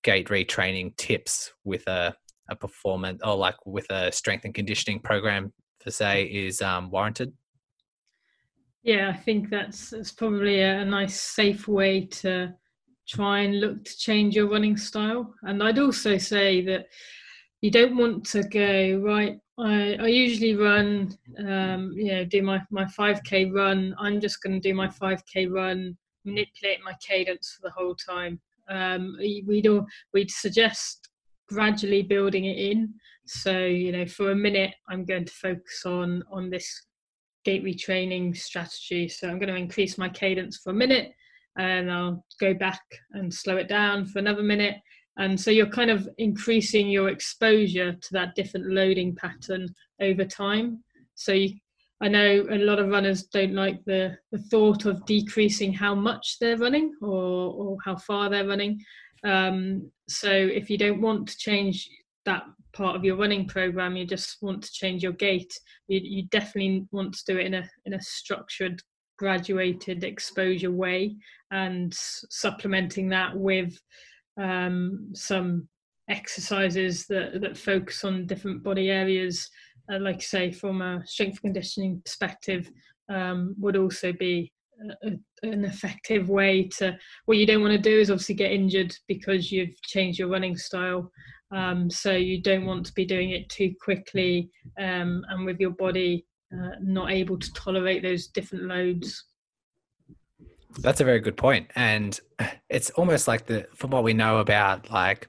gait 0.03 0.29
retraining 0.29 0.97
tips 0.97 1.53
with 1.65 1.87
a, 1.87 2.15
a 2.49 2.57
performance 2.57 3.21
or 3.25 3.37
like 3.37 3.57
with 3.67 3.87
a 3.91 4.11
strength 4.13 4.45
and 4.45 4.55
conditioning 4.55 4.99
program 5.01 5.53
per 5.83 5.91
se 5.91 6.25
is 6.25 6.63
um, 6.63 6.91
warranted 6.91 7.33
yeah 8.83 9.11
i 9.11 9.17
think 9.17 9.51
that's, 9.51 9.91
that's 9.91 10.13
probably 10.13 10.61
a, 10.61 10.81
a 10.81 10.85
nice 10.85 11.21
safe 11.21 11.69
way 11.69 12.07
to 12.07 12.53
try 13.09 13.41
and 13.41 13.61
look 13.61 13.85
to 13.85 13.97
change 13.97 14.37
your 14.37 14.49
running 14.49 14.77
style 14.77 15.35
and 15.43 15.63
i'd 15.63 15.79
also 15.79 16.17
say 16.17 16.63
that 16.63 16.87
you 17.61 17.71
don't 17.71 17.97
want 17.97 18.25
to 18.25 18.43
go 18.45 19.01
right 19.05 19.39
I, 19.61 19.97
I 20.01 20.07
usually 20.07 20.55
run, 20.55 21.17
um, 21.39 21.93
you 21.95 22.13
know, 22.13 22.25
do 22.25 22.43
my, 22.43 22.63
my 22.71 22.85
5K 22.85 23.53
run. 23.53 23.95
I'm 23.99 24.21
just 24.21 24.43
going 24.43 24.61
to 24.61 24.69
do 24.69 24.75
my 24.75 24.89
5K 24.89 25.51
run, 25.51 25.97
manipulate 26.25 26.79
my 26.83 26.95
cadence 27.07 27.57
for 27.57 27.69
the 27.69 27.75
whole 27.75 27.95
time. 27.95 28.41
Um, 28.71 29.17
we'd, 29.19 29.67
all, 29.67 29.87
we'd 30.15 30.31
suggest 30.31 31.11
gradually 31.49 32.03
building 32.03 32.47
it 32.47 32.57
in. 32.57 32.95
So, 33.33 33.61
you 33.61 33.93
know, 33.93 34.07
for 34.07 34.33
a 34.33 34.35
minute, 34.35 34.75
I'm 34.89 35.05
going 35.05 35.25
to 35.25 35.33
focus 35.33 35.85
on, 35.87 36.25
on 36.33 36.51
this 36.51 36.87
gait 37.45 37.63
retraining 37.63 38.37
strategy. 38.37 39.09
So 39.09 39.29
I'm 39.29 39.39
going 39.39 39.55
to 39.55 39.55
increase 39.55 39.97
my 39.97 40.09
cadence 40.09 40.59
for 40.59 40.71
a 40.71 40.75
minute 40.75 41.13
and 41.57 41.93
I'll 41.93 42.25
go 42.41 42.55
back 42.55 42.83
and 43.13 43.33
slow 43.33 43.57
it 43.57 43.69
down 43.69 44.05
for 44.05 44.19
another 44.19 44.43
minute. 44.43 44.79
And 45.17 45.41
so 45.41 45.53
you're 45.53 45.71
kind 45.71 45.93
of 45.93 46.09
increasing 46.19 46.89
your 46.89 47.09
exposure 47.09 47.93
to 47.93 48.13
that 48.13 48.35
different 48.35 48.67
loading 48.67 49.15
pattern 49.15 49.69
over 50.01 50.25
time. 50.25 50.83
So 51.15 51.33
you, 51.33 51.55
i 52.01 52.09
know 52.09 52.45
a 52.51 52.59
lot 52.59 52.81
of 52.81 52.89
runners 52.89 53.25
don't 53.25 53.55
like 53.55 53.79
the, 53.85 54.19
the 54.33 54.39
thought 54.39 54.87
of 54.87 55.07
decreasing 55.07 55.73
how 55.73 55.95
much 55.95 56.39
they're 56.41 56.59
running 56.59 56.95
or, 57.01 57.53
or 57.53 57.77
how 57.85 57.95
far 57.95 58.29
they're 58.29 58.49
running. 58.49 58.85
Um, 59.23 59.89
so 60.09 60.33
if 60.33 60.69
you 60.69 60.79
don't 60.79 61.01
want 61.01 61.29
to 61.29 61.39
change 61.39 61.89
that 62.25 62.43
part 62.73 62.97
of 62.97 63.05
your 63.05 63.17
running 63.17 63.47
program 63.47 63.97
you 63.97 64.07
just 64.07 64.37
want 64.41 64.63
to 64.63 64.73
change 64.73 65.03
your 65.03 65.13
gait 65.13 65.53
you, 65.89 66.01
you 66.03 66.23
definitely 66.31 66.87
want 66.93 67.13
to 67.13 67.25
do 67.27 67.39
it 67.39 67.47
in 67.47 67.55
a 67.55 67.69
in 67.87 67.95
a 67.95 68.03
structured 68.03 68.81
graduated 69.21 70.03
exposure 70.03 70.71
way 70.71 71.15
and 71.51 71.93
supplementing 71.95 73.09
that 73.09 73.37
with 73.37 73.79
um, 74.41 75.11
some 75.15 75.69
exercises 76.09 77.07
that, 77.07 77.41
that 77.41 77.57
focus 77.57 78.05
on 78.05 78.27
different 78.27 78.63
body 78.63 78.91
areas, 78.91 79.49
uh, 79.93 79.99
like 80.01 80.23
say, 80.23 80.51
from 80.51 80.83
a 80.83 81.03
strength 81.07 81.41
conditioning 81.41 82.01
perspective, 82.05 82.71
um, 83.09 83.55
would 83.59 83.77
also 83.77 84.13
be 84.13 84.53
a, 85.03 85.11
an 85.43 85.65
effective 85.65 86.29
way 86.29 86.69
to. 86.79 86.97
What 87.27 87.39
you 87.39 87.47
don't 87.47 87.63
want 87.63 87.73
to 87.73 87.79
do 87.79 87.99
is 87.99 88.11
obviously 88.11 88.35
get 88.37 88.53
injured 88.53 88.95
because 89.07 89.53
you've 89.53 89.81
changed 89.83 90.19
your 90.19 90.29
running 90.29 90.57
style. 90.57 91.11
Um, 91.53 91.91
so 91.91 92.13
you 92.13 92.41
don't 92.41 92.67
want 92.67 92.87
to 92.87 92.93
be 92.93 93.05
doing 93.05 93.31
it 93.31 93.49
too 93.49 93.75
quickly 93.83 94.51
um, 94.79 95.25
and 95.29 95.45
with 95.45 95.59
your 95.59 95.71
body 95.71 96.25
uh, 96.53 96.77
not 96.81 97.11
able 97.11 97.39
to 97.39 97.53
tolerate 97.53 98.03
those 98.03 98.29
different 98.29 98.65
loads. 98.65 99.25
That's 100.79 101.01
a 101.01 101.05
very 101.05 101.21
good 101.21 101.37
point, 101.37 101.71
and 101.75 102.19
it's 102.69 102.91
almost 102.91 103.27
like 103.27 103.47
the 103.47 103.67
from 103.75 103.91
what 103.91 104.05
we 104.05 104.15
know 104.15 104.39
about 104.39 104.91
like 104.91 105.29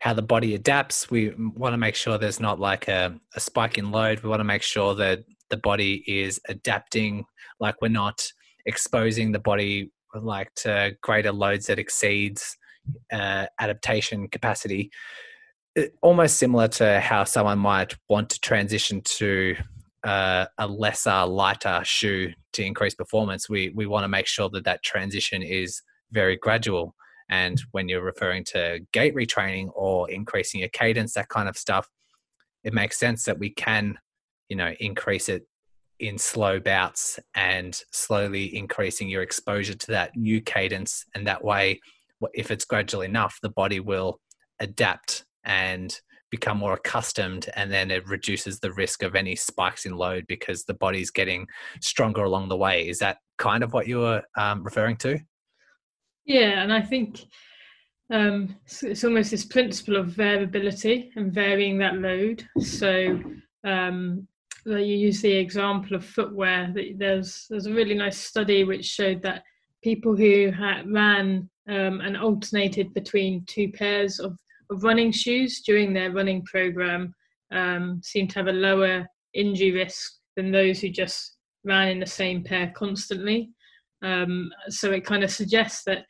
how 0.00 0.14
the 0.14 0.22
body 0.22 0.54
adapts. 0.54 1.10
We 1.10 1.32
want 1.56 1.72
to 1.72 1.78
make 1.78 1.94
sure 1.94 2.18
there's 2.18 2.40
not 2.40 2.58
like 2.58 2.88
a, 2.88 3.18
a 3.34 3.40
spike 3.40 3.78
in 3.78 3.90
load. 3.90 4.20
We 4.20 4.30
want 4.30 4.40
to 4.40 4.44
make 4.44 4.62
sure 4.62 4.94
that 4.96 5.24
the 5.48 5.56
body 5.56 6.02
is 6.06 6.40
adapting. 6.48 7.24
Like 7.60 7.76
we're 7.82 7.88
not 7.88 8.26
exposing 8.66 9.32
the 9.32 9.38
body 9.38 9.92
like 10.14 10.52
to 10.54 10.92
greater 11.02 11.32
loads 11.32 11.66
that 11.66 11.78
exceeds 11.78 12.56
uh, 13.12 13.46
adaptation 13.60 14.28
capacity. 14.28 14.90
Almost 16.02 16.36
similar 16.36 16.68
to 16.68 17.00
how 17.00 17.24
someone 17.24 17.58
might 17.58 17.94
want 18.08 18.30
to 18.30 18.40
transition 18.40 19.02
to 19.02 19.54
uh, 20.02 20.46
a 20.58 20.66
lesser, 20.66 21.24
lighter 21.26 21.80
shoe 21.84 22.32
to 22.54 22.64
increase 22.64 22.94
performance, 22.94 23.48
we 23.48 23.70
we 23.74 23.86
want 23.86 24.04
to 24.04 24.08
make 24.08 24.26
sure 24.26 24.48
that 24.50 24.64
that 24.64 24.82
transition 24.82 25.42
is 25.42 25.82
very 26.10 26.36
gradual. 26.36 26.94
And 27.28 27.60
when 27.70 27.88
you're 27.88 28.02
referring 28.02 28.44
to 28.46 28.80
gait 28.92 29.14
retraining 29.14 29.70
or 29.74 30.10
increasing 30.10 30.60
your 30.60 30.70
cadence, 30.70 31.14
that 31.14 31.28
kind 31.28 31.48
of 31.48 31.56
stuff, 31.56 31.88
it 32.64 32.74
makes 32.74 32.98
sense 32.98 33.22
that 33.24 33.38
we 33.38 33.50
can, 33.50 33.98
you 34.48 34.56
know, 34.56 34.72
increase 34.80 35.28
it 35.28 35.46
in 36.00 36.18
slow 36.18 36.58
bouts 36.58 37.20
and 37.34 37.80
slowly 37.92 38.56
increasing 38.56 39.08
your 39.08 39.22
exposure 39.22 39.74
to 39.74 39.86
that 39.88 40.16
new 40.16 40.40
cadence. 40.40 41.04
And 41.14 41.26
that 41.28 41.44
way, 41.44 41.78
if 42.34 42.50
it's 42.50 42.64
gradual 42.64 43.02
enough, 43.02 43.38
the 43.42 43.50
body 43.50 43.78
will 43.78 44.18
adapt 44.58 45.24
and 45.44 46.00
become 46.30 46.58
more 46.58 46.74
accustomed 46.74 47.48
and 47.56 47.72
then 47.72 47.90
it 47.90 48.06
reduces 48.06 48.60
the 48.60 48.72
risk 48.72 49.02
of 49.02 49.16
any 49.16 49.34
spikes 49.34 49.84
in 49.84 49.96
load 49.96 50.24
because 50.28 50.64
the 50.64 50.74
body's 50.74 51.10
getting 51.10 51.46
stronger 51.80 52.22
along 52.22 52.48
the 52.48 52.56
way. 52.56 52.88
Is 52.88 53.00
that 53.00 53.18
kind 53.36 53.64
of 53.64 53.72
what 53.72 53.88
you 53.88 53.98
were 53.98 54.22
um, 54.38 54.62
referring 54.62 54.96
to? 54.98 55.18
Yeah 56.26 56.62
and 56.62 56.72
i 56.72 56.80
think 56.80 57.24
um, 58.10 58.56
it's 58.82 59.04
almost 59.04 59.30
this 59.30 59.44
principle 59.44 59.96
of 59.96 60.08
variability 60.08 61.12
and 61.14 61.32
varying 61.32 61.78
that 61.78 61.98
load. 61.98 62.44
So 62.60 63.20
um, 63.64 64.26
you 64.64 64.78
use 64.78 65.22
the 65.22 65.32
example 65.32 65.96
of 65.96 66.04
footwear 66.04 66.74
there's 66.96 67.46
there's 67.48 67.66
a 67.66 67.72
really 67.72 67.94
nice 67.94 68.18
study 68.18 68.64
which 68.64 68.84
showed 68.84 69.22
that 69.22 69.42
people 69.82 70.14
who 70.14 70.50
had, 70.50 70.90
ran 70.92 71.48
um, 71.68 72.00
and 72.00 72.16
alternated 72.16 72.92
between 72.92 73.44
two 73.46 73.70
pairs 73.72 74.18
of, 74.18 74.32
of 74.32 74.38
running 74.70 75.12
shoes 75.12 75.62
during 75.64 75.92
their 75.92 76.12
running 76.12 76.44
program 76.44 77.14
um, 77.52 78.00
seem 78.02 78.28
to 78.28 78.38
have 78.38 78.48
a 78.48 78.52
lower 78.52 79.06
injury 79.34 79.72
risk 79.72 80.12
than 80.36 80.50
those 80.50 80.80
who 80.80 80.88
just 80.88 81.36
ran 81.64 81.88
in 81.88 82.00
the 82.00 82.06
same 82.06 82.42
pair 82.42 82.72
constantly. 82.74 83.50
Um, 84.02 84.50
so 84.68 84.92
it 84.92 85.04
kind 85.04 85.22
of 85.22 85.30
suggests 85.30 85.82
that 85.84 86.06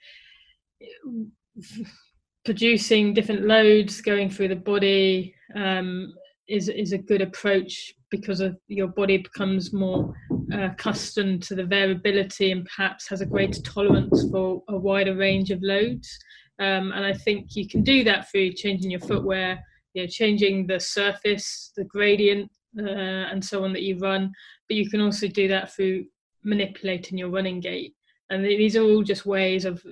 producing 2.44 3.14
different 3.14 3.46
loads 3.46 4.00
going 4.00 4.30
through 4.30 4.48
the 4.48 4.56
body 4.56 5.34
um, 5.54 6.12
is 6.48 6.68
is 6.68 6.92
a 6.92 6.98
good 6.98 7.22
approach 7.22 7.94
because 8.10 8.40
of 8.40 8.56
your 8.66 8.88
body 8.88 9.18
becomes 9.18 9.72
more 9.72 10.12
uh, 10.52 10.64
accustomed 10.64 11.42
to 11.44 11.54
the 11.54 11.64
variability 11.64 12.50
and 12.50 12.66
perhaps 12.66 13.08
has 13.08 13.20
a 13.20 13.26
greater 13.26 13.62
tolerance 13.62 14.26
for 14.32 14.62
a 14.68 14.76
wider 14.76 15.16
range 15.16 15.50
of 15.50 15.62
loads. 15.62 16.18
Um, 16.60 16.92
and 16.92 17.04
I 17.04 17.14
think 17.14 17.56
you 17.56 17.66
can 17.66 17.82
do 17.82 18.04
that 18.04 18.30
through 18.30 18.52
changing 18.52 18.90
your 18.90 19.00
footwear, 19.00 19.64
you 19.94 20.02
know, 20.02 20.06
changing 20.06 20.66
the 20.66 20.78
surface, 20.78 21.72
the 21.76 21.84
gradient, 21.84 22.50
uh, 22.78 22.84
and 23.30 23.44
so 23.44 23.64
on 23.64 23.72
that 23.72 23.82
you 23.82 23.98
run. 23.98 24.30
But 24.68 24.76
you 24.76 24.88
can 24.90 25.00
also 25.00 25.26
do 25.26 25.48
that 25.48 25.74
through 25.74 26.04
manipulating 26.44 27.18
your 27.18 27.30
running 27.30 27.60
gait. 27.60 27.94
And 28.28 28.44
these 28.44 28.76
are 28.76 28.82
all 28.82 29.02
just 29.02 29.26
ways 29.26 29.64
of 29.64 29.82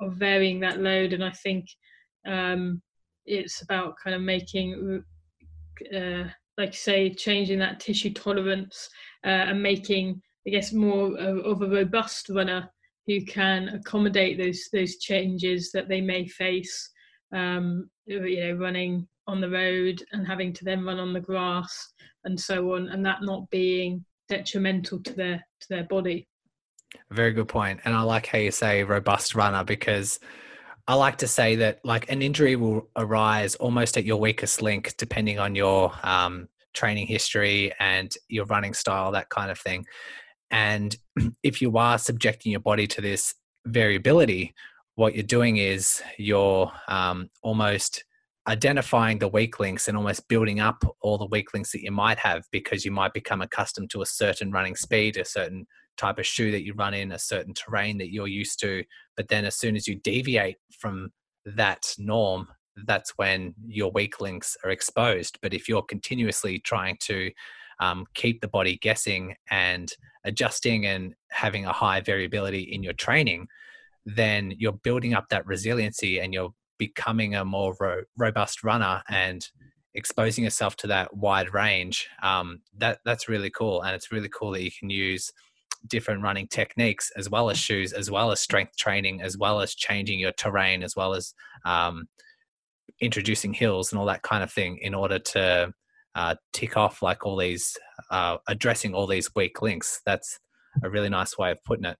of 0.00 0.14
varying 0.14 0.60
that 0.60 0.80
load. 0.80 1.12
And 1.12 1.22
I 1.22 1.30
think 1.30 1.66
um, 2.26 2.82
it's 3.26 3.62
about 3.62 3.94
kind 4.02 4.16
of 4.16 4.22
making, 4.22 5.04
uh, 5.94 6.24
like 6.58 6.74
say, 6.74 7.10
changing 7.10 7.58
that 7.60 7.80
tissue 7.80 8.12
tolerance 8.12 8.88
uh, 9.24 9.28
and 9.28 9.62
making, 9.62 10.20
I 10.46 10.50
guess, 10.50 10.72
more 10.72 11.16
of 11.16 11.62
a 11.62 11.68
robust 11.68 12.28
runner 12.30 12.68
who 13.06 13.24
can 13.24 13.68
accommodate 13.68 14.38
those 14.38 14.68
those 14.72 14.96
changes 14.96 15.70
that 15.72 15.88
they 15.88 16.00
may 16.00 16.26
face. 16.26 16.90
Um, 17.32 17.90
you 18.06 18.20
know, 18.20 18.52
running 18.52 19.08
on 19.26 19.40
the 19.40 19.50
road 19.50 20.02
and 20.12 20.26
having 20.26 20.52
to 20.52 20.64
then 20.64 20.84
run 20.84 21.00
on 21.00 21.12
the 21.12 21.20
grass 21.20 21.92
and 22.24 22.38
so 22.38 22.74
on, 22.74 22.88
and 22.88 23.04
that 23.04 23.22
not 23.22 23.48
being 23.50 24.04
detrimental 24.28 25.02
to 25.02 25.12
their 25.12 25.44
to 25.60 25.66
their 25.68 25.84
body. 25.84 26.28
Very 27.10 27.32
good. 27.32 27.50
And 27.54 27.94
I 27.94 28.02
like 28.02 28.26
how 28.26 28.38
you 28.38 28.50
say 28.50 28.84
robust 28.84 29.34
runner 29.34 29.64
because 29.64 30.20
I 30.86 30.94
like 30.94 31.18
to 31.18 31.26
say 31.26 31.56
that 31.56 31.80
like 31.84 32.10
an 32.10 32.22
injury 32.22 32.56
will 32.56 32.88
arise 32.96 33.54
almost 33.56 33.96
at 33.96 34.04
your 34.04 34.18
weakest 34.18 34.62
link, 34.62 34.94
depending 34.96 35.38
on 35.38 35.54
your 35.54 35.92
um, 36.02 36.48
training 36.74 37.06
history 37.06 37.72
and 37.80 38.12
your 38.28 38.44
running 38.46 38.74
style, 38.74 39.12
that 39.12 39.30
kind 39.30 39.50
of 39.50 39.58
thing. 39.58 39.86
And 40.54 40.96
if 41.42 41.60
you 41.60 41.76
are 41.76 41.98
subjecting 41.98 42.52
your 42.52 42.60
body 42.60 42.86
to 42.86 43.00
this 43.02 43.34
variability, 43.66 44.54
what 44.94 45.14
you're 45.14 45.24
doing 45.24 45.56
is 45.56 46.00
you're 46.16 46.72
um, 46.88 47.28
almost 47.42 48.04
identifying 48.46 49.18
the 49.18 49.28
weak 49.28 49.58
links 49.58 49.88
and 49.88 49.96
almost 49.96 50.28
building 50.28 50.60
up 50.60 50.84
all 51.00 51.18
the 51.18 51.26
weak 51.26 51.52
links 51.54 51.72
that 51.72 51.82
you 51.82 51.90
might 51.90 52.18
have 52.18 52.44
because 52.52 52.84
you 52.84 52.92
might 52.92 53.12
become 53.12 53.40
accustomed 53.40 53.90
to 53.90 54.02
a 54.02 54.06
certain 54.06 54.52
running 54.52 54.76
speed, 54.76 55.16
a 55.16 55.24
certain 55.24 55.66
type 55.96 56.18
of 56.18 56.26
shoe 56.26 56.52
that 56.52 56.64
you 56.64 56.72
run 56.74 56.94
in, 56.94 57.12
a 57.12 57.18
certain 57.18 57.54
terrain 57.54 57.98
that 57.98 58.12
you're 58.12 58.28
used 58.28 58.60
to. 58.60 58.84
But 59.16 59.28
then 59.28 59.44
as 59.44 59.56
soon 59.56 59.74
as 59.74 59.88
you 59.88 59.96
deviate 59.96 60.58
from 60.78 61.10
that 61.46 61.94
norm, 61.98 62.46
that's 62.86 63.14
when 63.16 63.54
your 63.66 63.90
weak 63.90 64.20
links 64.20 64.56
are 64.62 64.70
exposed. 64.70 65.38
But 65.42 65.54
if 65.54 65.68
you're 65.68 65.82
continuously 65.82 66.58
trying 66.60 66.98
to 67.04 67.30
um, 67.80 68.06
keep 68.14 68.40
the 68.40 68.48
body 68.48 68.78
guessing 68.78 69.34
and 69.50 69.90
adjusting 70.24 70.86
and 70.86 71.14
having 71.30 71.66
a 71.66 71.72
high 71.72 72.00
variability 72.00 72.62
in 72.62 72.82
your 72.82 72.92
training, 72.94 73.46
then 74.06 74.54
you're 74.58 74.72
building 74.72 75.14
up 75.14 75.28
that 75.28 75.46
resiliency 75.46 76.18
and 76.18 76.32
you're 76.32 76.54
becoming 76.78 77.34
a 77.34 77.44
more 77.44 77.74
ro- 77.80 78.02
robust 78.16 78.64
runner 78.64 79.02
and 79.08 79.48
exposing 79.94 80.44
yourself 80.44 80.76
to 80.76 80.86
that 80.88 81.16
wide 81.16 81.54
range. 81.54 82.08
Um, 82.22 82.60
that 82.78 82.98
that's 83.04 83.28
really 83.28 83.50
cool, 83.50 83.82
and 83.82 83.94
it's 83.94 84.12
really 84.12 84.28
cool 84.28 84.50
that 84.52 84.62
you 84.62 84.70
can 84.70 84.90
use 84.90 85.30
different 85.86 86.22
running 86.22 86.48
techniques 86.48 87.12
as 87.16 87.28
well 87.28 87.50
as 87.50 87.58
shoes 87.58 87.92
as 87.92 88.10
well 88.10 88.30
as 88.30 88.40
strength 88.40 88.74
training 88.76 89.20
as 89.20 89.36
well 89.36 89.60
as 89.60 89.74
changing 89.74 90.18
your 90.18 90.32
terrain 90.32 90.82
as 90.82 90.96
well 90.96 91.12
as 91.12 91.34
um, 91.66 92.08
introducing 93.00 93.52
hills 93.52 93.92
and 93.92 93.98
all 93.98 94.06
that 94.06 94.22
kind 94.22 94.42
of 94.42 94.50
thing 94.50 94.78
in 94.78 94.94
order 94.94 95.18
to 95.18 95.70
uh, 96.14 96.34
tick 96.52 96.76
off 96.76 97.02
like 97.02 97.26
all 97.26 97.36
these 97.36 97.76
uh, 98.10 98.36
addressing 98.48 98.94
all 98.94 99.06
these 99.06 99.34
weak 99.34 99.62
links. 99.62 100.00
That's 100.06 100.38
a 100.82 100.90
really 100.90 101.08
nice 101.08 101.36
way 101.38 101.50
of 101.50 101.62
putting 101.64 101.86
it. 101.86 101.96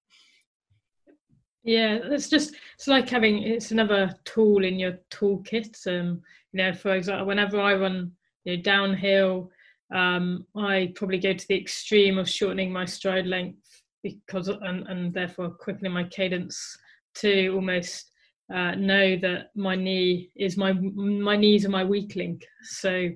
Yeah 1.62 1.98
it's 2.02 2.28
just 2.28 2.54
it's 2.74 2.88
like 2.88 3.08
having 3.08 3.42
it's 3.42 3.70
another 3.70 4.14
tool 4.26 4.64
in 4.64 4.78
your 4.78 4.98
toolkit. 5.10 5.74
Um 5.86 6.20
you 6.52 6.58
know 6.58 6.74
for 6.74 6.94
example 6.94 7.26
whenever 7.26 7.58
i 7.58 7.74
run 7.74 8.12
you 8.44 8.54
know 8.54 8.62
downhill 8.62 9.50
um, 9.92 10.46
I 10.56 10.92
probably 10.94 11.18
go 11.18 11.32
to 11.32 11.48
the 11.48 11.60
extreme 11.60 12.18
of 12.18 12.28
shortening 12.28 12.72
my 12.72 12.84
stride 12.84 13.26
length 13.26 13.82
because 14.02 14.48
and, 14.48 14.86
and 14.88 15.12
therefore 15.14 15.50
quickening 15.50 15.92
my 15.92 16.04
cadence 16.04 16.76
to 17.16 17.48
almost 17.48 18.10
uh, 18.52 18.74
know 18.74 19.16
that 19.16 19.50
my 19.54 19.74
knee 19.74 20.30
is 20.36 20.56
my 20.56 20.72
my 20.72 21.36
knees 21.36 21.64
are 21.64 21.70
my 21.70 21.84
weak 21.84 22.16
link. 22.16 22.44
So 22.62 23.08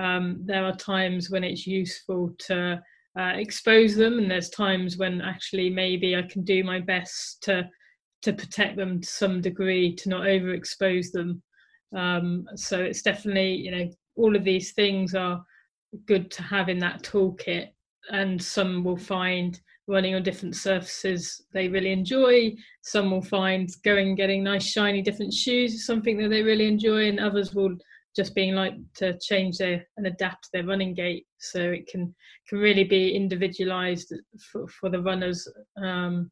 um, 0.00 0.40
there 0.44 0.64
are 0.64 0.74
times 0.74 1.30
when 1.30 1.44
it's 1.44 1.66
useful 1.66 2.34
to 2.46 2.80
uh, 3.18 3.32
expose 3.36 3.94
them, 3.94 4.18
and 4.18 4.30
there's 4.30 4.50
times 4.50 4.96
when 4.96 5.20
actually 5.20 5.70
maybe 5.70 6.16
I 6.16 6.22
can 6.22 6.42
do 6.42 6.64
my 6.64 6.80
best 6.80 7.42
to 7.44 7.68
to 8.22 8.32
protect 8.32 8.76
them 8.76 9.02
to 9.02 9.06
some 9.06 9.40
degree, 9.40 9.94
to 9.94 10.08
not 10.08 10.22
overexpose 10.22 11.12
them. 11.12 11.42
Um, 11.94 12.46
so 12.56 12.80
it's 12.80 13.02
definitely 13.02 13.54
you 13.54 13.70
know 13.70 13.90
all 14.16 14.34
of 14.34 14.44
these 14.44 14.72
things 14.72 15.14
are 15.14 15.44
good 16.06 16.30
to 16.32 16.42
have 16.42 16.68
in 16.68 16.78
that 16.80 17.02
toolkit, 17.02 17.68
and 18.10 18.42
some 18.42 18.82
will 18.82 18.96
find 18.96 19.60
running 19.86 20.14
on 20.14 20.22
different 20.22 20.56
surfaces 20.56 21.42
they 21.52 21.68
really 21.68 21.92
enjoy. 21.92 22.52
Some 22.82 23.10
will 23.10 23.22
find 23.22 23.68
going 23.84 24.16
getting 24.16 24.42
nice 24.42 24.66
shiny 24.66 25.02
different 25.02 25.32
shoes 25.32 25.74
is 25.74 25.86
something 25.86 26.16
that 26.18 26.30
they 26.30 26.42
really 26.42 26.66
enjoy, 26.66 27.08
and 27.08 27.20
others 27.20 27.54
will 27.54 27.76
just 28.14 28.34
being 28.34 28.54
like 28.54 28.74
to 28.94 29.18
change 29.18 29.58
their 29.58 29.84
and 29.96 30.06
adapt 30.06 30.48
their 30.52 30.64
running 30.64 30.94
gait 30.94 31.26
so 31.38 31.60
it 31.60 31.86
can 31.86 32.14
can 32.48 32.58
really 32.58 32.84
be 32.84 33.14
individualized 33.14 34.14
for, 34.52 34.66
for 34.68 34.88
the 34.88 35.00
runners 35.00 35.48
um, 35.82 36.30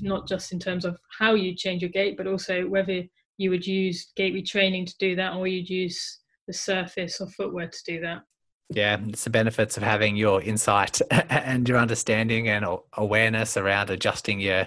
not 0.00 0.26
just 0.26 0.52
in 0.52 0.58
terms 0.58 0.84
of 0.84 0.96
how 1.18 1.34
you 1.34 1.54
change 1.54 1.82
your 1.82 1.90
gait 1.90 2.16
but 2.16 2.26
also 2.26 2.66
whether 2.66 3.02
you 3.36 3.50
would 3.50 3.66
use 3.66 4.12
gait 4.16 4.34
retraining 4.34 4.86
to 4.86 4.94
do 4.98 5.14
that 5.16 5.34
or 5.34 5.46
you'd 5.46 5.70
use 5.70 6.20
the 6.46 6.52
surface 6.52 7.20
or 7.20 7.28
footwear 7.28 7.68
to 7.68 7.78
do 7.86 8.00
that 8.00 8.22
yeah, 8.70 8.98
it's 9.08 9.24
the 9.24 9.30
benefits 9.30 9.76
of 9.76 9.82
having 9.82 10.16
your 10.16 10.40
insight 10.40 11.00
and 11.10 11.68
your 11.68 11.78
understanding 11.78 12.48
and 12.48 12.64
awareness 12.96 13.56
around 13.56 13.90
adjusting 13.90 14.40
your 14.40 14.66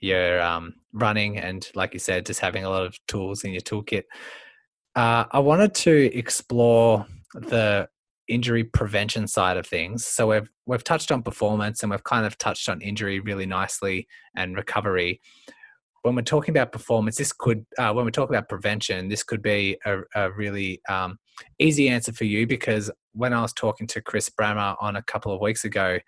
your 0.00 0.40
um, 0.40 0.74
running 0.92 1.38
and, 1.38 1.68
like 1.74 1.92
you 1.92 1.98
said, 1.98 2.26
just 2.26 2.40
having 2.40 2.64
a 2.64 2.70
lot 2.70 2.86
of 2.86 2.96
tools 3.06 3.44
in 3.44 3.52
your 3.52 3.62
toolkit. 3.62 4.04
Uh, 4.98 5.24
I 5.30 5.38
wanted 5.38 5.74
to 5.76 6.18
explore 6.18 7.06
the 7.32 7.88
injury 8.26 8.64
prevention 8.64 9.28
side 9.28 9.56
of 9.56 9.64
things. 9.64 10.04
So 10.04 10.26
we've 10.26 10.50
we've 10.66 10.82
touched 10.82 11.12
on 11.12 11.22
performance 11.22 11.82
and 11.82 11.90
we've 11.90 12.02
kind 12.02 12.26
of 12.26 12.36
touched 12.36 12.68
on 12.68 12.82
injury 12.82 13.20
really 13.20 13.46
nicely 13.46 14.08
and 14.36 14.56
recovery 14.56 15.20
when 16.02 16.14
we're 16.14 16.22
talking 16.22 16.52
about 16.52 16.72
performance, 16.72 17.16
this 17.16 17.32
could, 17.32 17.66
uh, 17.78 17.92
when 17.92 18.04
we're 18.04 18.10
talking 18.10 18.34
about 18.34 18.48
prevention, 18.48 19.08
this 19.08 19.22
could 19.22 19.42
be 19.42 19.76
a, 19.84 19.98
a 20.14 20.30
really 20.32 20.80
um, 20.88 21.18
easy 21.58 21.88
answer 21.88 22.12
for 22.12 22.24
you 22.24 22.46
because 22.46 22.90
when 23.12 23.32
I 23.32 23.42
was 23.42 23.52
talking 23.52 23.86
to 23.88 24.00
Chris 24.00 24.30
Bramah 24.30 24.76
on 24.80 24.96
a 24.96 25.02
couple 25.02 25.32
of 25.32 25.40
weeks 25.40 25.64
ago, 25.64 25.98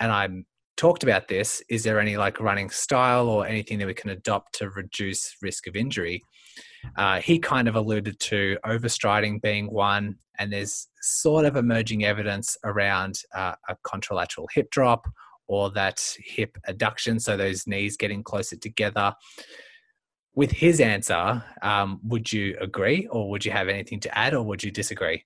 and 0.00 0.12
I 0.12 0.28
talked 0.76 1.02
about 1.02 1.28
this, 1.28 1.62
is 1.68 1.82
there 1.82 2.00
any 2.00 2.16
like 2.16 2.40
running 2.40 2.70
style 2.70 3.28
or 3.28 3.46
anything 3.46 3.78
that 3.78 3.86
we 3.86 3.94
can 3.94 4.10
adopt 4.10 4.54
to 4.58 4.70
reduce 4.70 5.36
risk 5.42 5.66
of 5.66 5.76
injury? 5.76 6.22
Uh, 6.96 7.20
he 7.20 7.38
kind 7.38 7.68
of 7.68 7.74
alluded 7.74 8.18
to 8.20 8.56
overstriding 8.64 9.40
being 9.42 9.72
one, 9.72 10.16
and 10.38 10.52
there's 10.52 10.88
sort 11.00 11.44
of 11.44 11.56
emerging 11.56 12.04
evidence 12.04 12.56
around 12.64 13.20
uh, 13.34 13.54
a 13.68 13.76
contralateral 13.84 14.46
hip 14.54 14.70
drop 14.70 15.06
or 15.48 15.70
that 15.70 16.00
hip 16.18 16.56
adduction, 16.68 17.20
so 17.20 17.36
those 17.36 17.66
knees 17.66 17.96
getting 17.96 18.22
closer 18.22 18.56
together. 18.56 19.12
With 20.34 20.50
his 20.50 20.80
answer, 20.80 21.42
um, 21.62 22.00
would 22.04 22.30
you 22.30 22.56
agree, 22.60 23.06
or 23.10 23.30
would 23.30 23.44
you 23.44 23.52
have 23.52 23.68
anything 23.68 24.00
to 24.00 24.18
add, 24.18 24.34
or 24.34 24.42
would 24.42 24.62
you 24.62 24.70
disagree? 24.70 25.24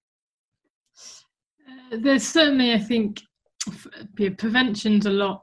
Uh, 1.92 1.96
there's 2.00 2.26
certainly, 2.26 2.72
I 2.72 2.78
think, 2.78 3.20
prevention's 4.38 5.06
a 5.06 5.10
lot. 5.10 5.40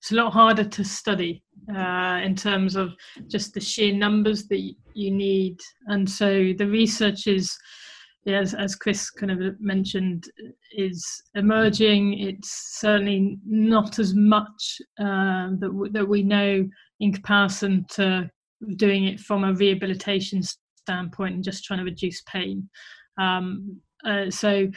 It's 0.00 0.12
a 0.12 0.14
lot 0.14 0.32
harder 0.32 0.64
to 0.64 0.84
study 0.84 1.42
uh, 1.74 2.20
in 2.24 2.34
terms 2.34 2.74
of 2.74 2.94
just 3.28 3.52
the 3.52 3.60
sheer 3.60 3.94
numbers 3.94 4.48
that 4.48 4.60
you 4.94 5.10
need, 5.10 5.58
and 5.86 6.08
so 6.08 6.52
the 6.56 6.66
research 6.66 7.26
is, 7.26 7.54
as, 8.26 8.54
as 8.54 8.76
Chris 8.76 9.10
kind 9.10 9.30
of 9.30 9.60
mentioned, 9.60 10.24
is 10.72 11.04
emerging. 11.34 12.18
It's 12.18 12.78
certainly 12.80 13.38
not 13.44 13.98
as 13.98 14.14
much 14.14 14.80
uh, 14.98 15.50
that 15.58 15.70
w- 15.72 15.92
that 15.92 16.08
we 16.08 16.22
know 16.22 16.66
in 17.00 17.12
comparison 17.12 17.84
to 17.90 18.30
doing 18.76 19.04
it 19.04 19.20
from 19.20 19.44
a 19.44 19.52
rehabilitation 19.52 20.42
standpoint 20.76 21.34
and 21.34 21.44
just 21.44 21.64
trying 21.64 21.78
to 21.78 21.84
reduce 21.84 22.22
pain. 22.22 22.68
Um, 23.18 23.80
uh, 24.04 24.30
so 24.30 24.68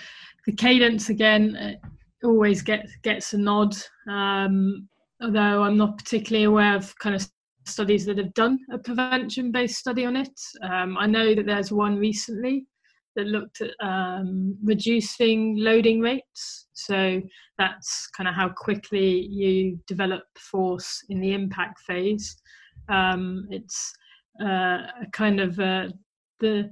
the 0.45 0.53
cadence 0.53 1.09
again 1.09 1.55
uh, 1.55 1.87
always 2.23 2.61
gets 2.61 2.95
gets 3.03 3.33
a 3.33 3.37
nod, 3.37 3.75
um, 4.09 4.87
although 5.21 5.63
I'm 5.63 5.77
not 5.77 5.97
particularly 5.97 6.45
aware 6.45 6.75
of 6.75 6.97
kind 6.99 7.15
of 7.15 7.27
studies 7.65 8.05
that 8.05 8.17
have 8.17 8.33
done 8.33 8.59
a 8.71 8.77
prevention 8.77 9.51
based 9.51 9.77
study 9.77 10.05
on 10.05 10.15
it. 10.15 10.39
Um, 10.61 10.97
I 10.97 11.05
know 11.05 11.33
that 11.35 11.45
there's 11.45 11.71
one 11.71 11.97
recently 11.97 12.67
that 13.15 13.27
looked 13.27 13.61
at 13.61 13.71
um, 13.85 14.57
reducing 14.63 15.57
loading 15.57 15.99
rates. 15.99 16.67
So 16.73 17.21
that's 17.57 18.07
kind 18.17 18.27
of 18.27 18.35
how 18.35 18.49
quickly 18.49 19.27
you 19.27 19.79
develop 19.87 20.23
force 20.51 21.03
in 21.09 21.21
the 21.21 21.33
impact 21.33 21.79
phase. 21.81 22.35
Um, 22.89 23.47
it's 23.49 23.93
uh, 24.41 24.87
a 25.01 25.07
kind 25.11 25.39
of 25.39 25.59
uh, 25.59 25.89
the 26.39 26.71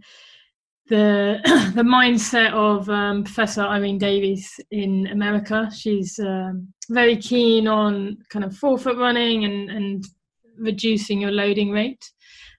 the 0.91 1.39
the 1.73 1.83
mindset 1.83 2.51
of 2.51 2.87
um, 2.89 3.23
Professor 3.23 3.61
Irene 3.61 3.97
Davis 3.97 4.59
in 4.71 5.07
America. 5.07 5.71
She's 5.73 6.19
um, 6.19 6.67
very 6.89 7.15
keen 7.15 7.67
on 7.67 8.17
kind 8.29 8.43
of 8.43 8.55
forefoot 8.55 8.97
running 8.97 9.45
and 9.45 9.71
and 9.71 10.05
reducing 10.57 11.21
your 11.21 11.31
loading 11.31 11.71
rate. 11.71 12.03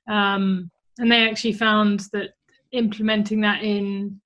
Um, 0.08 0.70
and 0.98 1.12
they 1.12 1.28
actually 1.28 1.52
found 1.52 2.00
that 2.12 2.30
implementing 2.72 3.42
that 3.42 3.62
in 3.62 4.18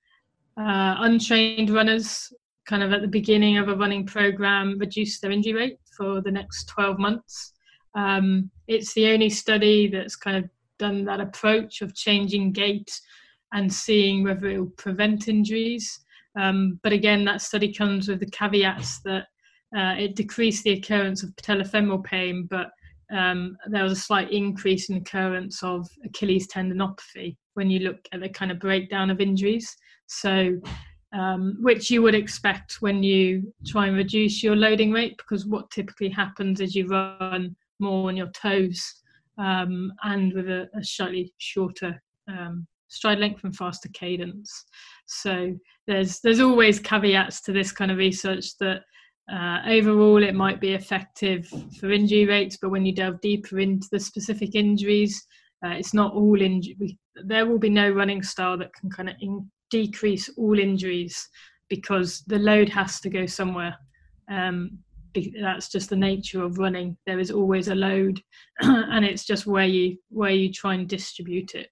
uh, 0.56 0.94
untrained 1.00 1.70
runners, 1.70 2.32
kind 2.64 2.82
of 2.82 2.92
at 2.92 3.02
the 3.02 3.08
beginning 3.08 3.58
of 3.58 3.68
a 3.68 3.74
running 3.74 4.06
program, 4.06 4.78
reduced 4.78 5.20
their 5.20 5.32
injury 5.32 5.52
rate 5.52 5.78
for 5.96 6.20
the 6.22 6.30
next 6.30 6.66
12 6.68 6.98
months. 6.98 7.52
Um, 7.94 8.50
it's 8.68 8.94
the 8.94 9.08
only 9.08 9.30
study 9.30 9.88
that's 9.88 10.16
kind 10.16 10.36
of 10.36 10.48
done 10.78 11.04
that 11.06 11.20
approach 11.20 11.82
of 11.82 11.94
changing 11.94 12.52
gait 12.52 13.00
and 13.52 13.72
seeing 13.72 14.24
whether 14.24 14.48
it 14.48 14.58
will 14.58 14.72
prevent 14.76 15.28
injuries. 15.28 16.00
Um, 16.38 16.78
but 16.82 16.92
again, 16.92 17.24
that 17.24 17.42
study 17.42 17.72
comes 17.72 18.08
with 18.08 18.20
the 18.20 18.30
caveats 18.30 19.00
that 19.02 19.26
uh, 19.76 19.94
it 19.98 20.16
decreased 20.16 20.64
the 20.64 20.72
occurrence 20.72 21.22
of 21.22 21.34
patellofemoral 21.36 22.04
pain, 22.04 22.46
but 22.50 22.70
um, 23.12 23.56
there 23.68 23.82
was 23.82 23.92
a 23.92 23.96
slight 23.96 24.30
increase 24.30 24.90
in 24.90 24.96
occurrence 24.96 25.62
of 25.62 25.88
Achilles 26.04 26.48
tendinopathy 26.48 27.36
when 27.54 27.70
you 27.70 27.80
look 27.80 27.98
at 28.12 28.20
the 28.20 28.28
kind 28.28 28.50
of 28.50 28.58
breakdown 28.58 29.10
of 29.10 29.20
injuries. 29.20 29.76
So, 30.06 30.60
um, 31.12 31.56
which 31.60 31.90
you 31.90 32.02
would 32.02 32.14
expect 32.14 32.76
when 32.80 33.02
you 33.02 33.52
try 33.66 33.86
and 33.86 33.96
reduce 33.96 34.42
your 34.42 34.56
loading 34.56 34.92
rate, 34.92 35.16
because 35.16 35.46
what 35.46 35.70
typically 35.70 36.10
happens 36.10 36.60
is 36.60 36.74
you 36.74 36.86
run 36.86 37.56
more 37.78 38.08
on 38.08 38.16
your 38.16 38.28
toes 38.28 39.02
um, 39.38 39.92
and 40.02 40.32
with 40.32 40.48
a, 40.48 40.68
a 40.76 40.84
slightly 40.84 41.32
shorter 41.38 42.02
um, 42.28 42.66
stride 42.88 43.18
length 43.18 43.44
and 43.44 43.56
faster 43.56 43.88
cadence. 43.92 44.64
So 45.06 45.54
there's 45.86 46.20
there's 46.20 46.40
always 46.40 46.80
caveats 46.80 47.40
to 47.42 47.52
this 47.52 47.72
kind 47.72 47.90
of 47.90 47.98
research 47.98 48.56
that 48.60 48.82
uh, 49.32 49.58
overall 49.68 50.22
it 50.22 50.34
might 50.34 50.60
be 50.60 50.74
effective 50.74 51.48
for 51.80 51.90
injury 51.90 52.26
rates, 52.26 52.58
but 52.60 52.70
when 52.70 52.86
you 52.86 52.94
delve 52.94 53.20
deeper 53.20 53.58
into 53.58 53.88
the 53.90 53.98
specific 53.98 54.54
injuries, 54.54 55.24
uh, 55.64 55.70
it's 55.70 55.94
not 55.94 56.14
all 56.14 56.40
injury. 56.40 56.98
There 57.24 57.46
will 57.46 57.58
be 57.58 57.70
no 57.70 57.90
running 57.90 58.22
style 58.22 58.56
that 58.58 58.74
can 58.74 58.90
kind 58.90 59.08
of 59.08 59.16
in- 59.20 59.50
decrease 59.70 60.28
all 60.36 60.58
injuries 60.58 61.28
because 61.68 62.22
the 62.28 62.38
load 62.38 62.68
has 62.68 63.00
to 63.00 63.10
go 63.10 63.26
somewhere. 63.26 63.76
Um, 64.30 64.78
that's 65.40 65.70
just 65.70 65.88
the 65.90 65.96
nature 65.96 66.42
of 66.42 66.58
running. 66.58 66.96
There 67.06 67.18
is 67.18 67.30
always 67.30 67.68
a 67.68 67.74
load, 67.74 68.20
and 68.60 69.04
it's 69.04 69.24
just 69.24 69.46
where 69.46 69.66
you 69.66 69.96
where 70.10 70.30
you 70.30 70.52
try 70.52 70.74
and 70.74 70.88
distribute 70.88 71.54
it. 71.54 71.68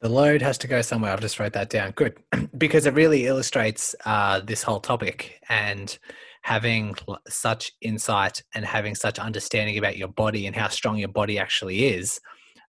The 0.00 0.08
load 0.08 0.40
has 0.40 0.56
to 0.58 0.66
go 0.66 0.80
somewhere. 0.80 1.12
I've 1.12 1.20
just 1.20 1.38
wrote 1.38 1.52
that 1.52 1.68
down. 1.68 1.90
Good, 1.92 2.16
because 2.58 2.86
it 2.86 2.94
really 2.94 3.26
illustrates 3.26 3.94
uh, 4.06 4.40
this 4.40 4.62
whole 4.62 4.80
topic 4.80 5.40
and 5.48 5.96
having 6.42 6.94
such 7.28 7.72
insight 7.82 8.42
and 8.54 8.64
having 8.64 8.94
such 8.94 9.18
understanding 9.18 9.76
about 9.76 9.98
your 9.98 10.08
body 10.08 10.46
and 10.46 10.56
how 10.56 10.68
strong 10.68 10.96
your 10.96 11.08
body 11.08 11.38
actually 11.38 11.86
is. 11.88 12.18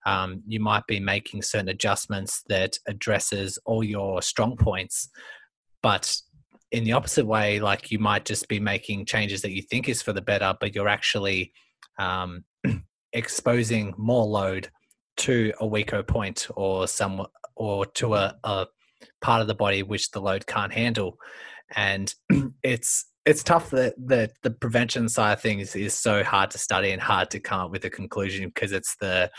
Um, 0.06 0.42
you 0.46 0.60
might 0.60 0.86
be 0.88 1.00
making 1.00 1.44
certain 1.44 1.70
adjustments 1.70 2.44
that 2.50 2.78
addresses 2.88 3.58
all 3.66 3.84
your 3.84 4.22
strong 4.22 4.58
points, 4.58 5.10
but 5.82 6.14
in 6.72 6.84
the 6.84 6.94
opposite 6.94 7.26
way, 7.26 7.60
like 7.60 7.92
you 7.92 8.00
might 8.00 8.26
just 8.26 8.48
be 8.50 8.60
making 8.60 9.06
changes 9.06 9.42
that 9.44 9.52
you 9.52 9.62
think 9.62 9.88
is 9.88 10.02
for 10.02 10.12
the 10.12 10.22
better, 10.22 10.54
but 10.60 10.76
you're 10.76 10.90
actually 10.90 11.54
um, 11.98 12.44
exposing 13.14 13.94
more 13.98 14.26
load 14.26 14.70
to 15.18 15.54
a 15.60 15.68
weaker 15.68 16.04
point 16.04 16.48
or 16.56 16.88
some 16.88 17.26
or 17.56 17.86
to 17.86 18.16
a, 18.16 18.36
a 18.44 18.68
part 19.22 19.42
of 19.42 19.48
the 19.48 19.56
body 19.56 19.84
which 19.84 20.12
the 20.12 20.22
load 20.22 20.48
can't 20.48 20.74
handle, 20.74 21.18
and 21.76 22.14
it's 22.64 23.06
it's 23.26 23.44
tough 23.44 23.70
that 23.72 23.94
the 23.98 24.30
the 24.44 24.52
prevention 24.52 25.08
side 25.10 25.34
of 25.34 25.42
things 25.42 25.76
is 25.76 25.94
so 25.94 26.24
hard 26.24 26.52
to 26.52 26.58
study 26.58 26.92
and 26.92 27.02
hard 27.02 27.30
to 27.32 27.40
come 27.40 27.60
up 27.60 27.72
with 27.72 27.86
a 27.86 27.90
conclusion 27.90 28.50
because 28.50 28.72
it's 28.72 28.96
the 28.98 29.30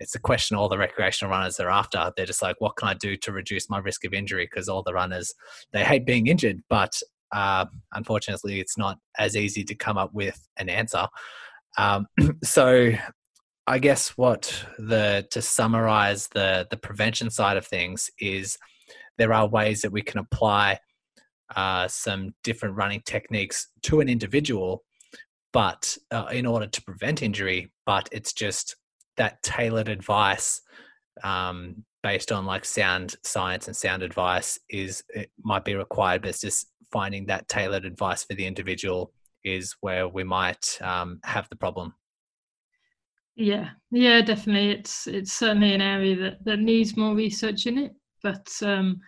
it's 0.00 0.12
the 0.12 0.18
question 0.18 0.56
all 0.56 0.68
the 0.68 0.76
recreational 0.76 1.30
runners 1.30 1.60
are 1.60 1.70
after. 1.70 2.12
They're 2.16 2.26
just 2.26 2.42
like, 2.42 2.56
what 2.60 2.76
can 2.76 2.88
I 2.88 2.94
do 2.94 3.16
to 3.16 3.32
reduce 3.32 3.70
my 3.70 3.78
risk 3.78 4.04
of 4.04 4.12
injury? 4.12 4.48
Because 4.50 4.68
all 4.68 4.82
the 4.82 4.92
runners 4.92 5.32
they 5.72 5.84
hate 5.84 6.04
being 6.04 6.26
injured, 6.26 6.62
but 6.68 7.00
uh, 7.32 7.66
unfortunately, 7.92 8.60
it's 8.60 8.78
not 8.78 8.98
as 9.18 9.36
easy 9.36 9.64
to 9.64 9.74
come 9.74 9.98
up 9.98 10.14
with 10.14 10.40
an 10.56 10.68
answer. 10.68 11.06
Um, 11.76 12.06
so, 12.44 12.92
I 13.66 13.78
guess 13.78 14.10
what 14.10 14.64
the 14.78 15.26
to 15.30 15.40
summarize 15.40 16.28
the 16.28 16.66
the 16.70 16.76
prevention 16.76 17.30
side 17.30 17.56
of 17.56 17.66
things 17.66 18.10
is 18.18 18.58
there 19.16 19.32
are 19.32 19.48
ways 19.48 19.82
that 19.82 19.92
we 19.92 20.02
can 20.02 20.18
apply 20.18 20.80
uh, 21.56 21.88
some 21.88 22.34
different 22.42 22.76
running 22.76 23.02
techniques 23.06 23.68
to 23.82 24.00
an 24.00 24.08
individual, 24.08 24.82
but 25.52 25.96
uh, 26.10 26.26
in 26.32 26.46
order 26.46 26.66
to 26.66 26.82
prevent 26.82 27.22
injury, 27.22 27.70
but 27.86 28.08
it's 28.12 28.32
just 28.32 28.76
that 29.16 29.42
tailored 29.42 29.88
advice 29.88 30.60
um, 31.22 31.84
based 32.02 32.32
on 32.32 32.44
like 32.44 32.64
sound 32.64 33.16
science 33.22 33.66
and 33.66 33.76
sound 33.76 34.02
advice 34.02 34.58
is 34.68 35.02
it 35.10 35.30
might 35.42 35.64
be 35.64 35.74
required, 35.74 36.22
but 36.22 36.28
it's 36.28 36.40
just 36.40 36.66
finding 36.92 37.26
that 37.26 37.48
tailored 37.48 37.84
advice 37.84 38.24
for 38.24 38.34
the 38.34 38.46
individual 38.46 39.12
is 39.44 39.74
where 39.80 40.08
we 40.08 40.24
might 40.24 40.78
um, 40.82 41.20
have 41.24 41.48
the 41.48 41.56
problem. 41.56 41.94
Yeah, 43.36 43.70
yeah, 43.90 44.20
definitely. 44.20 44.70
It's 44.70 45.06
it's 45.06 45.32
certainly 45.32 45.74
an 45.74 45.80
area 45.80 46.16
that, 46.16 46.44
that 46.44 46.60
needs 46.60 46.96
more 46.96 47.14
research 47.14 47.66
in 47.66 47.78
it, 47.78 47.92
but 48.22 48.48
um, 48.62 49.00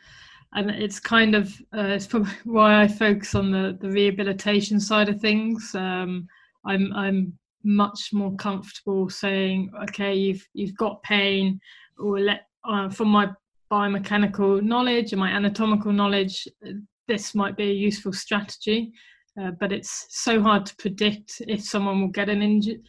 and 0.55 0.70
it's 0.70 0.99
kind 0.99 1.37
of 1.37 1.49
uh, 1.77 1.83
it's 1.83 2.07
probably 2.07 2.33
why 2.45 2.83
I 2.83 2.89
focus 2.89 3.35
on 3.35 3.53
the 3.53 3.79
the 3.81 3.91
rehabilitation 3.91 4.81
side 4.81 5.09
of 5.09 5.20
things. 5.20 5.74
Um, 5.74 6.27
I'm 6.64 6.93
I'm 6.93 7.39
much 7.62 8.11
more 8.12 8.35
comfortable 8.37 9.09
saying, 9.11 9.70
okay, 9.85 10.14
you've 10.14 10.47
you've 10.55 10.77
got 10.77 11.03
pain, 11.05 11.61
or 11.99 12.18
let 12.18 12.47
uh, 12.64 12.89
from 12.89 13.09
my 13.09 13.31
biomechanical 13.70 14.62
knowledge 14.62 15.12
and 15.12 15.20
my 15.20 15.31
anatomical 15.31 15.93
knowledge, 15.93 16.49
this 17.07 17.35
might 17.35 17.57
be 17.57 17.70
a 17.70 17.74
useful 17.74 18.12
strategy. 18.12 18.93
Uh, 19.41 19.51
but 19.61 19.72
it's 19.72 20.07
so 20.11 20.41
hard 20.41 20.64
to 20.64 20.74
predict 20.76 21.43
if 21.47 21.62
someone 21.62 22.01
will 22.01 22.09
get 22.09 22.30
an 22.30 22.41
injury 22.41 22.80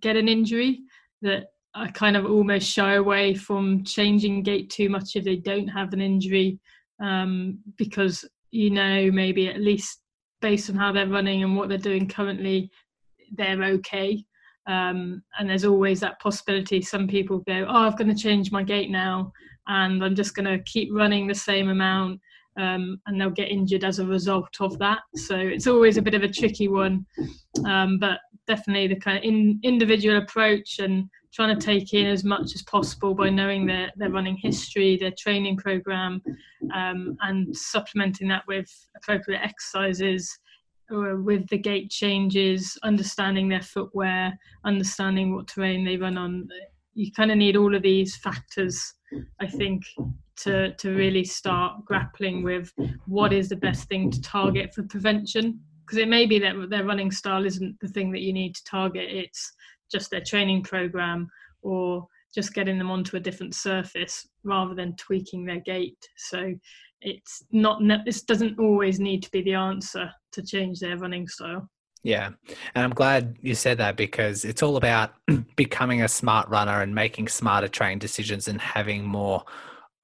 get 0.00 0.16
an 0.16 0.28
injury 0.28 0.80
that 1.20 1.46
I 1.74 1.88
kind 1.88 2.16
of 2.16 2.26
almost 2.26 2.70
shy 2.70 2.94
away 2.94 3.34
from 3.34 3.84
changing 3.84 4.42
gait 4.44 4.70
too 4.70 4.88
much 4.88 5.16
if 5.16 5.24
they 5.24 5.36
don't 5.36 5.68
have 5.68 5.92
an 5.92 6.00
injury 6.00 6.60
um, 7.02 7.58
because 7.76 8.24
you 8.52 8.70
know 8.70 9.10
maybe 9.10 9.48
at 9.48 9.60
least 9.60 10.00
based 10.40 10.70
on 10.70 10.76
how 10.76 10.92
they're 10.92 11.08
running 11.08 11.42
and 11.42 11.56
what 11.56 11.68
they're 11.68 11.78
doing 11.78 12.08
currently 12.08 12.70
they're 13.36 13.62
okay. 13.64 14.24
Um, 14.66 15.22
and 15.38 15.48
there's 15.48 15.64
always 15.64 16.00
that 16.00 16.20
possibility. 16.20 16.82
Some 16.82 17.08
people 17.08 17.38
go, 17.40 17.66
"Oh, 17.68 17.86
I'm 17.86 17.96
going 17.96 18.14
to 18.14 18.22
change 18.22 18.52
my 18.52 18.62
gait 18.62 18.90
now, 18.90 19.32
and 19.66 20.04
I'm 20.04 20.14
just 20.14 20.34
going 20.34 20.46
to 20.46 20.62
keep 20.64 20.90
running 20.92 21.26
the 21.26 21.34
same 21.34 21.70
amount," 21.70 22.20
um, 22.60 23.00
and 23.06 23.20
they'll 23.20 23.30
get 23.30 23.50
injured 23.50 23.84
as 23.84 23.98
a 23.98 24.06
result 24.06 24.54
of 24.60 24.78
that. 24.78 25.00
So 25.16 25.36
it's 25.36 25.66
always 25.66 25.96
a 25.96 26.02
bit 26.02 26.14
of 26.14 26.22
a 26.22 26.28
tricky 26.28 26.68
one, 26.68 27.06
um, 27.64 27.98
but 27.98 28.18
definitely 28.46 28.88
the 28.88 29.00
kind 29.00 29.18
of 29.18 29.24
in, 29.24 29.58
individual 29.62 30.18
approach 30.18 30.78
and 30.78 31.08
trying 31.32 31.56
to 31.56 31.64
take 31.64 31.94
in 31.94 32.06
as 32.06 32.24
much 32.24 32.54
as 32.54 32.62
possible 32.62 33.14
by 33.14 33.30
knowing 33.30 33.64
their 33.64 33.90
their 33.96 34.10
running 34.10 34.36
history, 34.36 34.96
their 34.96 35.12
training 35.18 35.56
program, 35.56 36.20
um, 36.74 37.16
and 37.22 37.56
supplementing 37.56 38.28
that 38.28 38.46
with 38.46 38.68
appropriate 38.96 39.40
exercises 39.42 40.38
with 40.90 41.46
the 41.48 41.58
gait 41.58 41.88
changes, 41.88 42.76
understanding 42.82 43.48
their 43.48 43.62
footwear, 43.62 44.36
understanding 44.64 45.34
what 45.34 45.46
terrain 45.46 45.84
they 45.84 45.96
run 45.96 46.18
on. 46.18 46.48
You 46.94 47.12
kind 47.12 47.30
of 47.30 47.36
need 47.36 47.56
all 47.56 47.74
of 47.74 47.82
these 47.82 48.16
factors, 48.16 48.94
I 49.40 49.46
think, 49.46 49.84
to 50.42 50.74
to 50.74 50.90
really 50.94 51.24
start 51.24 51.84
grappling 51.84 52.42
with 52.42 52.72
what 53.06 53.32
is 53.32 53.48
the 53.48 53.56
best 53.56 53.88
thing 53.88 54.10
to 54.10 54.20
target 54.20 54.74
for 54.74 54.82
prevention. 54.84 55.60
Because 55.86 55.98
it 55.98 56.08
may 56.08 56.24
be 56.26 56.38
that 56.38 56.54
their 56.70 56.84
running 56.84 57.10
style 57.10 57.44
isn't 57.44 57.76
the 57.80 57.88
thing 57.88 58.12
that 58.12 58.20
you 58.20 58.32
need 58.32 58.54
to 58.54 58.64
target. 58.64 59.08
It's 59.10 59.52
just 59.90 60.10
their 60.10 60.22
training 60.22 60.62
program 60.62 61.28
or 61.62 62.06
just 62.32 62.54
getting 62.54 62.78
them 62.78 62.90
onto 62.90 63.16
a 63.16 63.20
different 63.20 63.54
surface 63.54 64.28
rather 64.44 64.74
than 64.74 64.94
tweaking 64.96 65.44
their 65.44 65.60
gait. 65.60 65.98
So 66.16 66.54
it's 67.00 67.42
not 67.50 67.82
this 68.04 68.22
doesn't 68.22 68.58
always 68.58 69.00
need 69.00 69.22
to 69.24 69.30
be 69.30 69.42
the 69.42 69.54
answer 69.54 70.10
to 70.32 70.42
change 70.42 70.80
their 70.80 70.96
running 70.96 71.26
style. 71.26 71.68
Yeah. 72.02 72.30
And 72.74 72.84
I'm 72.84 72.94
glad 72.94 73.36
you 73.42 73.54
said 73.54 73.78
that 73.78 73.96
because 73.96 74.44
it's 74.44 74.62
all 74.62 74.76
about 74.76 75.14
becoming 75.56 76.02
a 76.02 76.08
smart 76.08 76.48
runner 76.48 76.80
and 76.80 76.94
making 76.94 77.28
smarter 77.28 77.68
training 77.68 77.98
decisions 77.98 78.48
and 78.48 78.60
having 78.60 79.04
more 79.04 79.44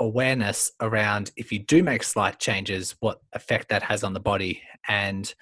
awareness 0.00 0.72
around 0.80 1.30
if 1.36 1.52
you 1.52 1.58
do 1.58 1.82
make 1.82 2.02
slight 2.02 2.38
changes, 2.38 2.96
what 3.00 3.20
effect 3.32 3.68
that 3.68 3.82
has 3.82 4.04
on 4.04 4.12
the 4.12 4.20
body. 4.20 4.62
And 4.88 5.32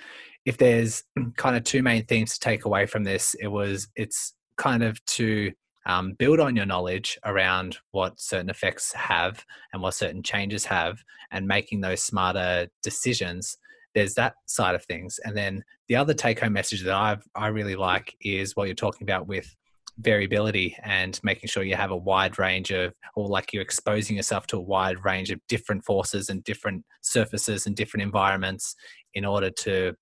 if 0.44 0.58
there's 0.58 1.02
kind 1.36 1.56
of 1.56 1.64
two 1.64 1.82
main 1.82 2.04
themes 2.06 2.34
to 2.34 2.40
take 2.40 2.64
away 2.64 2.86
from 2.86 3.04
this, 3.04 3.34
it 3.40 3.48
was 3.48 3.88
it's 3.96 4.34
kind 4.56 4.82
of 4.82 5.04
to 5.06 5.52
um, 5.86 6.12
build 6.12 6.40
on 6.40 6.56
your 6.56 6.66
knowledge 6.66 7.18
around 7.24 7.78
what 7.90 8.20
certain 8.20 8.48
effects 8.48 8.92
have 8.94 9.44
and 9.72 9.82
what 9.82 9.94
certain 9.94 10.22
changes 10.22 10.64
have 10.64 11.02
and 11.30 11.46
making 11.46 11.80
those 11.80 12.02
smarter 12.02 12.68
decisions 12.82 13.58
there's 13.94 14.14
that 14.14 14.34
side 14.46 14.74
of 14.74 14.84
things 14.84 15.20
and 15.24 15.36
then 15.36 15.62
the 15.88 15.96
other 15.96 16.14
take 16.14 16.40
home 16.40 16.52
message 16.52 16.82
that 16.82 16.94
i 16.94 17.16
i 17.34 17.48
really 17.48 17.76
like 17.76 18.16
is 18.20 18.56
what 18.56 18.66
you're 18.66 18.74
talking 18.74 19.04
about 19.04 19.26
with 19.26 19.54
variability 19.98 20.76
and 20.82 21.20
making 21.22 21.48
sure 21.48 21.62
you 21.62 21.76
have 21.76 21.90
a 21.90 21.96
wide 21.96 22.38
range 22.38 22.72
of 22.72 22.92
or 23.14 23.28
like 23.28 23.52
you're 23.52 23.62
exposing 23.62 24.16
yourself 24.16 24.46
to 24.46 24.56
a 24.56 24.60
wide 24.60 25.04
range 25.04 25.30
of 25.30 25.40
different 25.48 25.84
forces 25.84 26.28
and 26.28 26.42
different 26.44 26.84
surfaces 27.02 27.66
and 27.66 27.76
different 27.76 28.02
environments 28.02 28.74
in 29.14 29.24
order 29.24 29.50
to 29.50 29.94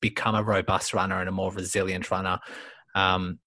become 0.00 0.34
a 0.34 0.42
robust 0.42 0.94
runner 0.94 1.18
and 1.18 1.28
a 1.28 1.32
more 1.32 1.52
resilient 1.52 2.10
runner 2.10 2.38
um, 2.94 3.40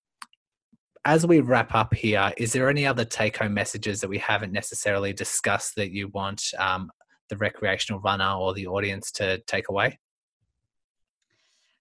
as 1.08 1.26
we 1.26 1.40
wrap 1.40 1.74
up 1.74 1.94
here, 1.94 2.34
is 2.36 2.52
there 2.52 2.70
any 2.70 2.86
other 2.86 3.06
take 3.06 3.38
home 3.38 3.54
messages 3.54 4.02
that 4.02 4.10
we 4.10 4.18
haven't 4.18 4.52
necessarily 4.52 5.14
discussed 5.14 5.76
that 5.78 5.92
you 5.92 6.10
want 6.10 6.44
um, 6.60 6.92
the 7.30 7.38
recreational 7.38 8.02
runner 8.02 8.30
or 8.34 8.54
the 8.54 8.68
audience 8.68 9.10
to 9.14 9.38
take 9.48 9.70
away? 9.70 9.98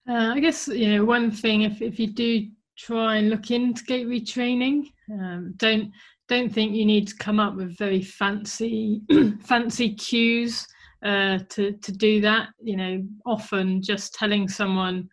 Uh, 0.09 0.33
I 0.33 0.39
guess 0.39 0.69
you 0.69 0.95
know 0.95 1.05
one 1.05 1.33
thing 1.33 1.63
if 1.63 1.83
if 1.83 1.99
you 1.99 2.07
do 2.07 2.47
try 2.77 3.17
and 3.17 3.31
look 3.31 3.51
into 3.51 3.85
gait 3.85 4.07
retraining, 4.07 4.85
um, 5.11 5.55
don't 5.57 5.91
don't 6.29 6.53
think 6.53 6.75
you 6.75 6.85
need 6.85 7.07
to 7.09 7.17
come 7.17 7.39
up 7.39 7.55
with 7.55 7.79
very 7.79 8.03
fancy 8.03 9.03
fancy 9.41 9.95
cues 9.95 10.67
uh, 11.05 11.39
to 11.51 11.73
to 11.73 11.93
do 11.93 12.21
that. 12.21 12.49
You 12.63 12.77
know, 12.77 13.07
often 13.25 13.83
just 13.83 14.15
telling 14.15 14.49
someone 14.49 15.09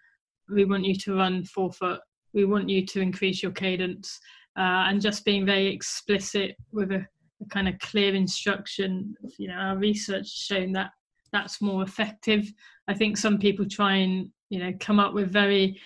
we 0.49 0.65
want 0.65 0.85
you 0.85 0.95
to 0.95 1.15
run 1.15 1.45
forefoot, 1.45 1.99
we 2.33 2.45
want 2.45 2.69
you 2.69 2.85
to 2.85 3.01
increase 3.01 3.41
your 3.41 3.51
cadence, 3.51 4.19
uh, 4.57 4.87
and 4.87 5.01
just 5.01 5.25
being 5.25 5.45
very 5.45 5.67
explicit 5.67 6.55
with 6.71 6.91
a 6.91 7.05
a 7.43 7.49
kind 7.49 7.67
of 7.67 7.77
clear 7.79 8.15
instruction. 8.15 9.15
You 9.37 9.49
know, 9.49 9.55
our 9.55 9.77
research 9.77 10.21
has 10.21 10.31
shown 10.31 10.71
that 10.73 10.91
that's 11.31 11.61
more 11.61 11.83
effective. 11.83 12.51
I 12.87 12.93
think 12.93 13.17
some 13.17 13.39
people 13.39 13.65
try 13.65 13.95
and 13.97 14.29
you 14.49 14.59
know 14.59 14.73
come 14.79 14.99
up 14.99 15.13
with 15.13 15.31
very 15.31 15.79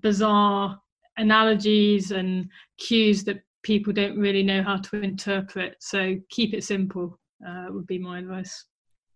bizarre 0.00 0.80
analogies 1.20 2.10
and 2.10 2.48
cues 2.78 3.24
that 3.24 3.42
people 3.62 3.92
don't 3.92 4.18
really 4.18 4.42
know 4.42 4.62
how 4.62 4.76
to 4.76 5.00
interpret. 5.00 5.76
So 5.80 6.16
keep 6.30 6.54
it 6.54 6.64
simple 6.64 7.18
uh, 7.46 7.66
would 7.68 7.86
be 7.86 7.98
my 7.98 8.18
advice. 8.18 8.66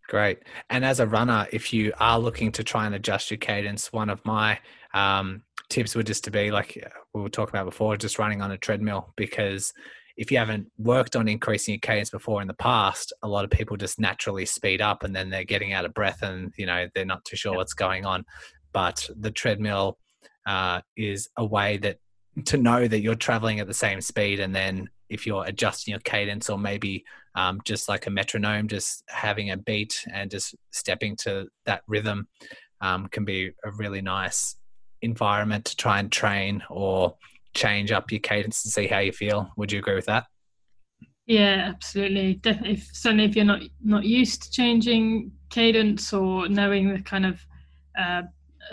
Great. 0.08 0.40
And 0.68 0.84
as 0.84 1.00
a 1.00 1.06
runner, 1.06 1.46
if 1.50 1.72
you 1.72 1.92
are 1.98 2.18
looking 2.18 2.52
to 2.52 2.64
try 2.64 2.86
and 2.86 2.94
adjust 2.94 3.30
your 3.30 3.38
cadence, 3.38 3.92
one 3.92 4.10
of 4.10 4.24
my 4.24 4.58
um, 4.92 5.42
tips 5.70 5.94
would 5.94 6.06
just 6.06 6.24
to 6.24 6.30
be 6.30 6.50
like 6.50 6.78
we 7.14 7.22
were 7.22 7.30
talking 7.30 7.54
about 7.54 7.64
before, 7.64 7.96
just 7.96 8.18
running 8.18 8.42
on 8.42 8.50
a 8.50 8.58
treadmill 8.58 9.12
because 9.16 9.72
if 10.16 10.30
you 10.30 10.38
haven't 10.38 10.70
worked 10.78 11.16
on 11.16 11.26
increasing 11.26 11.74
your 11.74 11.80
cadence 11.80 12.10
before 12.10 12.40
in 12.42 12.48
the 12.48 12.54
past, 12.54 13.12
a 13.22 13.28
lot 13.28 13.44
of 13.44 13.50
people 13.50 13.76
just 13.76 13.98
naturally 13.98 14.46
speed 14.46 14.80
up 14.80 15.02
and 15.02 15.16
then 15.16 15.30
they're 15.30 15.42
getting 15.42 15.72
out 15.72 15.84
of 15.84 15.94
breath 15.94 16.22
and 16.22 16.52
you 16.56 16.66
know 16.66 16.86
they're 16.94 17.04
not 17.04 17.24
too 17.24 17.36
sure 17.36 17.56
what's 17.56 17.74
going 17.74 18.04
on. 18.04 18.24
But 18.72 19.08
the 19.16 19.30
treadmill 19.30 19.98
uh, 20.46 20.80
is 20.96 21.28
a 21.36 21.44
way 21.44 21.76
that 21.78 21.98
to 22.46 22.56
know 22.56 22.86
that 22.88 23.00
you're 23.00 23.14
traveling 23.14 23.60
at 23.60 23.66
the 23.66 23.74
same 23.74 24.00
speed 24.00 24.40
and 24.40 24.54
then 24.54 24.88
if 25.08 25.26
you're 25.26 25.44
adjusting 25.44 25.92
your 25.92 26.00
cadence 26.00 26.50
or 26.50 26.58
maybe 26.58 27.04
um, 27.36 27.60
just 27.64 27.88
like 27.88 28.06
a 28.06 28.10
metronome 28.10 28.66
just 28.66 29.04
having 29.08 29.50
a 29.50 29.56
beat 29.56 30.04
and 30.12 30.30
just 30.30 30.54
stepping 30.72 31.14
to 31.16 31.46
that 31.66 31.82
rhythm 31.86 32.26
um, 32.80 33.06
can 33.06 33.24
be 33.24 33.50
a 33.64 33.70
really 33.72 34.00
nice 34.02 34.56
environment 35.02 35.64
to 35.66 35.76
try 35.76 36.00
and 36.00 36.10
train 36.10 36.62
or 36.68 37.14
change 37.54 37.92
up 37.92 38.10
your 38.10 38.20
cadence 38.20 38.64
and 38.64 38.72
see 38.72 38.86
how 38.86 38.98
you 38.98 39.12
feel. 39.12 39.50
Would 39.56 39.72
you 39.72 39.78
agree 39.78 39.94
with 39.94 40.06
that? 40.06 40.24
Yeah, 41.26 41.72
absolutely. 41.74 42.40
If, 42.44 42.90
certainly, 42.92 43.24
if 43.24 43.36
you're 43.36 43.46
not 43.46 43.62
not 43.82 44.04
used 44.04 44.42
to 44.42 44.50
changing 44.50 45.32
cadence 45.48 46.12
or 46.12 46.48
knowing 46.48 46.92
the 46.92 47.00
kind 47.00 47.24
of 47.24 47.40
uh, 47.98 48.22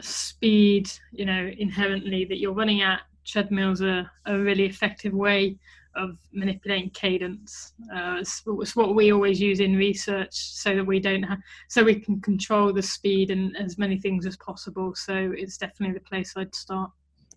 speed, 0.01 0.91
you 1.11 1.25
know, 1.25 1.51
inherently 1.57 2.25
that 2.25 2.39
you're 2.39 2.53
running 2.53 2.81
at, 2.81 3.01
treadmills 3.25 3.81
are 3.81 4.09
a 4.25 4.37
really 4.37 4.65
effective 4.65 5.13
way 5.13 5.57
of 5.95 6.17
manipulating 6.31 6.89
cadence. 6.91 7.73
Uh, 7.93 8.17
it's, 8.19 8.41
it's, 8.45 8.75
what 8.75 8.95
we 8.95 9.11
always 9.11 9.41
use 9.41 9.59
in 9.59 9.75
research, 9.75 10.33
so 10.33 10.75
that 10.75 10.85
we 10.85 10.99
don't 10.99 11.23
have, 11.23 11.39
so 11.67 11.83
we 11.83 11.95
can 11.95 12.21
control 12.21 12.71
the 12.71 12.81
speed 12.81 13.29
and 13.29 13.55
as 13.57 13.77
many 13.77 13.99
things 13.99 14.25
as 14.25 14.37
possible. 14.37 14.95
So 14.95 15.33
it's 15.35 15.57
definitely 15.57 15.95
the 15.95 16.05
place 16.05 16.33
I'd 16.35 16.55
start. 16.55 16.91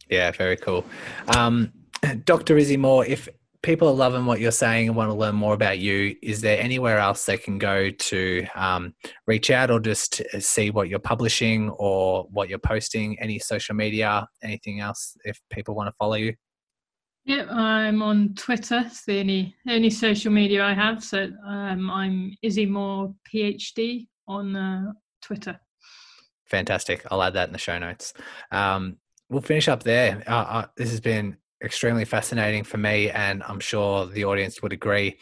Yeah, 0.09 0.31
very 0.31 0.57
cool. 0.57 0.85
Um, 1.29 1.73
Dr. 2.25 2.57
Izzy 2.57 2.77
Moore, 2.77 3.05
if 3.07 3.29
people 3.65 3.89
are 3.89 3.95
loving 3.95 4.27
what 4.27 4.41
you're 4.41 4.53
saying 4.53 4.89
and 4.89 4.97
want 4.97 5.11
to 5.11 5.15
learn 5.15 5.35
more 5.35 5.55
about 5.55 5.79
you, 5.79 6.15
is 6.23 6.43
there 6.43 6.61
anywhere 6.61 6.99
else 6.99 7.25
they 7.25 7.39
can 7.39 7.57
go 7.59 7.91
to 7.91 8.47
um, 8.55 8.95
reach 9.27 9.51
out 9.51 9.71
or 9.71 9.81
just 9.81 10.23
see 10.39 10.71
what 10.71 10.91
you're 10.91 10.99
publishing 10.99 11.71
or 11.71 12.29
what 12.31 12.51
you're 12.51 12.59
posting? 12.59 13.19
Any 13.19 13.39
social 13.39 13.75
media, 13.75 14.29
anything 14.43 14.81
else 14.81 15.17
if 15.25 15.41
people 15.51 15.75
want 15.75 15.89
to 15.89 15.95
follow 15.99 16.17
you? 16.17 16.35
Yeah, 17.25 17.47
I'm 17.51 18.03
on 18.03 18.35
Twitter. 18.35 18.83
It's 18.85 19.07
the 19.07 19.21
only, 19.21 19.55
only 19.67 19.89
social 19.89 20.31
media 20.31 20.63
I 20.63 20.75
have. 20.75 21.03
So 21.03 21.31
um, 21.47 21.91
I'm 21.91 22.37
Izzy 22.43 22.67
Moore 22.67 23.15
PhD 23.33 24.07
on 24.29 24.55
uh, 24.55 24.93
Twitter. 25.23 25.59
Fantastic. 26.45 27.03
I'll 27.11 27.23
add 27.23 27.33
that 27.33 27.49
in 27.49 27.53
the 27.55 27.59
show 27.59 27.79
notes. 27.79 28.13
Um, 28.53 28.99
we'll 29.31 29.41
finish 29.41 29.69
up 29.69 29.85
there. 29.85 30.23
Uh, 30.27 30.35
uh, 30.35 30.67
this 30.77 30.91
has 30.91 31.01
been 31.01 31.39
extremely 31.65 32.05
fascinating 32.05 32.65
for 32.65 32.79
me, 32.79 33.11
and 33.11 33.43
I'm 33.43 33.61
sure 33.61 34.07
the 34.07 34.25
audience 34.25 34.63
would 34.63 34.73
agree. 34.73 35.19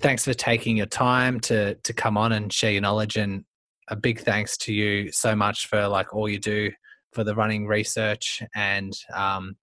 Thanks 0.00 0.24
for 0.24 0.34
taking 0.34 0.76
your 0.76 0.86
time 0.86 1.40
to 1.40 1.74
to 1.74 1.92
come 1.92 2.16
on 2.16 2.32
and 2.32 2.52
share 2.52 2.72
your 2.72 2.82
knowledge, 2.82 3.16
and 3.16 3.44
a 3.88 3.96
big 3.96 4.20
thanks 4.20 4.56
to 4.56 4.72
you 4.72 5.12
so 5.12 5.36
much 5.36 5.66
for 5.66 5.86
like 5.88 6.14
all 6.14 6.28
you 6.28 6.38
do 6.38 6.70
for 7.12 7.24
the 7.24 7.34
running 7.34 7.66
research 7.66 8.42
and 8.54 8.92
um, 9.14 9.54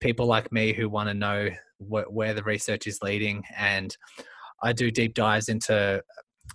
people 0.00 0.26
like 0.26 0.52
me 0.52 0.72
who 0.72 0.88
want 0.88 1.08
to 1.08 1.14
know 1.14 1.48
wh- 1.78 2.10
where 2.10 2.34
the 2.34 2.42
research 2.42 2.86
is 2.86 3.02
leading. 3.02 3.42
And 3.56 3.96
I 4.62 4.72
do 4.72 4.90
deep 4.90 5.14
dives 5.14 5.48
into 5.48 6.02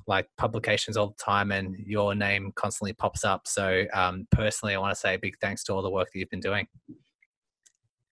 like 0.07 0.27
publications 0.37 0.97
all 0.97 1.07
the 1.07 1.23
time 1.23 1.51
and 1.51 1.75
your 1.77 2.15
name 2.15 2.51
constantly 2.55 2.93
pops 2.93 3.25
up. 3.25 3.47
So 3.47 3.85
um, 3.93 4.27
personally, 4.31 4.75
I 4.75 4.79
want 4.79 4.93
to 4.93 4.99
say 4.99 5.15
a 5.15 5.19
big 5.19 5.37
thanks 5.41 5.63
to 5.65 5.73
all 5.73 5.81
the 5.81 5.91
work 5.91 6.09
that 6.11 6.19
you've 6.19 6.29
been 6.29 6.39
doing. 6.39 6.67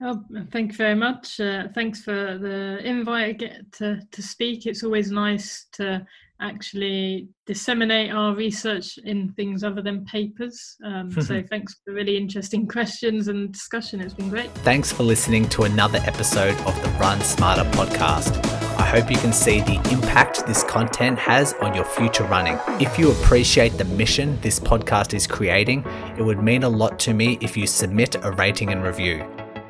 Oh, 0.02 0.24
thank 0.52 0.72
you 0.72 0.78
very 0.78 0.96
much. 0.96 1.40
Uh, 1.40 1.70
thanks 1.74 2.02
for 2.02 2.38
the 2.38 2.80
invite 2.84 3.44
to, 3.74 4.00
to 4.12 4.22
speak. 4.22 4.68
It's 4.68 4.84
always 4.84 5.12
nice 5.12 5.66
to 5.74 6.06
actually 6.40 7.28
disseminate 7.48 8.12
our 8.12 8.36
research 8.36 9.00
in 9.00 9.34
things 9.34 9.64
other 9.64 9.82
than 9.82 10.06
papers. 10.06 10.78
Um, 10.86 11.12
so 11.12 11.42
thanks 11.50 11.78
for 11.84 11.94
really 11.94 12.16
interesting 12.16 12.68
questions 12.78 13.28
and 13.28 13.52
discussion. 13.52 14.00
It's 14.00 14.14
been 14.14 14.30
great. 14.30 14.52
Thanks 14.60 14.92
for 14.92 15.02
listening 15.02 15.50
to 15.50 15.64
another 15.64 16.00
episode 16.04 16.56
of 16.62 16.80
the 16.84 16.90
Run 17.00 17.20
Smarter 17.22 17.64
podcast. 17.72 18.46
I 18.78 18.84
hope 18.84 19.10
you 19.10 19.18
can 19.18 19.34
see 19.34 19.62
the 19.62 19.76
impact 19.92 20.46
this 20.46 20.64
content 20.64 21.18
has 21.18 21.54
on 21.56 21.74
your 21.74 21.84
future 21.84 22.26
running. 22.26 22.60
If 22.80 23.00
you 23.00 23.12
appreciate 23.12 23.72
the 23.72 23.86
mission 23.86 24.40
this 24.42 24.60
podcast 24.60 25.16
is 25.16 25.26
creating, 25.26 25.84
it 26.18 26.22
would 26.22 26.44
mean 26.44 26.62
a 26.62 26.70
lot 26.70 27.00
to 27.00 27.16
me 27.16 27.40
if 27.42 27.58
you 27.58 27.66
submit 27.66 28.16
a 28.24 28.32
rating 28.34 28.70
and 28.72 28.84
review. 28.84 29.26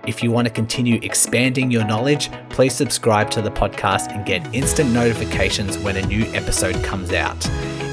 If 0.08 0.24
you 0.24 0.32
want 0.32 0.48
to 0.48 0.54
continue 0.54 1.02
expanding 1.04 1.70
your 1.70 1.84
knowledge, 1.84 2.32
please 2.50 2.74
subscribe 2.74 3.30
to 3.32 3.42
the 3.42 3.52
podcast 3.52 4.08
and 4.16 4.26
get 4.26 4.56
instant 4.56 4.92
notifications 4.92 5.78
when 5.80 5.98
a 5.98 6.06
new 6.06 6.24
episode 6.28 6.82
comes 6.82 7.12
out. 7.12 7.46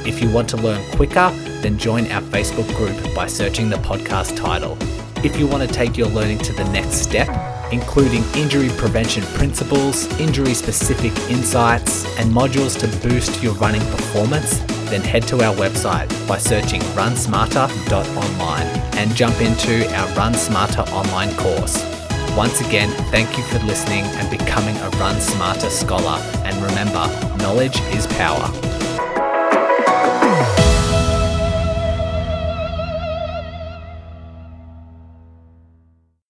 If 0.06 0.22
you 0.22 0.30
want 0.30 0.48
to 0.50 0.56
learn 0.56 0.80
quicker, 0.92 1.30
then 1.60 1.76
join 1.76 2.08
our 2.12 2.22
Facebook 2.22 2.72
group 2.76 3.14
by 3.16 3.26
searching 3.26 3.68
the 3.68 3.78
podcast 3.78 4.36
title. 4.36 4.78
If 5.24 5.40
you 5.40 5.48
want 5.48 5.68
to 5.68 5.74
take 5.74 5.96
your 5.96 6.06
learning 6.06 6.38
to 6.38 6.52
the 6.52 6.62
next 6.70 6.98
step, 6.98 7.28
including 7.72 8.22
injury 8.36 8.68
prevention 8.76 9.24
principles, 9.34 10.06
injury 10.20 10.54
specific 10.54 11.12
insights, 11.28 12.04
and 12.20 12.30
modules 12.30 12.78
to 12.78 13.08
boost 13.08 13.42
your 13.42 13.54
running 13.54 13.84
performance, 13.90 14.58
then 14.88 15.00
head 15.00 15.24
to 15.24 15.42
our 15.42 15.54
website 15.56 16.08
by 16.28 16.38
searching 16.38 16.80
runsmarter.online 16.94 18.66
and 18.96 19.16
jump 19.16 19.40
into 19.40 19.92
our 19.96 20.08
Run 20.14 20.34
Smarter 20.34 20.82
online 20.92 21.34
course. 21.34 22.03
Once 22.36 22.60
again, 22.60 22.90
thank 23.12 23.38
you 23.38 23.44
for 23.44 23.60
listening 23.60 24.02
and 24.02 24.28
becoming 24.28 24.76
a 24.78 24.90
Run 24.98 25.20
Smarter 25.20 25.70
scholar. 25.70 26.18
And 26.44 26.56
remember, 26.56 27.06
knowledge 27.36 27.80
is 27.94 28.08
power. 28.08 28.50